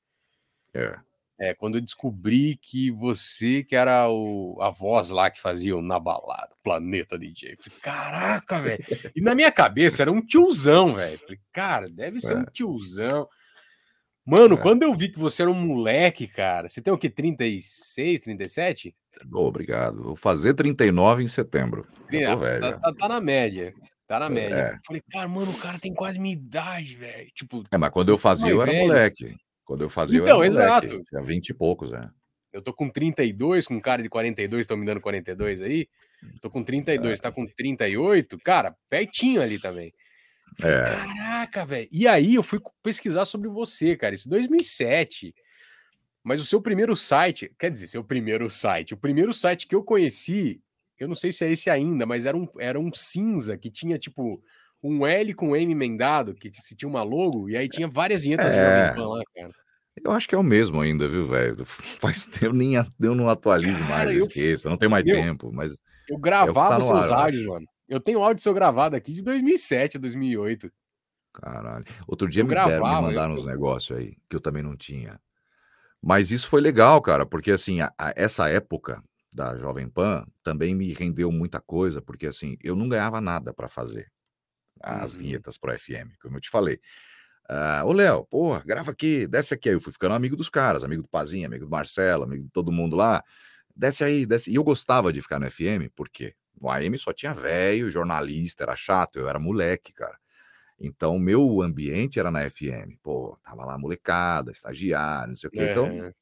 [0.74, 0.98] É.
[1.42, 5.82] É, quando eu descobri que você, que era o, a voz lá que fazia o
[5.82, 7.56] Na Balada, Planeta DJ.
[7.58, 8.84] Falei, caraca, velho.
[9.16, 11.18] E na minha cabeça era um tiozão, velho.
[11.18, 12.38] Falei, cara, deve ser é.
[12.38, 13.28] um tiozão.
[14.24, 14.58] Mano, é.
[14.58, 18.96] quando eu vi que você era um moleque, cara, você tem o que, 36, 37?
[19.34, 20.04] Obrigado.
[20.04, 21.88] Vou fazer 39 em setembro.
[22.12, 22.62] É, velho.
[22.62, 23.74] Tá, tá, tá, na média.
[24.08, 24.56] Tá na média.
[24.56, 24.80] É.
[24.86, 27.32] Falei, cara, mano, o cara tem quase minha idade, velho.
[27.34, 28.86] Tipo, é, mas quando eu fazia, eu era velho.
[28.86, 29.36] moleque.
[29.72, 30.86] Quando eu fazia, então, eu era moleque.
[30.88, 31.06] exato.
[31.06, 32.10] Tinha 20 e poucos, é.
[32.52, 35.88] Eu tô com 32, com cara de 42, estão me dando 42 aí.
[36.42, 37.22] Tô com 32, é.
[37.22, 39.94] tá com 38, cara, pertinho ali também.
[40.60, 40.84] Falei, é.
[40.84, 41.88] Caraca, velho.
[41.90, 44.14] E aí eu fui pesquisar sobre você, cara.
[44.14, 45.34] Isso 2007.
[46.22, 49.86] Mas o seu primeiro site, quer dizer, seu primeiro site, o primeiro site que eu
[49.86, 50.62] conheci,
[51.00, 53.98] eu não sei se é esse ainda, mas era um, era um cinza que tinha
[53.98, 54.44] tipo
[54.84, 58.52] um L com M emendado, que se tinha uma logo, e aí tinha várias vinhetas
[58.52, 58.94] é...
[58.98, 59.52] lá, cara.
[60.04, 61.64] Eu acho que é o mesmo ainda, viu, velho?
[61.66, 65.52] Faz tempo, nem eu não atualizo cara, mais, eu esqueço, não tenho mais meu, tempo,
[65.54, 65.78] mas.
[66.10, 67.66] Eu gravava é tá seus áudios, mano.
[67.88, 70.72] Eu tenho áudio seu gravado aqui de 2007, 2008.
[71.34, 71.86] Caralho.
[72.08, 73.40] Outro dia me, gravava, deram, me mandaram eu...
[73.40, 75.20] uns negócios aí que eu também não tinha.
[76.02, 79.04] Mas isso foi legal, cara, porque assim, a, a, essa época
[79.34, 83.68] da Jovem Pan também me rendeu muita coisa, porque assim, eu não ganhava nada para
[83.68, 84.10] fazer
[84.84, 85.20] as uhum.
[85.20, 86.80] vinhetas pro FM, como eu te falei.
[87.50, 89.70] Uh, ô, Léo, porra, grava aqui, desce aqui.
[89.70, 92.50] Aí eu fui ficando amigo dos caras, amigo do Pazinho, amigo do Marcelo, amigo de
[92.50, 93.24] todo mundo lá.
[93.76, 94.52] Desce aí, desce.
[94.52, 98.76] E eu gostava de ficar no FM, porque no AM só tinha velho, jornalista, era
[98.76, 100.18] chato, eu era moleque, cara.
[100.80, 102.98] Então, o meu ambiente era na FM.
[103.04, 105.60] Pô, tava lá molecada, estagiário, não sei o quê.
[105.60, 105.72] É.
[105.72, 106.14] Então,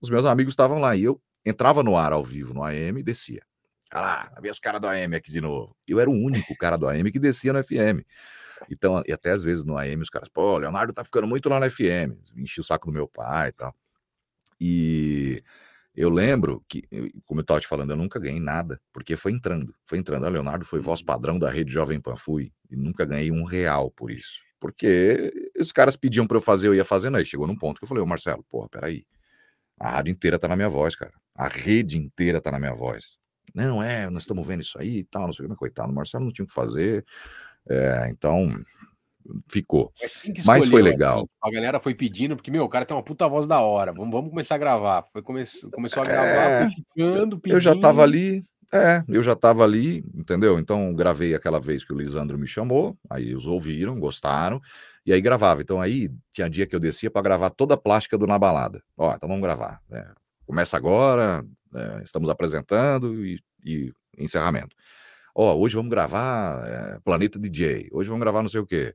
[0.00, 3.02] os meus amigos estavam lá e eu entrava no ar ao vivo no AM e
[3.02, 3.42] descia.
[3.90, 5.76] Ah lá, havia os caras do AM aqui de novo.
[5.88, 8.04] Eu era o único cara do AM que descia no FM.
[8.70, 11.60] Então, e até às vezes no AM os caras, pô, Leonardo tá ficando muito lá
[11.60, 12.18] na FM.
[12.36, 13.74] Enchi o saco do meu pai e tal.
[14.60, 15.42] E
[16.00, 16.82] Eu lembro que,
[17.26, 20.26] como eu estava te falando, eu nunca ganhei nada, porque foi entrando, foi entrando.
[20.26, 21.06] A Leonardo foi voz uhum.
[21.06, 24.38] padrão da rede Jovem Pan, fui, e nunca ganhei um real por isso.
[24.60, 27.84] Porque os caras pediam para eu fazer, eu ia fazendo, aí chegou num ponto que
[27.84, 29.04] eu falei, ô Marcelo, porra, peraí,
[29.76, 31.12] a rádio inteira tá na minha voz, cara.
[31.34, 33.18] A rede inteira tá na minha voz.
[33.54, 35.94] Não, é, nós estamos vendo isso aí e tal, não sei o que, coitado, o
[35.94, 37.04] Marcelo não tinha o que fazer.
[37.68, 38.48] É, então,
[39.50, 39.92] ficou.
[40.00, 41.28] Mas, Mas foi legal.
[41.42, 43.92] A galera foi pedindo, porque, meu, o cara tem uma puta voz da hora.
[43.92, 45.04] Vamos, vamos começar a gravar.
[45.12, 45.44] Foi, come...
[45.72, 46.68] Começou a gravar, é...
[46.70, 47.56] ficando, pedindo.
[47.56, 50.58] Eu já tava ali, é, eu já tava ali, entendeu?
[50.58, 54.60] Então gravei aquela vez que o Lisandro me chamou, aí eles ouviram, gostaram,
[55.06, 55.62] e aí gravava.
[55.62, 58.82] Então aí tinha dia que eu descia para gravar toda a plástica do Na Balada.
[58.96, 59.80] Ó, então vamos gravar.
[59.90, 60.06] É,
[60.44, 64.74] começa agora, é, estamos apresentando e, e encerramento.
[65.34, 68.94] Ó, hoje vamos gravar é, Planeta DJ, hoje vamos gravar não sei o quê.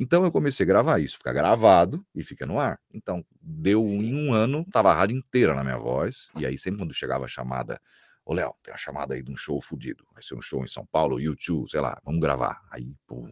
[0.00, 2.80] Então eu comecei a gravar isso, fica gravado e fica no ar.
[2.92, 3.98] Então, deu Sim.
[3.98, 7.26] em um ano, tava a rádio inteira na minha voz, e aí sempre quando chegava
[7.26, 7.78] a chamada,
[8.24, 10.66] ô Léo, tem a chamada aí de um show fudido, vai ser um show em
[10.66, 12.62] São Paulo, YouTube, sei lá, vamos gravar.
[12.70, 13.28] Aí, pô,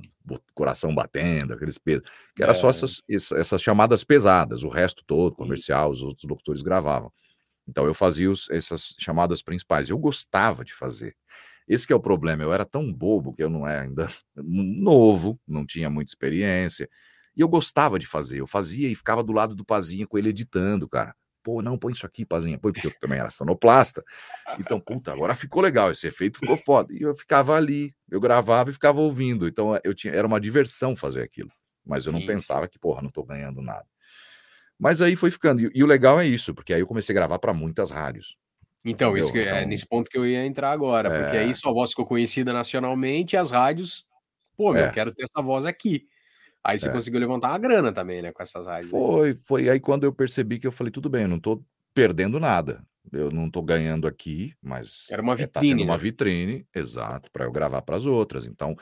[0.55, 2.03] coração batendo, aqueles pesos,
[2.37, 2.55] que era é.
[2.55, 7.11] só essas, essas chamadas pesadas, o resto todo, comercial, os outros locutores gravavam.
[7.69, 9.91] Então eu fazia os, essas chamadas principais.
[9.91, 11.15] Eu gostava de fazer.
[11.69, 12.43] Esse que é o problema.
[12.43, 16.89] Eu era tão bobo que eu não era ainda novo, não tinha muita experiência.
[17.37, 18.41] E eu gostava de fazer.
[18.41, 21.15] Eu fazia e ficava do lado do Pazinha com ele editando, cara.
[21.43, 22.59] Pô, não, põe isso aqui, Pazinha.
[22.59, 24.03] Põe, porque eu também era sonoplasta.
[24.59, 25.91] Então, puta, agora ficou legal.
[25.91, 26.93] Esse efeito ficou foda.
[26.93, 29.47] E eu ficava ali, eu gravava e ficava ouvindo.
[29.47, 31.51] Então, eu tinha, era uma diversão fazer aquilo.
[31.87, 32.71] Mas eu sim, não pensava sim.
[32.71, 33.87] que, porra, não tô ganhando nada.
[34.79, 35.61] Mas aí foi ficando.
[35.63, 38.37] E, e, o legal é isso, porque aí eu comecei a gravar para muitas rádios.
[38.85, 39.57] Então, isso que, é então...
[39.57, 41.55] é nesse ponto que eu ia entrar agora, porque aí é.
[41.55, 44.07] sua voz ficou conhecida nacionalmente e as rádios,
[44.57, 44.93] pô, meu, é.
[44.93, 46.07] quero ter essa voz aqui.
[46.63, 46.93] Aí você é.
[46.93, 48.91] conseguiu levantar uma grana também, né, com essas rádios.
[48.91, 49.39] Foi, aí.
[49.45, 52.83] foi aí quando eu percebi que eu falei, tudo bem, eu não tô perdendo nada.
[53.11, 55.85] Eu não tô ganhando aqui, mas era uma vitrine, é, tá sendo né?
[55.85, 58.47] uma vitrine, exato, para eu gravar para as outras.
[58.47, 58.77] Então,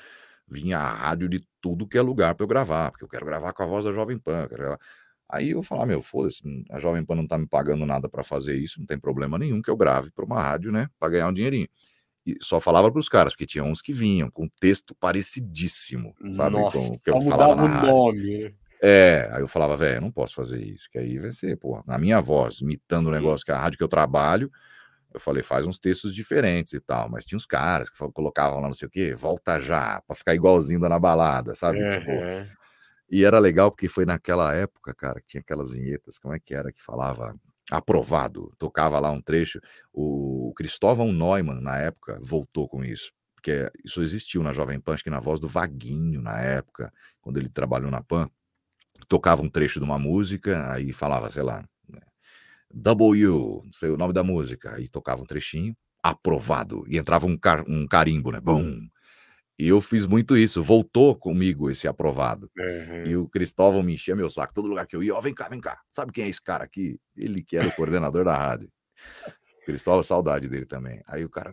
[0.49, 3.53] vinha a rádio de tudo que é lugar para eu gravar, porque eu quero gravar
[3.53, 4.81] com a voz da Jovem Pan, quero gravar
[5.29, 8.57] Aí eu falar, meu, foda-se, a Jovem Pan não tá me pagando nada para fazer
[8.57, 11.33] isso, não tem problema nenhum que eu grave para uma rádio, né, para ganhar um
[11.33, 11.69] dinheirinho.
[12.25, 16.57] E só falava para os caras, porque tinha uns que vinham com texto parecidíssimo, sabe?
[16.57, 18.39] Nossa, com, que eu falava o nome.
[18.45, 18.53] Né?
[18.83, 21.99] É, aí eu falava, velho, não posso fazer isso, que aí vai ser, pô, na
[21.99, 24.51] minha voz, imitando o negócio que é a rádio que eu trabalho,
[25.15, 28.67] eu falei, faz uns textos diferentes e tal, mas tinha uns caras que colocavam lá
[28.67, 31.81] não sei o quê, volta já, para ficar igualzinho da na balada, sabe?
[31.81, 32.51] É, tipo, é.
[33.09, 36.55] E era legal porque foi naquela época, cara, que tinha aquelas vinhetas, como é que
[36.55, 37.35] era que falava?
[37.71, 39.61] Aprovado, tocava lá um trecho.
[39.93, 45.05] O Cristóvão Neumann, na época, voltou com isso, porque isso existiu na Jovem Pan, acho
[45.05, 48.29] que na voz do Vaguinho, na época, quando ele trabalhou na Pan.
[49.09, 52.01] Tocava um trecho de uma música, aí falava, sei lá, né,
[52.75, 57.37] W, não sei o nome da música, aí tocava um trechinho, aprovado, e entrava um,
[57.37, 58.41] car um carimbo, né?
[58.41, 58.89] Bum!
[59.59, 62.51] E eu fiz muito isso, voltou comigo esse aprovado.
[62.59, 63.07] Uhum.
[63.07, 65.33] E o Cristóvão me enchia meu saco, todo lugar que eu ia, ó, oh, vem
[65.33, 65.81] cá, vem cá.
[65.95, 67.01] Sabe quem é esse cara aqui?
[67.17, 68.71] Ele que era o coordenador da rádio.
[69.65, 71.03] Cristóvão, saudade dele também.
[71.09, 71.53] Aí o cara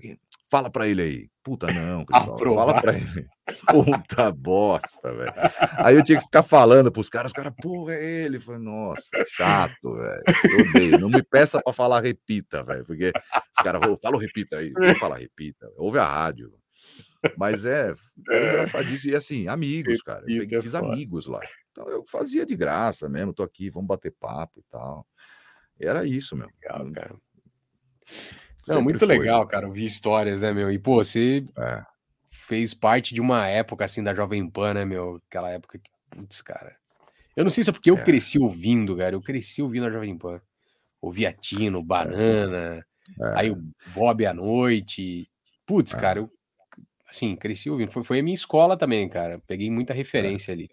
[0.52, 1.30] fala pra ele aí.
[1.42, 3.28] Puta, não, Cristóvão, fala pra ele.
[3.68, 5.34] Puta bosta, velho.
[5.78, 8.38] Aí eu tinha que ficar falando pros caras, os caras, porra, é ele.
[8.38, 10.24] Eu falei, nossa, chato, velho.
[10.70, 11.00] Odeio.
[11.00, 14.72] Não me peça pra falar repita, velho, porque os caras, fala repita aí.
[14.74, 15.68] Vou falar repita.
[15.78, 16.54] Ouve a rádio.
[17.38, 17.94] Mas é,
[18.30, 19.14] é engraçadíssimo.
[19.14, 20.24] E assim, amigos, cara.
[20.28, 21.40] Eu fiz amigos lá.
[21.72, 25.08] Então eu fazia de graça mesmo, tô aqui, vamos bater papo e tal.
[25.80, 26.48] Era isso, meu.
[26.62, 27.16] Legal, cara.
[28.68, 29.18] Não, muito foi.
[29.18, 30.72] legal, cara, ouvir histórias, né, meu?
[30.72, 31.84] E, pô, você é.
[32.28, 35.22] fez parte de uma época, assim, da Jovem Pan, né, meu?
[35.28, 36.76] Aquela época que, putz, cara.
[37.36, 38.04] Eu não sei se é porque eu é.
[38.04, 39.16] cresci ouvindo, cara.
[39.16, 40.40] Eu cresci ouvindo a Jovem Pan.
[41.02, 41.84] Ouvia Tino, é.
[41.84, 42.86] Banana,
[43.20, 43.34] é.
[43.36, 43.62] aí o
[43.94, 45.30] Bob à noite.
[45.66, 46.32] Putz, cara, eu
[47.14, 47.92] assim, cresci ouvindo.
[47.92, 49.42] Foi, foi a minha escola também, cara.
[49.48, 49.96] Peguei muita é.
[49.96, 50.54] referência é.
[50.54, 50.70] ali.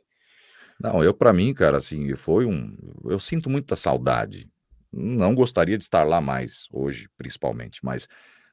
[0.81, 2.75] Não, eu para mim, cara, assim, foi um.
[3.05, 4.51] Eu sinto muita saudade.
[4.93, 8.09] Não gostaria de estar lá mais, hoje, principalmente, mas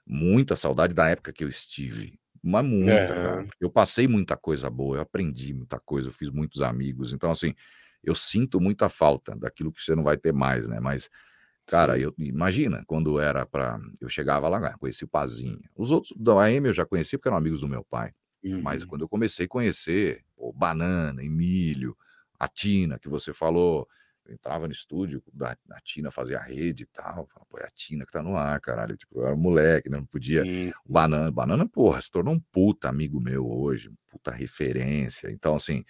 [0.05, 2.19] muita saudade da época que eu estive.
[2.43, 3.07] Mas muita, é.
[3.07, 3.47] cara.
[3.59, 7.13] Eu passei muita coisa boa, eu aprendi muita coisa, eu fiz muitos amigos.
[7.13, 7.55] Então, assim,
[8.03, 10.79] eu sinto muita falta daquilo que você não vai ter mais, né?
[10.79, 11.09] Mas
[11.67, 15.59] Cara, eu imagina quando era para eu chegava lá, conheci o Pazinho.
[15.75, 18.13] Os outros da AM eu já conheci porque eram amigos do meu pai.
[18.43, 18.61] Uhum.
[18.61, 21.97] Mas quando eu comecei a conhecer o Banana, Emílio,
[22.39, 23.85] a Tina, que você falou,
[24.25, 27.27] eu entrava no estúdio, da, a Tina fazia a rede e tal.
[27.27, 28.95] Falava, pô, é a Tina que tá no ar, caralho.
[28.95, 29.97] Tipo, eu era moleque, né?
[29.97, 30.43] Não podia.
[30.43, 30.71] Sim.
[30.85, 35.29] Banana, Banana, porra, se tornou um puta amigo meu hoje, puta referência.
[35.31, 35.83] Então, assim,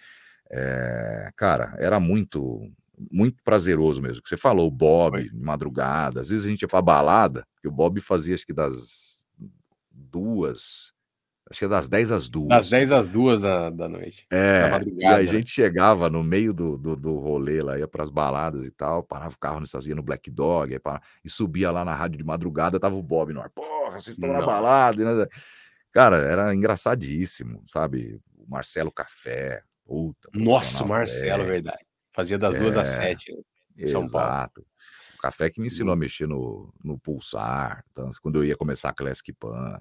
[0.50, 2.68] é, cara, era muito
[3.10, 4.22] muito prazeroso mesmo.
[4.22, 6.20] Que você falou, o Bob, de madrugada.
[6.20, 9.26] Às vezes a gente ia pra balada, que o Bob fazia acho que das
[9.90, 10.92] duas.
[11.50, 12.48] Acho que é das 10 às 2.
[12.48, 14.26] Das 10 às 2 da, da noite.
[14.30, 14.68] É,
[14.98, 15.24] e a né?
[15.24, 19.34] gente chegava no meio do, do, do rolê lá, ia pras baladas e tal, parava
[19.34, 22.78] o carro, no no Black Dog, aí parava, e subia lá na rádio de madrugada,
[22.78, 23.48] tava o Bob no ar.
[23.48, 25.02] Porra, vocês estão na balada.
[25.02, 25.26] Né?
[25.90, 28.20] Cara, era engraçadíssimo, sabe?
[28.36, 29.62] O Marcelo Café.
[29.86, 31.46] Puta, Nossa, o Marcelo, é.
[31.46, 31.87] verdade.
[32.18, 33.32] Fazia das é, duas às sete
[33.76, 34.54] em São exato.
[34.54, 34.68] Paulo.
[35.14, 38.88] O café que me ensinou a mexer no, no pulsar, então, quando eu ia começar
[38.88, 39.80] a Classic Pan.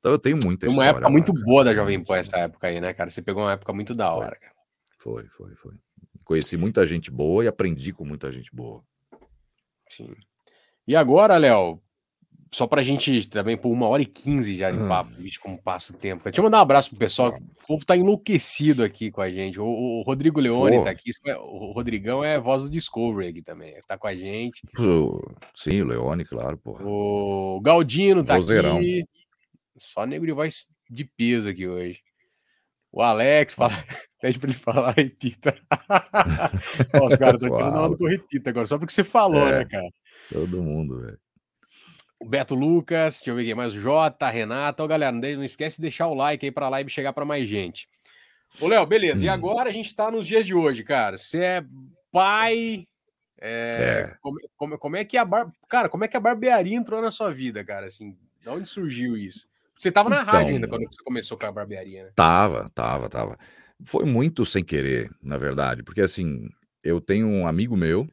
[0.00, 1.44] Então eu tenho muita Uma época lá, muito cara.
[1.44, 3.08] boa da Jovem Pan essa época aí, né, cara?
[3.08, 4.52] Você pegou uma época muito da hora, cara.
[4.98, 5.74] Foi, foi, foi.
[6.24, 8.82] Conheci muita gente boa e aprendi com muita gente boa.
[9.88, 10.12] Sim.
[10.88, 11.80] E agora, Léo,
[12.52, 15.96] só pra gente também por uma hora e quinze já de papo, como passa o
[15.96, 16.24] tempo.
[16.24, 17.32] Deixa eu mandar um abraço pro pessoal.
[17.32, 19.60] O povo tá enlouquecido aqui com a gente.
[19.60, 20.84] O, o Rodrigo Leone Pô.
[20.84, 21.12] tá aqui.
[21.26, 23.74] É, o Rodrigão é voz do Discovery aqui também.
[23.86, 24.60] Tá com a gente.
[25.54, 26.84] Sim, o Leone, claro, porra.
[26.84, 28.78] O Galdino tá Vozeirão.
[28.78, 29.04] aqui.
[29.76, 32.00] Só negro de voz de peso aqui hoje.
[32.92, 33.72] O Alex fala,
[34.20, 35.56] pede pra ele falar, repita.
[36.92, 39.88] Nossa, cara, tô querendo que eu repita agora, só porque você falou, é, né, cara?
[40.32, 41.18] Todo mundo, velho
[42.20, 44.84] o Beto Lucas, deixa eu ver quem mais, o Jota, Renata.
[44.84, 47.24] Ô, galera, não, não esquece de deixar o like aí para a live chegar para
[47.24, 47.88] mais gente.
[48.60, 49.22] Ô, Léo, beleza.
[49.22, 49.24] Hum.
[49.24, 51.16] E agora a gente está nos dias de hoje, cara.
[51.16, 51.64] Você é
[52.12, 52.84] pai.
[53.40, 54.16] É, é.
[54.20, 55.50] Como, como, como, é que a bar...
[55.66, 57.86] Cara, como é que a barbearia entrou na sua vida, cara?
[57.86, 59.48] Assim, de onde surgiu isso?
[59.78, 62.10] Você estava na então, rádio ainda quando você começou com a barbearia, né?
[62.14, 63.38] Tava, tava, tava.
[63.82, 66.46] Foi muito sem querer, na verdade, porque assim,
[66.84, 68.06] eu tenho um amigo meu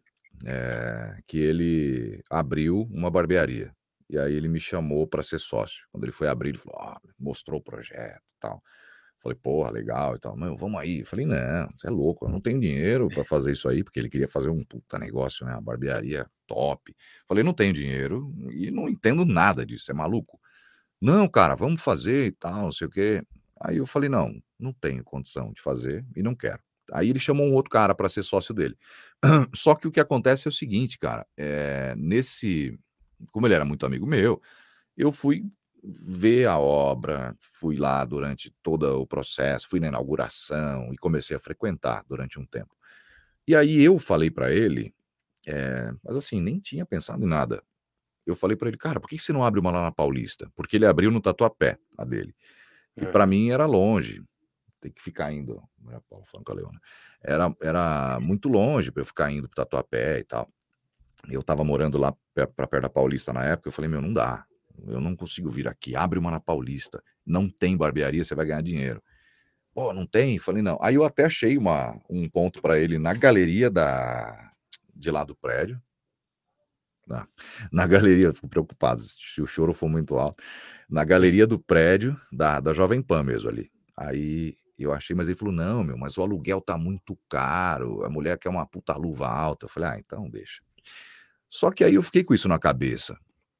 [0.45, 3.75] é, que ele abriu uma barbearia.
[4.09, 5.85] E aí ele me chamou para ser sócio.
[5.91, 8.63] Quando ele foi abrir, ele falou, ah, mostrou o projeto e tal.
[9.19, 10.37] Falei, porra, legal e tal.
[10.37, 11.03] Não, vamos aí.
[11.03, 14.09] Falei, não, você é louco, eu não tenho dinheiro para fazer isso aí, porque ele
[14.09, 15.53] queria fazer um puta negócio, né?
[15.53, 16.95] Uma barbearia top.
[17.27, 20.39] Falei, não tenho dinheiro e não entendo nada disso, é maluco.
[21.01, 23.23] Não, cara, vamos fazer e tal, não sei o quê.
[23.59, 26.61] Aí eu falei, não, não tenho condição de fazer e não quero.
[26.91, 28.77] Aí ele chamou um outro cara para ser sócio dele.
[29.53, 32.77] Só que o que acontece é o seguinte, cara, é, nesse
[33.31, 34.41] como ele era muito amigo meu,
[34.95, 35.45] eu fui
[35.83, 41.39] ver a obra, fui lá durante todo o processo, fui na inauguração e comecei a
[41.39, 42.75] frequentar durante um tempo.
[43.47, 44.93] E aí eu falei para ele,
[45.45, 47.63] é, mas assim, nem tinha pensado em nada.
[48.25, 50.51] Eu falei para ele, cara, por que você não abre uma lá na Paulista?
[50.55, 52.35] Porque ele abriu no Tatuapé, a dele.
[52.97, 53.11] E é.
[53.11, 54.21] para mim era longe,
[54.81, 55.63] tem que ficar indo,
[56.53, 56.79] Leona.
[57.21, 60.51] Era, era muito longe para eu ficar indo para Tatuapé e tal
[61.29, 64.45] eu estava morando lá para perto da Paulista na época, eu falei, meu, não dá,
[64.87, 68.61] eu não consigo vir aqui, abre uma na Paulista, não tem barbearia, você vai ganhar
[68.61, 69.01] dinheiro.
[69.73, 70.39] Pô, não tem?
[70.39, 70.77] Falei, não.
[70.81, 74.51] Aí eu até achei uma, um ponto para ele na galeria da,
[74.95, 75.79] de lá do prédio,
[77.05, 77.27] na,
[77.71, 80.43] na galeria, fico preocupado se o choro for muito alto,
[80.89, 83.71] na galeria do prédio da, da Jovem Pan mesmo ali.
[83.95, 88.09] Aí eu achei, mas ele falou, não, meu, mas o aluguel tá muito caro, a
[88.09, 89.65] mulher quer uma puta luva alta.
[89.65, 90.61] Eu falei, ah, então deixa.
[91.49, 93.17] Só que aí eu fiquei com isso na cabeça.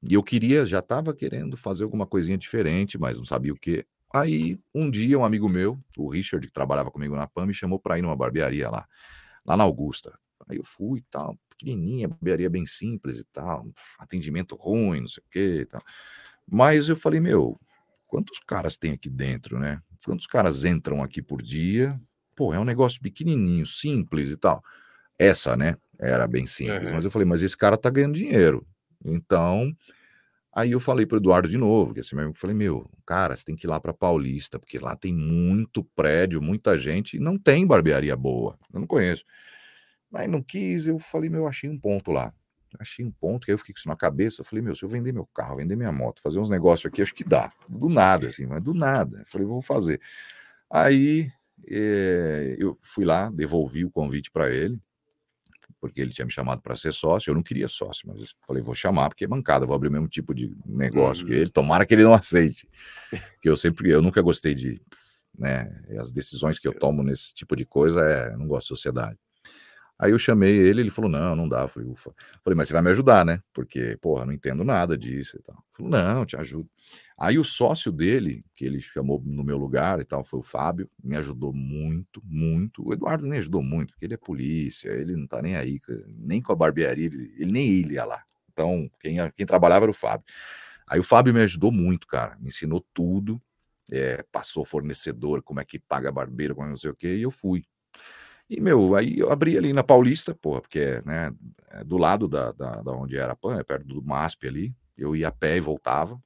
[0.07, 3.85] E eu queria, já estava querendo fazer alguma coisinha diferente, mas não sabia o que.
[4.13, 7.79] Aí, um dia, um amigo meu, o Richard, que trabalhava comigo na PAM, me chamou
[7.79, 8.87] para ir numa barbearia lá,
[9.45, 10.17] lá na Augusta.
[10.47, 13.67] Aí eu fui e tal, pequenininha, barbearia bem simples e tal,
[13.99, 15.81] atendimento ruim, não sei o que e tal.
[16.49, 17.59] Mas eu falei, meu,
[18.07, 19.81] quantos caras tem aqui dentro, né?
[20.05, 21.99] Quantos caras entram aqui por dia?
[22.35, 24.63] Pô, é um negócio pequenininho, simples e tal.
[25.19, 25.75] Essa, né?
[25.99, 26.83] Era bem simples.
[26.83, 26.93] Uhum.
[26.93, 28.65] Mas eu falei, mas esse cara tá ganhando dinheiro.
[29.03, 29.71] Então,
[30.53, 33.45] aí eu falei pro Eduardo de novo, que assim mesmo, eu falei, meu, cara, você
[33.45, 37.37] tem que ir lá para Paulista, porque lá tem muito prédio, muita gente, e não
[37.37, 38.57] tem barbearia boa.
[38.73, 39.23] Eu não conheço.
[40.09, 42.33] Mas não quis, eu falei, meu, achei um ponto lá.
[42.79, 44.41] Achei um ponto, que aí eu fiquei com isso na cabeça.
[44.41, 47.01] Eu falei, meu, se eu vender meu carro, vender minha moto, fazer uns negócios aqui,
[47.01, 47.51] acho que dá.
[47.67, 49.19] Do nada, assim, mas do nada.
[49.19, 50.01] Eu falei, vou fazer.
[50.69, 51.31] Aí
[51.65, 54.79] é, eu fui lá, devolvi o convite para ele
[55.87, 57.29] porque ele tinha me chamado para ser sócio.
[57.29, 60.07] Eu não queria sócio, mas falei, vou chamar, porque é bancada, vou abrir o mesmo
[60.07, 61.29] tipo de negócio uhum.
[61.29, 61.49] que ele.
[61.49, 62.69] Tomara que ele não aceite.
[63.41, 64.81] que eu sempre, eu nunca gostei de.
[65.37, 65.69] Né,
[65.99, 68.33] as decisões que eu tomo nesse tipo de coisa é.
[68.33, 69.17] Eu não gosto de sociedade.
[69.99, 71.61] Aí eu chamei ele, ele falou: não, não dá.
[71.61, 72.09] Eu falei, ufa.
[72.09, 73.41] Eu falei, mas você vai me ajudar, né?
[73.51, 75.55] Porque, porra, não entendo nada disso e tal.
[75.55, 76.69] Ele falou, não, te ajudo.
[77.19, 80.87] Aí o sócio dele, que ele chamou no meu lugar e tal, foi o Fábio,
[81.03, 82.87] me ajudou muito, muito.
[82.87, 85.79] O Eduardo me ajudou muito, porque ele é polícia, ele não tá nem aí,
[86.15, 88.23] nem com a barbearia, ele, ele nem ele ia lá.
[88.51, 90.25] Então, quem, quem trabalhava era o Fábio.
[90.87, 93.41] Aí o Fábio me ajudou muito, cara, me ensinou tudo,
[93.91, 97.23] é, passou fornecedor, como é que paga barbeiro, como é não sei o quê, e
[97.23, 97.65] eu fui.
[98.49, 101.33] E, meu, aí eu abri ali na Paulista, porra, porque né,
[101.71, 104.75] é do lado da, da, da onde era a PAN, é perto do MASP ali.
[104.97, 106.21] Eu ia a pé e voltava.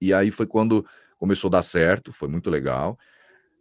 [0.00, 2.98] E aí foi quando começou a dar certo, foi muito legal.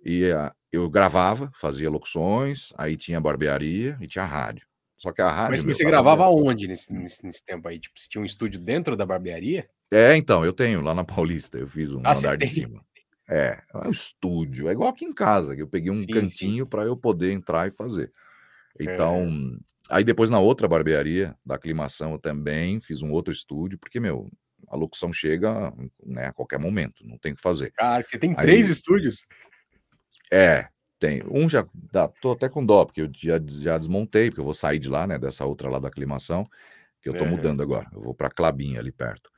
[0.05, 4.67] E uh, eu gravava, fazia locuções, aí tinha barbearia e tinha rádio.
[4.97, 5.51] Só que a rádio.
[5.51, 7.79] Mas você gravava onde nesse, nesse, nesse, tempo aí?
[7.79, 9.69] Tipo, você tinha um estúdio dentro da barbearia?
[9.91, 12.83] É, então, eu tenho lá na Paulista, eu fiz um ah, andar de cima.
[13.29, 16.65] É, é um estúdio, é igual aqui em casa, que eu peguei um sim, cantinho
[16.65, 18.11] para eu poder entrar e fazer.
[18.79, 19.57] Então,
[19.91, 19.97] é.
[19.97, 24.31] aí depois na outra barbearia da aclimação eu também fiz um outro estúdio, porque, meu,
[24.67, 25.73] a locução chega
[26.05, 27.71] né, a qualquer momento, não tem o que fazer.
[27.71, 29.25] Cara, você tem aí, três estúdios?
[30.31, 30.67] É,
[30.99, 31.23] tem.
[31.29, 34.53] Um já dá, tô até com dó, porque eu já, já desmontei, porque eu vou
[34.53, 36.47] sair de lá, né, dessa outra lá da aclimação,
[37.01, 37.27] que eu tô é.
[37.27, 37.87] mudando agora.
[37.93, 39.29] Eu vou para Clabinha ali perto.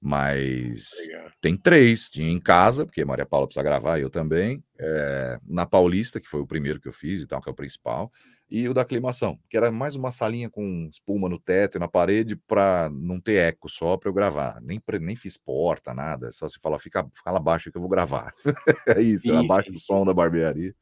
[0.00, 1.30] Mas Legal.
[1.40, 2.10] tem três.
[2.10, 4.62] Tinha em casa, porque Maria Paula precisa gravar, eu também.
[4.78, 7.56] É, na Paulista, que foi o primeiro que eu fiz e tal, que é o
[7.56, 8.12] principal.
[8.48, 11.88] E o da aclimação, que era mais uma salinha com espuma no teto e na
[11.88, 14.60] parede para não ter eco só para eu gravar.
[14.62, 16.30] Nem, nem fiz porta, nada.
[16.30, 18.32] Só se fala, fica, fica lá abaixo que eu vou gravar.
[18.86, 20.72] é isso, é abaixo do som da barbearia.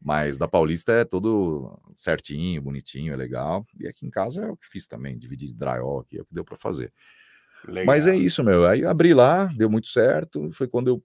[0.00, 3.66] Mas da Paulista é tudo certinho, bonitinho, é legal.
[3.78, 6.34] E aqui em casa é o que fiz também, dividir drywall aqui, é o que
[6.34, 6.92] deu para fazer.
[7.66, 7.86] Legal.
[7.86, 8.66] Mas é isso, meu.
[8.66, 10.50] Aí abri lá, deu muito certo.
[10.52, 11.02] Foi quando eu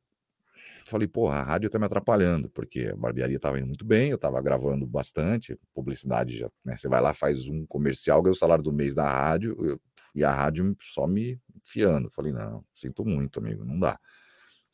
[0.85, 4.17] falei, porra, a rádio tá me atrapalhando, porque a barbearia tava indo muito bem, eu
[4.17, 6.75] tava gravando bastante, publicidade já, né?
[6.75, 9.81] Você vai lá, faz um comercial, ganha o salário do mês da rádio, eu,
[10.13, 12.09] e a rádio só me fiando.
[12.09, 13.97] Falei, não, sinto muito, amigo, não dá.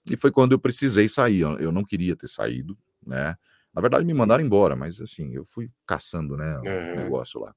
[0.09, 3.35] E foi quando eu precisei sair, eu não queria ter saído, né?
[3.73, 6.95] Na verdade, me mandaram embora, mas assim, eu fui caçando, né, o uhum.
[7.03, 7.53] negócio lá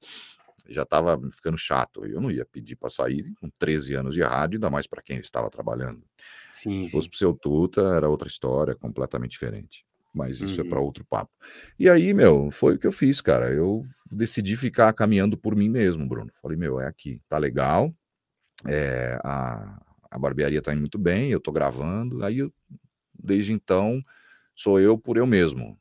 [0.69, 2.05] já estava ficando chato.
[2.05, 5.19] Eu não ia pedir para sair com 13 anos de rádio, ainda mais para quem
[5.19, 6.03] estava trabalhando.
[6.51, 9.85] Sim, Se fosse para o seu Tuta, era outra história, completamente diferente.
[10.13, 10.67] Mas isso uhum.
[10.67, 11.31] é para outro papo.
[11.79, 13.53] E aí, meu, foi o que eu fiz, cara.
[13.53, 13.81] Eu
[14.11, 16.31] decidi ficar caminhando por mim mesmo, Bruno.
[16.41, 17.93] Falei, meu, é aqui, tá legal.
[18.67, 22.23] É, a, a barbearia tá indo muito bem, eu tô gravando.
[22.25, 22.53] Aí, eu,
[23.17, 24.03] desde então,
[24.53, 25.79] sou eu por eu mesmo.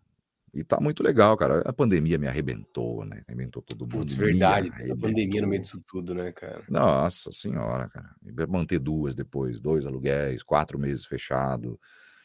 [0.52, 1.60] E tá muito legal, cara.
[1.64, 3.22] A pandemia me arrebentou, né?
[3.28, 3.98] Arrebentou todo mundo.
[3.98, 4.70] Putz, verdade.
[4.90, 6.64] A pandemia no meio disso tudo, né, cara?
[6.68, 8.14] Nossa senhora, cara.
[8.48, 11.78] Manter duas depois, dois aluguéis, quatro meses fechado.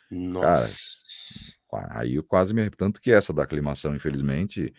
[0.09, 0.97] Nossa.
[1.71, 2.77] Cara, aí eu quase me arrependo.
[2.77, 4.73] Tanto que essa da aclimação, infelizmente,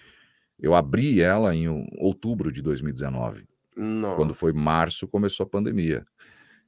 [0.58, 1.68] eu abri ela em
[1.98, 3.46] outubro de 2019.
[3.76, 4.16] Nossa.
[4.16, 6.04] Quando foi março, começou a pandemia.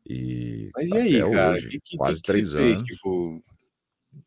[0.07, 1.53] E Mas e aí, cara?
[1.53, 2.79] Hoje, que, que, quase que três anos.
[2.79, 3.43] Fez, tipo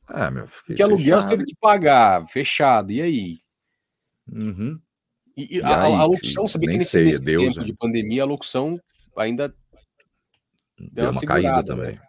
[0.08, 0.76] ah, meu filho.
[0.76, 3.40] Que aluguel você teve que pagar, fechado, e aí?
[4.32, 4.80] Uhum.
[5.36, 7.66] E, e a, aí, a, locução, sabia que nesse, sei, nesse Deus, tempo né?
[7.66, 8.80] de pandemia, a locução
[9.18, 9.48] ainda
[10.78, 11.92] deu, deu uma, uma caída também.
[11.92, 12.02] Né?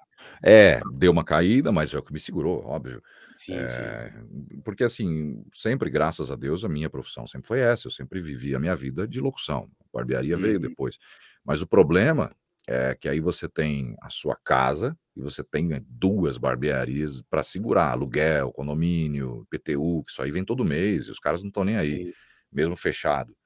[0.45, 3.01] É, deu uma caída, mas é o que me segurou, óbvio.
[3.35, 4.61] Sim, é, sim.
[4.65, 7.87] Porque, assim, sempre, graças a Deus, a minha profissão sempre foi essa.
[7.87, 9.71] Eu sempre vivi a minha vida de locução.
[9.81, 10.43] A barbearia uhum.
[10.43, 10.99] veio depois.
[11.45, 12.35] Mas o problema
[12.67, 17.43] é que aí você tem a sua casa e você tem né, duas barbearias para
[17.43, 21.65] segurar aluguel, condomínio, PTU, que isso aí vem todo mês e os caras não estão
[21.65, 22.13] nem aí, Sim.
[22.51, 23.37] mesmo fechado.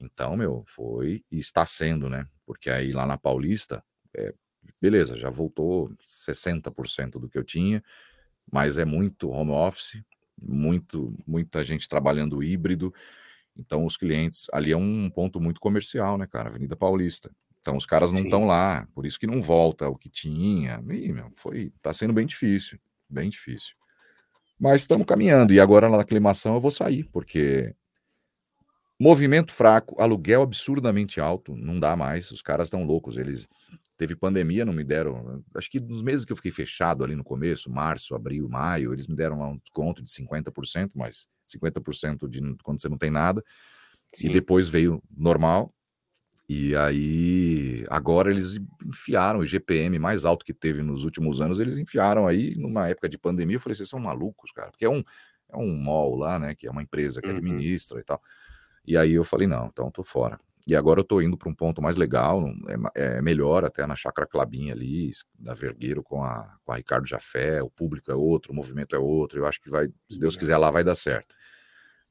[0.00, 2.26] Então, meu, foi e está sendo, né?
[2.46, 3.82] Porque aí lá na Paulista,
[4.16, 4.34] é,
[4.80, 7.82] beleza, já voltou 60% do que eu tinha,
[8.50, 10.02] mas é muito home office,
[10.42, 12.92] muito muita gente trabalhando híbrido.
[13.56, 16.48] Então, os clientes ali é um ponto muito comercial, né, cara?
[16.48, 17.30] Avenida Paulista.
[17.62, 20.82] Então os caras não estão lá, por isso que não volta o que tinha.
[20.90, 22.78] E, meu, foi, tá sendo bem difícil,
[23.08, 23.74] bem difícil.
[24.58, 27.74] Mas estamos caminhando e agora na aclimação eu vou sair, porque
[28.98, 33.48] movimento fraco, aluguel absurdamente alto, não dá mais, os caras estão loucos, eles
[33.96, 37.22] teve pandemia, não me deram, acho que nos meses que eu fiquei fechado ali no
[37.22, 42.80] começo, março, abril, maio, eles me deram um desconto de 50%, mas 50% de quando
[42.80, 43.44] você não tem nada.
[44.14, 44.28] Sim.
[44.28, 45.72] E depois veio normal,
[46.54, 51.78] e aí, agora eles enfiaram o GPM mais alto que teve nos últimos anos, eles
[51.78, 53.56] enfiaram aí numa época de pandemia.
[53.56, 55.02] Eu falei, vocês são malucos, cara, porque é um,
[55.50, 57.38] é um mall lá, né, que é uma empresa que uhum.
[57.38, 58.20] administra e tal.
[58.86, 60.38] E aí eu falei, não, então tô fora.
[60.68, 62.44] E agora eu tô indo para um ponto mais legal,
[62.94, 67.06] é, é, melhor até na Chácara Clabinha ali, da Vergueiro com a, com a Ricardo
[67.06, 70.36] Jafé, o público é outro, o movimento é outro, eu acho que vai, se Deus
[70.36, 71.34] quiser lá, vai dar certo.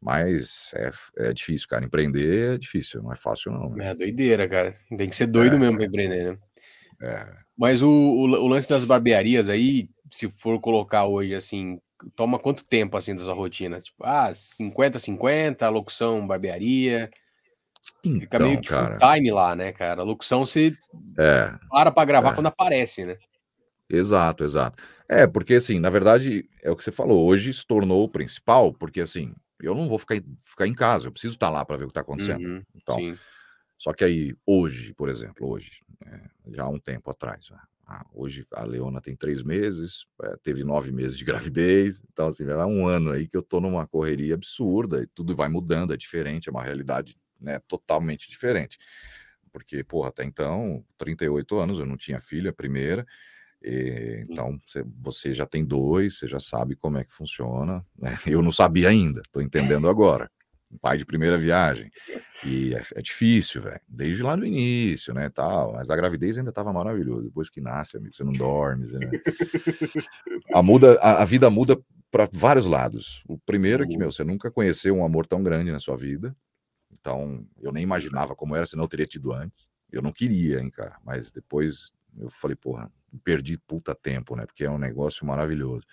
[0.01, 1.85] Mas é, é difícil, cara.
[1.85, 3.69] Empreender é difícil, não é fácil, não.
[3.69, 3.89] Né?
[3.89, 4.75] É doideira, cara.
[4.97, 5.59] Tem que ser doido é.
[5.59, 6.37] mesmo pra empreender, né?
[7.01, 7.27] É.
[7.55, 11.79] Mas o, o, o, lance das barbearias aí, se for colocar hoje assim,
[12.15, 13.79] toma quanto tempo assim da sua rotina?
[13.79, 17.11] Tipo, ah, 50-50, locução, barbearia.
[18.03, 20.01] Então, Fica meio que cara, full time lá, né, cara?
[20.01, 20.75] A locução você
[21.17, 22.33] é, para pra gravar é.
[22.35, 23.17] quando aparece, né?
[23.89, 24.81] Exato, exato.
[25.09, 28.71] É, porque assim, na verdade, é o que você falou, hoje se tornou o principal,
[28.73, 31.83] porque assim, eu não vou ficar, ficar em casa, eu preciso estar lá para ver
[31.83, 32.45] o que está acontecendo.
[32.45, 33.17] Uhum, então, sim.
[33.77, 36.21] só que aí, hoje, por exemplo, hoje, é,
[36.53, 40.63] já há um tempo atrás, né, ah, hoje a Leona tem três meses, é, teve
[40.63, 44.35] nove meses de gravidez, então assim, há um ano aí que eu tô numa correria
[44.35, 48.77] absurda e tudo vai mudando, é diferente, é uma realidade né, totalmente diferente.
[49.51, 53.05] Porque, porra, até então, 38 anos, eu não tinha filha, primeira,
[53.63, 54.59] e, então
[55.01, 57.85] você já tem dois, você já sabe como é que funciona.
[57.97, 58.17] Né?
[58.25, 60.29] Eu não sabia ainda, estou entendendo agora
[60.79, 61.91] pai de primeira viagem.
[62.45, 63.79] E é, é difícil, velho.
[63.87, 65.73] Desde lá no início, né, tal.
[65.73, 67.23] Mas a gravidez ainda estava maravilhosa.
[67.23, 69.11] Depois que nasce, amigo, você não dorme, né?
[70.53, 71.79] a, muda, a, a vida muda
[72.09, 73.23] para vários lados.
[73.27, 76.35] O primeiro é que, meu, você nunca conheceu um amor tão grande na sua vida.
[76.91, 79.69] Então, eu nem imaginava como era, senão eu teria tido antes.
[79.91, 80.97] Eu não queria, hein, cara.
[81.03, 82.91] Mas depois eu falei, porra,
[83.23, 84.45] perdi puta tempo, né?
[84.45, 85.85] Porque é um negócio maravilhoso.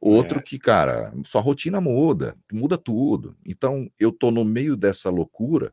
[0.00, 0.42] Outro é.
[0.42, 3.36] que, cara, sua rotina muda, muda tudo.
[3.44, 5.72] Então, eu tô no meio dessa loucura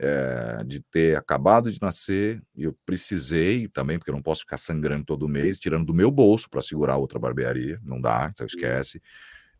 [0.00, 4.58] é, de ter acabado de nascer, e eu precisei também, porque eu não posso ficar
[4.58, 9.00] sangrando todo mês, tirando do meu bolso para segurar outra barbearia, não dá, então esquece.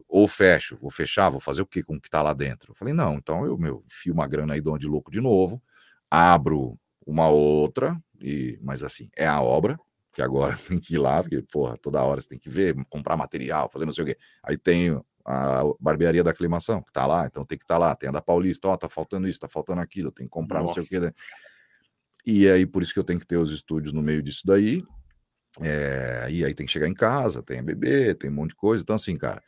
[0.08, 2.72] Ou fecho, vou fechar, vou fazer o que com o que tá lá dentro?
[2.72, 5.62] Eu falei, não, então eu meu, fio uma grana aí de louco de novo,
[6.10, 9.78] abro uma outra, e mas assim, é a obra,
[10.14, 13.16] que agora tem que ir lá, porque, porra, toda hora você tem que ver, comprar
[13.16, 14.16] material, fazer não sei o quê.
[14.42, 17.94] Aí tem a barbearia da aclimação, que tá lá, então tem que estar tá lá.
[17.94, 20.78] Tem a da Paulista, ó, tá faltando isso, tá faltando aquilo, tem que comprar Nossa.
[20.78, 21.06] não sei o quê.
[21.06, 21.12] Né?
[22.26, 24.82] E aí, por isso que eu tenho que ter os estúdios no meio disso daí.
[25.60, 28.56] É, e aí tem que chegar em casa, tem a bebê, tem um monte de
[28.56, 28.82] coisa.
[28.82, 29.42] Então, assim, cara,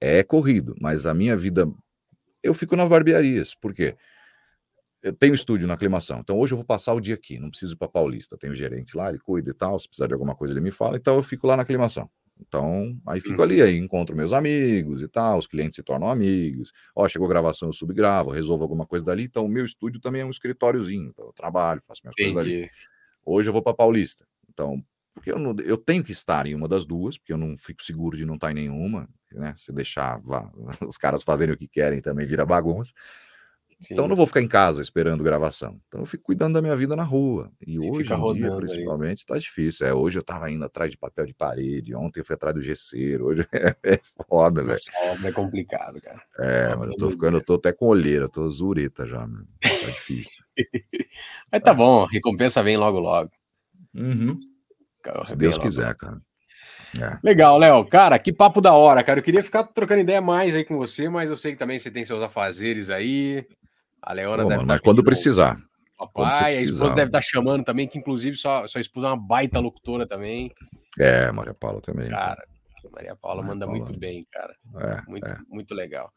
[0.00, 1.70] é corrido, mas a minha vida.
[2.42, 3.96] Eu fico nas barbearias, por quê?
[5.02, 7.74] Eu tenho estúdio na aclimação, então hoje eu vou passar o dia aqui, não preciso
[7.74, 10.52] ir para Paulista, tenho gerente lá, ele cuida e tal, se precisar de alguma coisa
[10.52, 12.08] ele me fala, então eu fico lá na aclimação.
[12.46, 13.42] Então, aí fico uhum.
[13.42, 16.72] ali, aí encontro meus amigos e tal, os clientes se tornam amigos.
[16.96, 19.24] Ó, chegou a gravação, eu subgravo, resolvo alguma coisa dali.
[19.24, 21.10] Então, o meu estúdio também é um escritóriozinho.
[21.10, 22.32] Então, eu trabalho, faço minhas Entendi.
[22.32, 22.70] coisas dali.
[23.24, 24.26] Hoje eu vou para Paulista.
[24.48, 24.82] Então,
[25.14, 27.82] porque eu, não, eu tenho que estar em uma das duas, porque eu não fico
[27.82, 29.54] seguro de não estar em nenhuma, né?
[29.56, 30.50] Se deixar vá,
[30.88, 32.92] os caras fazerem o que querem também vira bagunça.
[33.80, 33.94] Sim.
[33.94, 35.80] Então eu não vou ficar em casa esperando gravação.
[35.88, 37.50] Então eu fico cuidando da minha vida na rua.
[37.66, 39.26] E Você hoje em dia, principalmente, aí.
[39.26, 39.86] tá difícil.
[39.86, 42.60] É, hoje eu tava indo atrás de papel de parede, ontem eu fui atrás do
[42.60, 43.28] gesseiro.
[43.28, 44.78] Hoje é, é foda, velho.
[45.24, 46.22] é complicado, cara.
[46.38, 49.44] É, mas eu tô ficando, eu tô até com olheira, tô zureta já, meu.
[49.62, 50.44] Tá difícil.
[51.50, 53.30] mas tá bom, recompensa vem logo logo.
[53.94, 54.38] Uhum.
[55.24, 56.20] Se Deus quiser, cara.
[56.98, 57.18] É.
[57.22, 57.86] Legal, Léo.
[57.86, 59.20] Cara, que papo da hora, cara.
[59.20, 61.90] Eu queria ficar trocando ideia mais aí com você, mas eu sei que também você
[61.90, 63.46] tem seus afazeres aí.
[64.02, 64.66] A Leona Pô, deve.
[64.66, 65.60] Tá quando precisar.
[65.96, 69.16] Papai, a esposa deve estar tá chamando também, que inclusive sua, sua esposa é uma
[69.16, 70.50] baita locutora também.
[70.98, 72.08] É, Maria Paula também.
[72.08, 72.42] Cara,
[72.90, 73.78] Maria Paula Maria manda Paula.
[73.78, 74.54] muito bem, cara.
[74.78, 75.38] É, muito, é.
[75.48, 76.10] muito legal.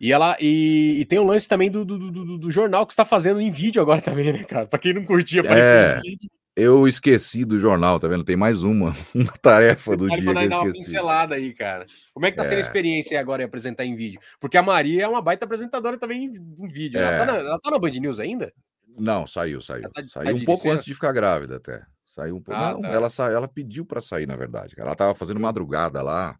[0.00, 3.04] E ela e, e, tem o lance também do, do, do, do jornal que está
[3.04, 4.66] fazendo em vídeo agora também, né, cara?
[4.66, 6.30] Para quem não curtia aparecer é, vídeo.
[6.56, 8.24] Eu esqueci do jornal, tá vendo?
[8.24, 11.84] Tem mais uma, uma tarefa do dia que eu dar uma pincelada aí, cara.
[12.14, 12.46] Como é que tá é.
[12.46, 14.18] sendo a experiência agora em apresentar em vídeo?
[14.40, 16.98] Porque a Maria é uma baita apresentadora também em, vídeo.
[16.98, 17.02] É.
[17.02, 17.26] Ela, tá é.
[17.26, 18.54] na, ela, tá na, Band News ainda?
[18.98, 19.90] Não, saiu, saiu.
[19.90, 21.82] Tá, saiu tá um pouco antes de ficar grávida até.
[22.06, 22.58] Saiu um pouco.
[22.58, 22.88] Ah, não, tá.
[22.88, 23.30] ela, sa...
[23.30, 24.74] ela pediu para sair, na verdade.
[24.78, 26.38] Ela tava fazendo madrugada lá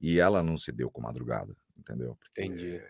[0.00, 2.16] e ela não se deu com madrugada, entendeu?
[2.18, 2.42] Porque...
[2.42, 2.80] Entendi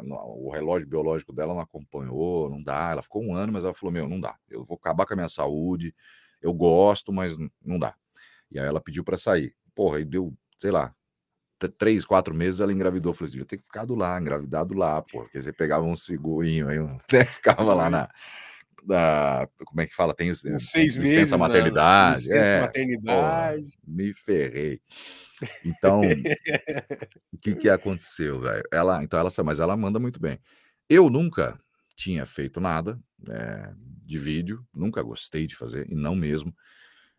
[0.00, 2.90] o relógio biológico dela não acompanhou, não dá.
[2.92, 4.36] Ela ficou um ano, mas ela falou: Meu, não dá.
[4.48, 5.94] Eu vou acabar com a minha saúde.
[6.40, 7.94] Eu gosto, mas não dá.
[8.50, 9.54] E aí ela pediu para sair.
[9.74, 10.94] Porra, e deu, sei lá,
[11.68, 13.10] três, quatro meses ela engravidou.
[13.10, 15.22] Eu falei assim: eu tenho que ficar do lá, engravidado lá, pô.
[15.22, 16.98] Porque você pegava um segurinho aí, um...
[17.26, 18.10] ficava lá na.
[18.84, 20.12] Da, como é que fala?
[20.12, 22.20] Tem os, seis licença meses, maternidade.
[22.22, 23.62] Licença é, maternidade.
[23.62, 24.80] Porra, me ferrei.
[25.64, 26.00] Então,
[27.32, 28.62] o que que aconteceu, velho?
[28.72, 30.38] Ela, então ela, mas ela manda muito bem.
[30.88, 31.58] Eu nunca
[31.94, 33.00] tinha feito nada
[33.30, 36.54] é, de vídeo, nunca gostei de fazer e não mesmo.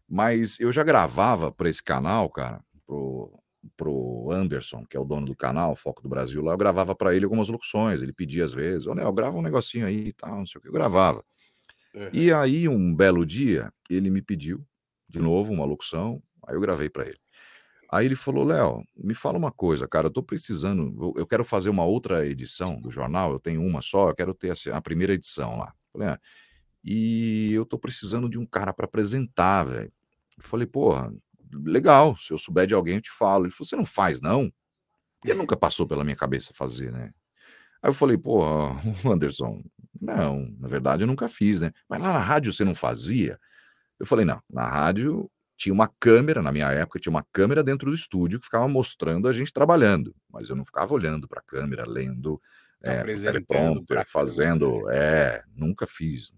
[0.07, 3.39] Mas eu já gravava para esse canal, cara, pro
[3.77, 7.15] pro Anderson, que é o dono do canal, Foco do Brasil, lá eu gravava para
[7.15, 10.37] ele algumas locuções, ele pedia às vezes, olha, eu grava um negocinho aí e tal,
[10.37, 11.23] não sei o que, eu gravava.
[11.95, 12.09] Uhum.
[12.11, 14.65] E aí um belo dia, ele me pediu
[15.07, 17.22] de novo uma locução, aí eu gravei para ele.
[17.93, 21.69] Aí ele falou: Léo, me fala uma coisa, cara, eu tô precisando, eu quero fazer
[21.69, 25.59] uma outra edição do jornal, eu tenho uma só, eu quero ter a, primeira edição
[25.59, 25.71] lá.
[25.91, 26.19] Falei, ah,
[26.83, 29.93] e eu tô precisando de um cara para apresentar, velho.
[30.39, 31.13] Falei, porra,
[31.53, 33.45] legal, se eu souber de alguém eu te falo.
[33.45, 34.51] Ele falou: você não faz, não?
[35.21, 37.13] Porque nunca passou pela minha cabeça fazer, né?
[37.79, 38.41] Aí eu falei, pô,
[39.05, 39.63] Anderson,
[40.01, 41.71] não, na verdade eu nunca fiz, né?
[41.87, 43.39] Mas lá na rádio você não fazia?
[43.99, 47.89] Eu falei, não, na rádio tinha uma câmera, na minha época, tinha uma câmera dentro
[47.89, 51.43] do estúdio que ficava mostrando a gente trabalhando, mas eu não ficava olhando para a
[51.43, 52.41] câmera, lendo,
[52.81, 56.33] é, teleprompter, fazendo, é, nunca fiz.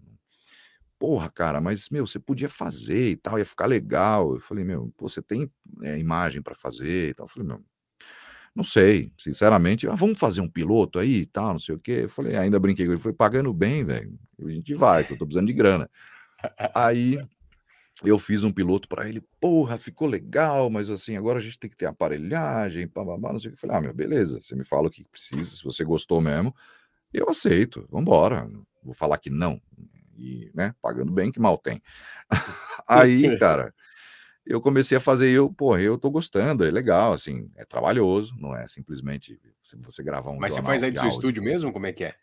[0.98, 4.34] Porra, cara, mas, meu, você podia fazer e tal, ia ficar legal.
[4.34, 5.50] Eu falei, meu, pô, você tem
[5.82, 7.26] é, imagem para fazer e tal.
[7.26, 7.64] Eu falei, meu,
[8.54, 12.00] não sei, sinceramente, ah, vamos fazer um piloto aí e tal, não sei o quê.
[12.04, 14.18] Eu falei, ainda brinquei com ele, foi pagando bem, velho.
[14.42, 15.90] A gente vai, que eu tô precisando de grana.
[16.74, 17.18] Aí
[18.04, 21.70] eu fiz um piloto para ele, porra, ficou legal, mas assim, agora a gente tem
[21.70, 23.56] que ter aparelhagem, bababá, não sei o que.
[23.56, 26.54] Eu falei, ah, meu, beleza, você me fala o que precisa, se você gostou mesmo,
[27.12, 28.48] eu aceito, vambora.
[28.82, 29.60] Vou falar que não,
[30.16, 31.82] e, né, pagando bem, que mal tem.
[32.86, 33.74] Aí, cara,
[34.44, 38.54] eu comecei a fazer, eu, pô, eu tô gostando, é legal, assim, é trabalhoso, não
[38.54, 39.40] é simplesmente
[39.82, 41.72] você gravar um Mas você faz aí do seu estúdio mesmo?
[41.72, 42.14] Como é que é?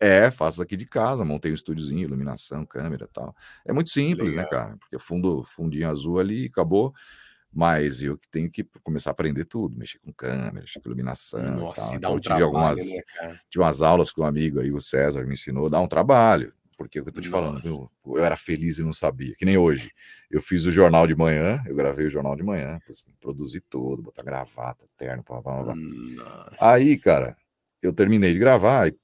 [0.00, 3.34] É, faço aqui de casa, montei um estúdiozinho, iluminação, câmera e tal.
[3.64, 4.76] É muito simples, né, cara?
[4.76, 6.92] Porque fundo, fundinho azul ali, acabou.
[7.52, 11.40] Mas eu que tenho que começar a aprender tudo, mexer com câmera, mexer com iluminação.
[11.40, 13.38] Nossa, dá então, um tive trabalho, algumas, né?
[13.48, 16.52] Tive umas aulas com um amigo aí, o César, me ensinou, dá um trabalho.
[16.76, 17.44] Porque é o que eu tô te Nossa.
[17.44, 19.92] falando, eu, eu, era feliz e não sabia, que nem hoje.
[20.28, 24.02] Eu fiz o jornal de manhã, eu gravei o jornal de manhã, assim, produzi tudo,
[24.02, 25.74] botar gravata, terno, blá, blá, blá.
[26.60, 27.36] Aí, cara,
[27.86, 28.96] eu terminei de gravar, e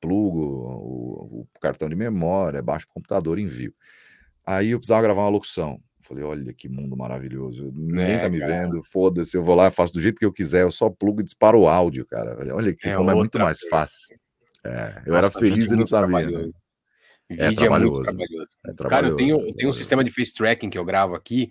[0.00, 3.74] plugo o, o, cartão de memória, baixo o computador envio.
[4.46, 5.80] Aí eu precisava gravar uma locução.
[6.00, 7.72] Falei, olha que mundo maravilhoso.
[7.74, 8.66] Ninguém é, tá me cara.
[8.66, 11.24] vendo, foda-se, eu vou lá, faço do jeito que eu quiser, eu só plugo e
[11.24, 12.36] disparo o áudio, cara.
[12.54, 14.18] Olha que é, como é muito mais fácil.
[14.62, 16.30] É, eu Nossa, era feliz e não sabia.
[16.30, 16.50] Né?
[17.30, 18.48] É Vídeo é, muito trabalhoso.
[18.66, 18.88] É trabalhoso.
[18.88, 21.50] Cara, eu tenho, eu tenho um sistema de face tracking que eu gravo aqui,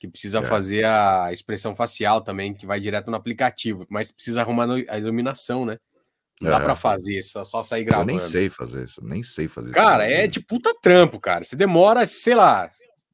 [0.00, 0.42] que precisa é.
[0.42, 5.66] fazer a expressão facial também, que vai direto no aplicativo, mas precisa arrumar a iluminação,
[5.66, 5.78] né?
[6.40, 6.52] Não é.
[6.52, 8.10] dá pra fazer isso, só sair gravando.
[8.10, 10.14] Eu nem sei fazer isso, nem sei fazer cara, isso.
[10.14, 11.44] Cara, é de puta trampo, cara.
[11.44, 12.70] Você demora, sei lá,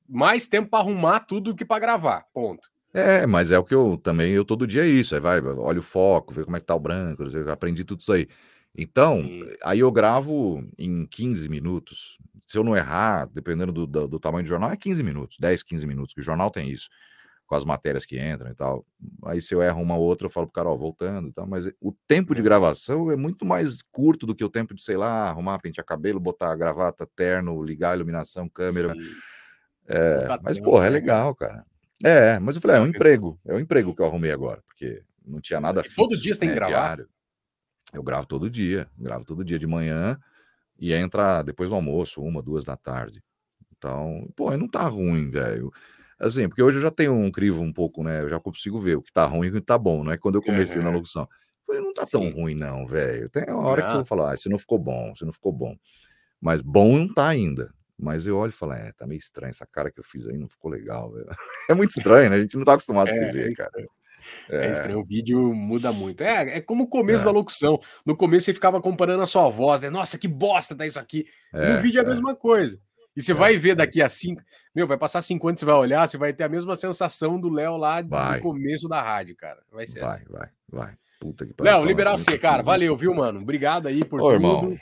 [0.09, 2.25] mais tempo para arrumar tudo do que para gravar.
[2.33, 2.71] Ponto.
[2.95, 5.15] É, mas é o que eu também, eu todo dia é isso.
[5.15, 8.01] Aí vai, olha o foco, vê como é que tá o branco, eu aprendi tudo
[8.01, 8.29] isso aí.
[8.77, 9.45] Então, Sim.
[9.65, 12.19] aí eu gravo em 15 minutos.
[12.47, 15.63] Se eu não errar, dependendo do, do, do, tamanho do jornal, é 15 minutos, 10,
[15.63, 16.89] 15 minutos, que o jornal tem isso,
[17.47, 18.85] com as matérias que entram e tal.
[19.25, 21.47] Aí se eu erro uma ou outra, eu falo pro cara, ó, voltando e tal.
[21.47, 24.97] Mas o tempo de gravação é muito mais curto do que o tempo de, sei
[24.97, 28.95] lá, arrumar, pentear cabelo, botar gravata, terno, ligar a iluminação, câmera.
[29.87, 31.65] É, mas, porra, é né, legal, cara.
[32.03, 33.41] É, mas eu falei, é, é um emprego.
[33.45, 35.97] É um emprego que eu arrumei agora, porque não tinha nada fixo.
[35.97, 36.87] Todo dia você tem né, que gravar?
[36.87, 37.09] Diário.
[37.95, 40.19] Eu gravo todo dia, gravo todo dia de manhã
[40.79, 43.23] e entra depois do almoço, uma, duas da tarde.
[43.77, 45.73] Então, pô, não tá ruim, velho.
[46.19, 48.23] Assim, porque hoje eu já tenho um crivo um pouco, né?
[48.23, 50.17] Eu já consigo ver o que tá ruim e o que tá bom, não é
[50.17, 51.29] quando eu comecei na locução.
[51.67, 52.31] falei, não tá tão Sim.
[52.31, 53.29] ruim, não, velho.
[53.29, 55.77] Tem uma hora que eu falar, ah, se não ficou bom, se não ficou bom.
[56.41, 57.71] Mas bom não tá ainda.
[57.99, 60.37] Mas eu olho e falo, é, tá meio estranho essa cara que eu fiz aí,
[60.37, 61.27] não ficou legal, velho.
[61.69, 62.37] É muito estranho, né?
[62.37, 63.71] A gente não tá acostumado a se é, ver, é cara.
[64.49, 64.67] É.
[64.67, 66.23] é estranho, o vídeo muda muito.
[66.23, 67.25] É, é como o começo é.
[67.25, 67.79] da locução.
[68.05, 69.91] No começo você ficava comparando a sua voz, né?
[69.91, 71.27] Nossa, que bosta tá isso aqui.
[71.53, 72.11] É, no vídeo é a é.
[72.11, 72.81] mesma coisa.
[73.17, 74.43] E você vai ver daqui a cinco.
[74.75, 77.49] Meu, vai passar cinco anos, você vai olhar, você vai ter a mesma sensação do
[77.49, 78.37] Léo lá vai.
[78.37, 79.63] no começo da rádio, cara.
[79.73, 80.25] Vai ser vai, assim.
[80.29, 82.63] Vai, vai, Puta que Léo, liberar você, cara.
[82.63, 83.41] Valeu, viu, mano?
[83.41, 84.35] Obrigado aí por Ô, tudo.
[84.35, 84.79] Irmão.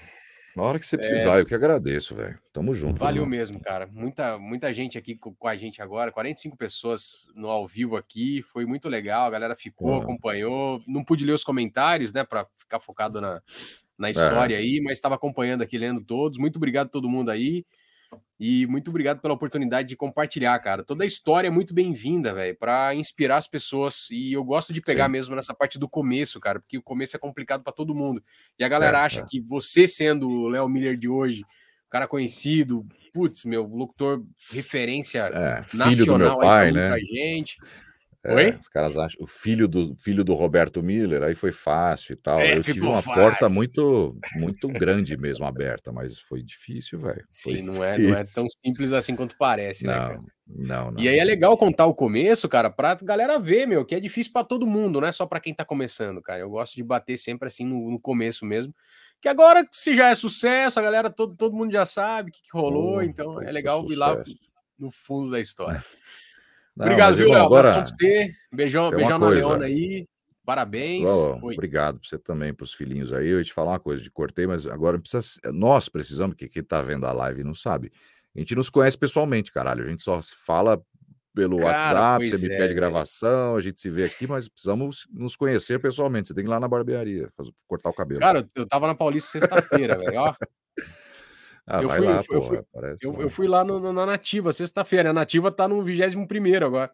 [0.56, 1.40] Na hora que você precisar, é...
[1.40, 2.38] eu que agradeço, velho.
[2.52, 2.98] Tamo junto.
[2.98, 3.38] Valeu irmão.
[3.38, 3.88] mesmo, cara.
[3.92, 8.42] Muita, muita gente aqui com, a gente agora, 45 pessoas no ao vivo aqui.
[8.52, 9.26] Foi muito legal.
[9.26, 10.80] A galera ficou, acompanhou.
[10.86, 13.42] Não pude ler os comentários, né, para ficar focado na,
[13.98, 14.58] na história é.
[14.58, 16.38] aí, mas estava acompanhando aqui, lendo todos.
[16.38, 17.64] Muito obrigado a todo mundo aí.
[18.38, 20.82] E muito obrigado pela oportunidade de compartilhar, cara.
[20.84, 24.08] Toda a história é muito bem-vinda, velho, para inspirar as pessoas.
[24.10, 25.12] E eu gosto de pegar Sim.
[25.12, 28.22] mesmo nessa parte do começo, cara, porque o começo é complicado para todo mundo.
[28.58, 29.24] E a galera é, acha é.
[29.24, 31.44] que você sendo o Léo Miller de hoje,
[31.88, 32.84] cara conhecido,
[33.14, 37.00] putz, meu locutor referência é, nacional pai, aí pra muita né?
[37.00, 37.56] gente.
[38.24, 42.16] É, os caras acham o filho do filho do Roberto Miller, aí foi fácil e
[42.16, 42.40] tal.
[42.40, 43.22] É, eu tive uma fácil.
[43.22, 47.22] porta muito muito grande mesmo aberta, mas foi difícil, velho.
[47.30, 50.20] Sim, não é, não é tão simples assim quanto parece, não, né, cara?
[50.46, 51.02] Não, não.
[51.02, 54.32] E aí é legal contar o começo, cara, pra galera ver, meu, que é difícil
[54.32, 56.40] para todo mundo, não é só para quem tá começando, cara.
[56.40, 58.74] Eu gosto de bater sempre assim no, no, começo mesmo.
[59.20, 62.42] Que agora, se já é sucesso, a galera, todo, todo mundo já sabe o que,
[62.42, 64.22] que rolou, oh, então é legal ir lá
[64.78, 65.82] no fundo da história.
[66.76, 67.44] Não, Obrigado, viu, Léo?
[67.44, 67.86] Agora...
[67.86, 68.32] você.
[68.52, 70.06] Beijão, beijão na Leona aí.
[70.44, 71.08] Parabéns.
[71.08, 73.28] Oh, obrigado você também para os filhinhos aí.
[73.28, 75.40] Eu ia te falar uma coisa, de cortei, mas agora precisa.
[75.52, 77.90] Nós precisamos, que quem está vendo a live não sabe.
[78.36, 79.84] A gente nos conhece pessoalmente, caralho.
[79.84, 80.82] A gente só fala
[81.34, 85.06] pelo Cara, WhatsApp, você me é, pede gravação, a gente se vê aqui, mas precisamos
[85.12, 86.28] nos conhecer pessoalmente.
[86.28, 87.28] Você tem que ir lá na barbearia,
[87.66, 88.20] cortar o cabelo.
[88.20, 90.34] Cara, eu tava na Paulista sexta-feira, velho, ó.
[91.66, 92.58] Ah, eu, fui, lá, eu, fui,
[93.00, 95.10] eu, eu, fui, lá no, na Nativa, sexta-feira.
[95.10, 96.26] A Nativa tá no 21
[96.64, 96.90] agora.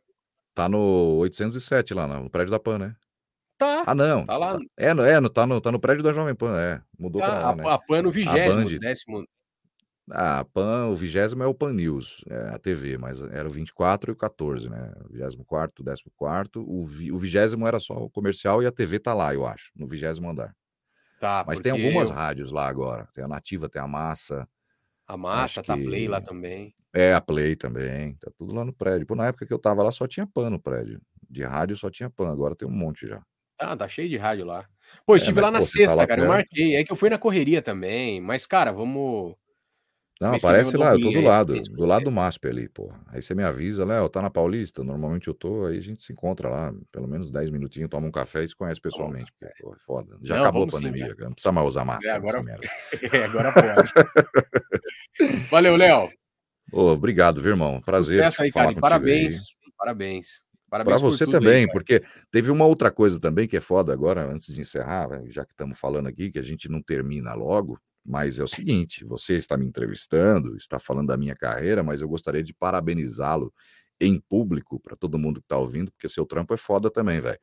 [0.55, 2.97] Tá no 807 lá, no prédio da PAN, né?
[3.59, 3.83] Tá.
[3.87, 4.25] Ah, não.
[4.25, 4.59] Tá lá.
[4.79, 6.81] É, é, tá, no, tá no prédio da Jovem Pan, é.
[6.99, 7.65] Mudou tá, pra lá, a, né?
[7.69, 9.25] A PAN no 20 décimo.
[10.13, 14.11] A PAN, o vigésimo é o PAN News, é a TV, mas era o 24
[14.11, 14.93] e o 14, né?
[15.05, 16.03] O 24, o 14,
[16.57, 19.71] o, vi, o vigésimo era só o comercial e a TV tá lá, eu acho,
[19.77, 20.53] no vigésimo andar.
[21.21, 22.15] Tá, mas tem algumas eu...
[22.15, 23.07] rádios lá agora.
[23.15, 24.49] Tem a Nativa, tem a Massa.
[25.11, 25.83] A Massa, tá que...
[25.83, 26.73] Play lá também.
[26.95, 28.15] É, a Play também.
[28.15, 29.05] Tá tudo lá no prédio.
[29.05, 31.01] Pô, na época que eu tava lá só tinha PAN no prédio.
[31.29, 33.21] De rádio só tinha PAN, agora tem um monte já.
[33.59, 34.65] Ah, tá cheio de rádio lá.
[35.05, 36.21] Pô, estive é, lá na pô, tá sexta, tá cara.
[36.21, 36.31] Perto.
[36.31, 36.77] Eu marquei.
[36.77, 38.21] É que eu fui na correria também.
[38.21, 39.35] Mas, cara, vamos.
[40.21, 42.93] Não, aparece lá, eu tô do lado, do lado do MASP ali, pô.
[43.07, 44.85] Aí você me avisa, Léo, tá na Paulista?
[44.85, 48.11] Normalmente eu tô, aí a gente se encontra lá, pelo menos 10 minutinhos, toma um
[48.11, 50.19] café e se conhece pessoalmente, porque, pô, é foda.
[50.23, 52.13] Já não, acabou a pandemia, sim, não precisa mais usar é, máscara.
[52.13, 52.43] É, agora,
[53.13, 53.93] é, agora pode.
[55.51, 56.11] Valeu, Léo.
[56.71, 57.81] Oh, obrigado, viu, irmão?
[57.81, 58.17] Prazer.
[58.17, 58.75] Sucesso aí, cara.
[58.75, 59.73] Parabéns, aí.
[59.75, 60.45] parabéns.
[60.69, 64.31] Parabéns para você também, aí, porque teve uma outra coisa também que é foda agora,
[64.31, 67.81] antes de encerrar, já que estamos falando aqui, que a gente não termina logo.
[68.05, 72.09] Mas é o seguinte: você está me entrevistando, está falando da minha carreira, mas eu
[72.09, 73.53] gostaria de parabenizá-lo
[74.01, 77.39] em público para todo mundo que está ouvindo, porque seu trampo é foda também, velho.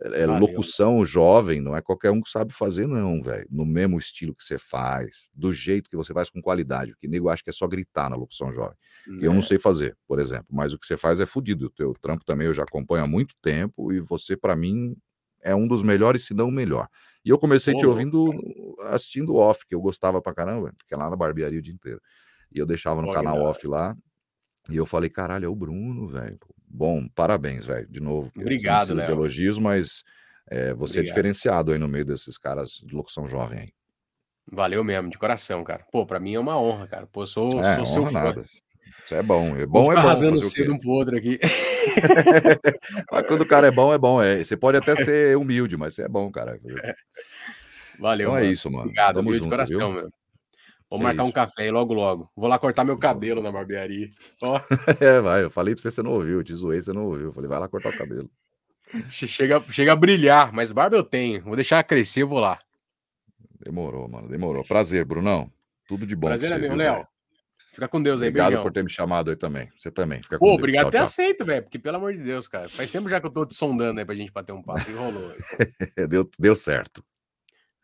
[0.00, 3.46] É, é locução jovem, não é qualquer um que sabe fazer, não, velho.
[3.50, 7.28] No mesmo estilo que você faz, do jeito que você faz com qualidade, porque nego
[7.28, 8.76] acha que é só gritar na locução jovem.
[9.08, 9.26] É.
[9.26, 9.42] Eu não é.
[9.42, 11.66] sei fazer, por exemplo, mas o que você faz é fodido.
[11.66, 14.96] O teu trampo também eu já acompanho há muito tempo e você, para mim,
[15.42, 16.88] é um dos melhores, se não o melhor.
[17.24, 18.30] E eu comecei te ouvindo
[18.84, 22.00] assistindo off, que eu gostava pra caramba, que é lá na barbearia o dia inteiro.
[22.50, 23.96] E eu deixava no canal off lá.
[24.70, 26.38] E eu falei, caralho, é o Bruno, velho.
[26.66, 28.30] Bom, parabéns, velho, de novo.
[28.36, 30.02] Obrigado, de elogios, mas
[30.46, 30.98] é, você é Obrigado.
[30.98, 33.72] é diferenciado aí no meio desses caras de locução jovem aí.
[34.50, 35.84] Valeu mesmo, de coração, cara.
[35.92, 37.06] Pô, pra mim é uma honra, cara.
[37.06, 38.12] Pô, sou, é, sou seu fã.
[38.12, 38.44] Nada.
[39.04, 39.56] Isso é bom.
[39.56, 40.00] É bom, é bom.
[40.00, 41.38] arrasando cedo um pro outro aqui.
[43.10, 44.22] mas quando o cara é bom, é bom.
[44.22, 44.42] É.
[44.42, 46.58] Você pode até ser humilde, mas você é bom, cara.
[47.98, 48.28] Valeu.
[48.28, 48.46] Então é mano.
[48.46, 48.84] é isso, mano.
[48.84, 50.02] Obrigado, Tamo junto, de coração, viu?
[50.02, 50.10] meu.
[50.90, 51.30] Vou marcar isso.
[51.30, 52.30] um café aí logo, logo.
[52.34, 54.08] Vou lá cortar meu cabelo na barbearia.
[54.42, 54.60] Ó.
[55.00, 55.44] é, vai.
[55.44, 56.38] Eu falei pra você, você não ouviu.
[56.38, 57.26] Eu te zoei, você não ouviu.
[57.26, 58.30] Eu falei, vai lá cortar o cabelo.
[59.10, 61.42] Chega, chega a brilhar, mas barba eu tenho.
[61.44, 62.58] Vou deixar crescer, eu vou lá.
[63.60, 64.28] Demorou, mano.
[64.28, 64.64] Demorou.
[64.64, 65.50] Prazer, Brunão.
[65.86, 66.28] Tudo de bom.
[66.28, 67.06] Prazer é meu, Léo.
[67.78, 68.62] Fica com Deus aí, Obrigado beijão.
[68.64, 69.70] por ter me chamado aí também.
[69.78, 70.20] Você também.
[70.20, 70.58] Fica com Pô, Deus.
[70.58, 71.62] obrigado por ter aceito, velho.
[71.62, 72.68] Porque, pelo amor de Deus, cara.
[72.68, 74.94] Faz tempo já que eu tô te sondando aí pra gente bater um papo e
[74.94, 75.32] rolou.
[76.08, 77.04] deu, deu certo.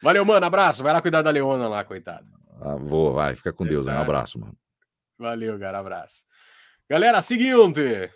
[0.03, 0.45] Valeu, mano.
[0.45, 0.83] Abraço.
[0.83, 2.27] Vai lá cuidar da Leona lá, coitado.
[2.61, 3.37] Ah, vou, vai.
[3.37, 3.87] Fica com Deus.
[3.87, 4.59] Um abraço, mano.
[5.16, 5.79] Valeu, cara.
[5.79, 6.27] Abraço.
[6.91, 8.11] Galera, seguinte.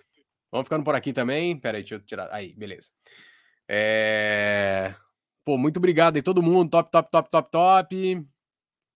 [0.51, 1.57] Vamos ficando por aqui também.
[1.61, 2.29] Pera aí, deixa eu tirar.
[2.33, 2.91] Aí, beleza.
[3.69, 4.93] É...
[5.45, 6.71] Pô, muito obrigado aí, todo mundo.
[6.71, 8.27] Top, top, top, top, top.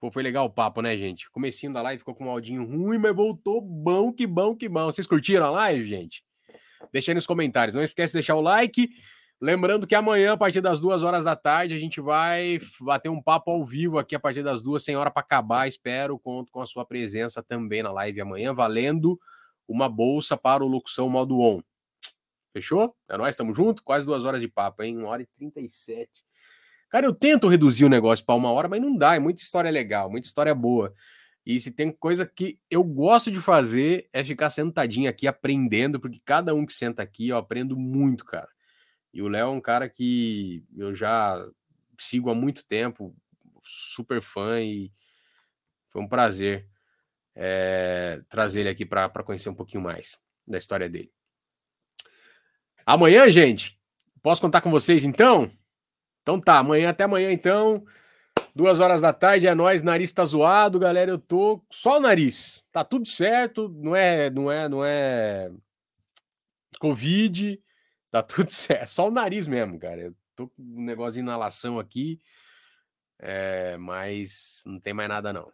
[0.03, 1.31] Pô, foi legal o papo, né, gente?
[1.31, 4.87] Comecinho da live ficou com um áudio ruim, mas voltou bom, que bom, que bom.
[4.87, 6.24] Vocês curtiram a live, gente?
[6.93, 7.77] Deixa aí nos comentários.
[7.77, 8.89] Não esquece de deixar o like.
[9.41, 13.23] Lembrando que amanhã, a partir das duas horas da tarde, a gente vai bater um
[13.23, 15.69] papo ao vivo aqui a partir das duas, sem hora para acabar.
[15.69, 19.16] Espero, conto com a sua presença também na live amanhã, valendo
[19.69, 21.62] uma bolsa para o Locução Modo On.
[22.53, 22.93] Fechou?
[23.09, 23.85] É nós, estamos juntos?
[23.85, 24.99] Quase duas horas de papo, hein?
[24.99, 26.24] Uma hora e trinta e sete.
[26.93, 29.16] Cara, eu tento reduzir o negócio para uma hora, mas não dá.
[29.16, 30.94] É muita história legal, muita história boa.
[31.44, 36.20] E se tem coisa que eu gosto de fazer é ficar sentadinho aqui aprendendo, porque
[36.23, 38.48] cada um que senta aqui eu aprendo muito, cara.
[39.10, 41.43] E o Léo é um cara que eu já
[41.98, 43.16] sigo há muito tempo,
[43.59, 44.93] super fã e
[45.89, 46.69] foi um prazer
[47.35, 51.10] é, trazer ele aqui para conhecer um pouquinho mais da história dele.
[52.85, 53.81] Amanhã, gente,
[54.23, 55.51] posso contar com vocês então?
[56.23, 57.85] Então tá, amanhã até amanhã então.
[58.55, 61.11] Duas horas da tarde é nós, nariz tá zoado, galera.
[61.11, 62.66] Eu tô só o nariz.
[62.70, 65.51] Tá tudo certo, não é, não é, não é
[66.78, 67.61] Covid,
[68.11, 68.89] tá tudo certo.
[68.89, 70.01] Só o nariz mesmo, cara.
[70.03, 72.20] Eu tô com um negócio de inalação aqui,
[73.19, 75.51] é, mas não tem mais nada não.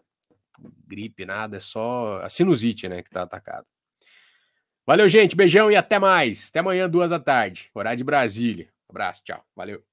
[0.87, 3.67] Gripe, nada, é só a sinusite, né, que tá atacado.
[4.85, 5.37] Valeu, gente.
[5.37, 6.49] Beijão e até mais.
[6.49, 8.69] Até amanhã, duas da tarde, horário de Brasília.
[8.89, 9.45] Abraço, tchau.
[9.55, 9.88] Valeu.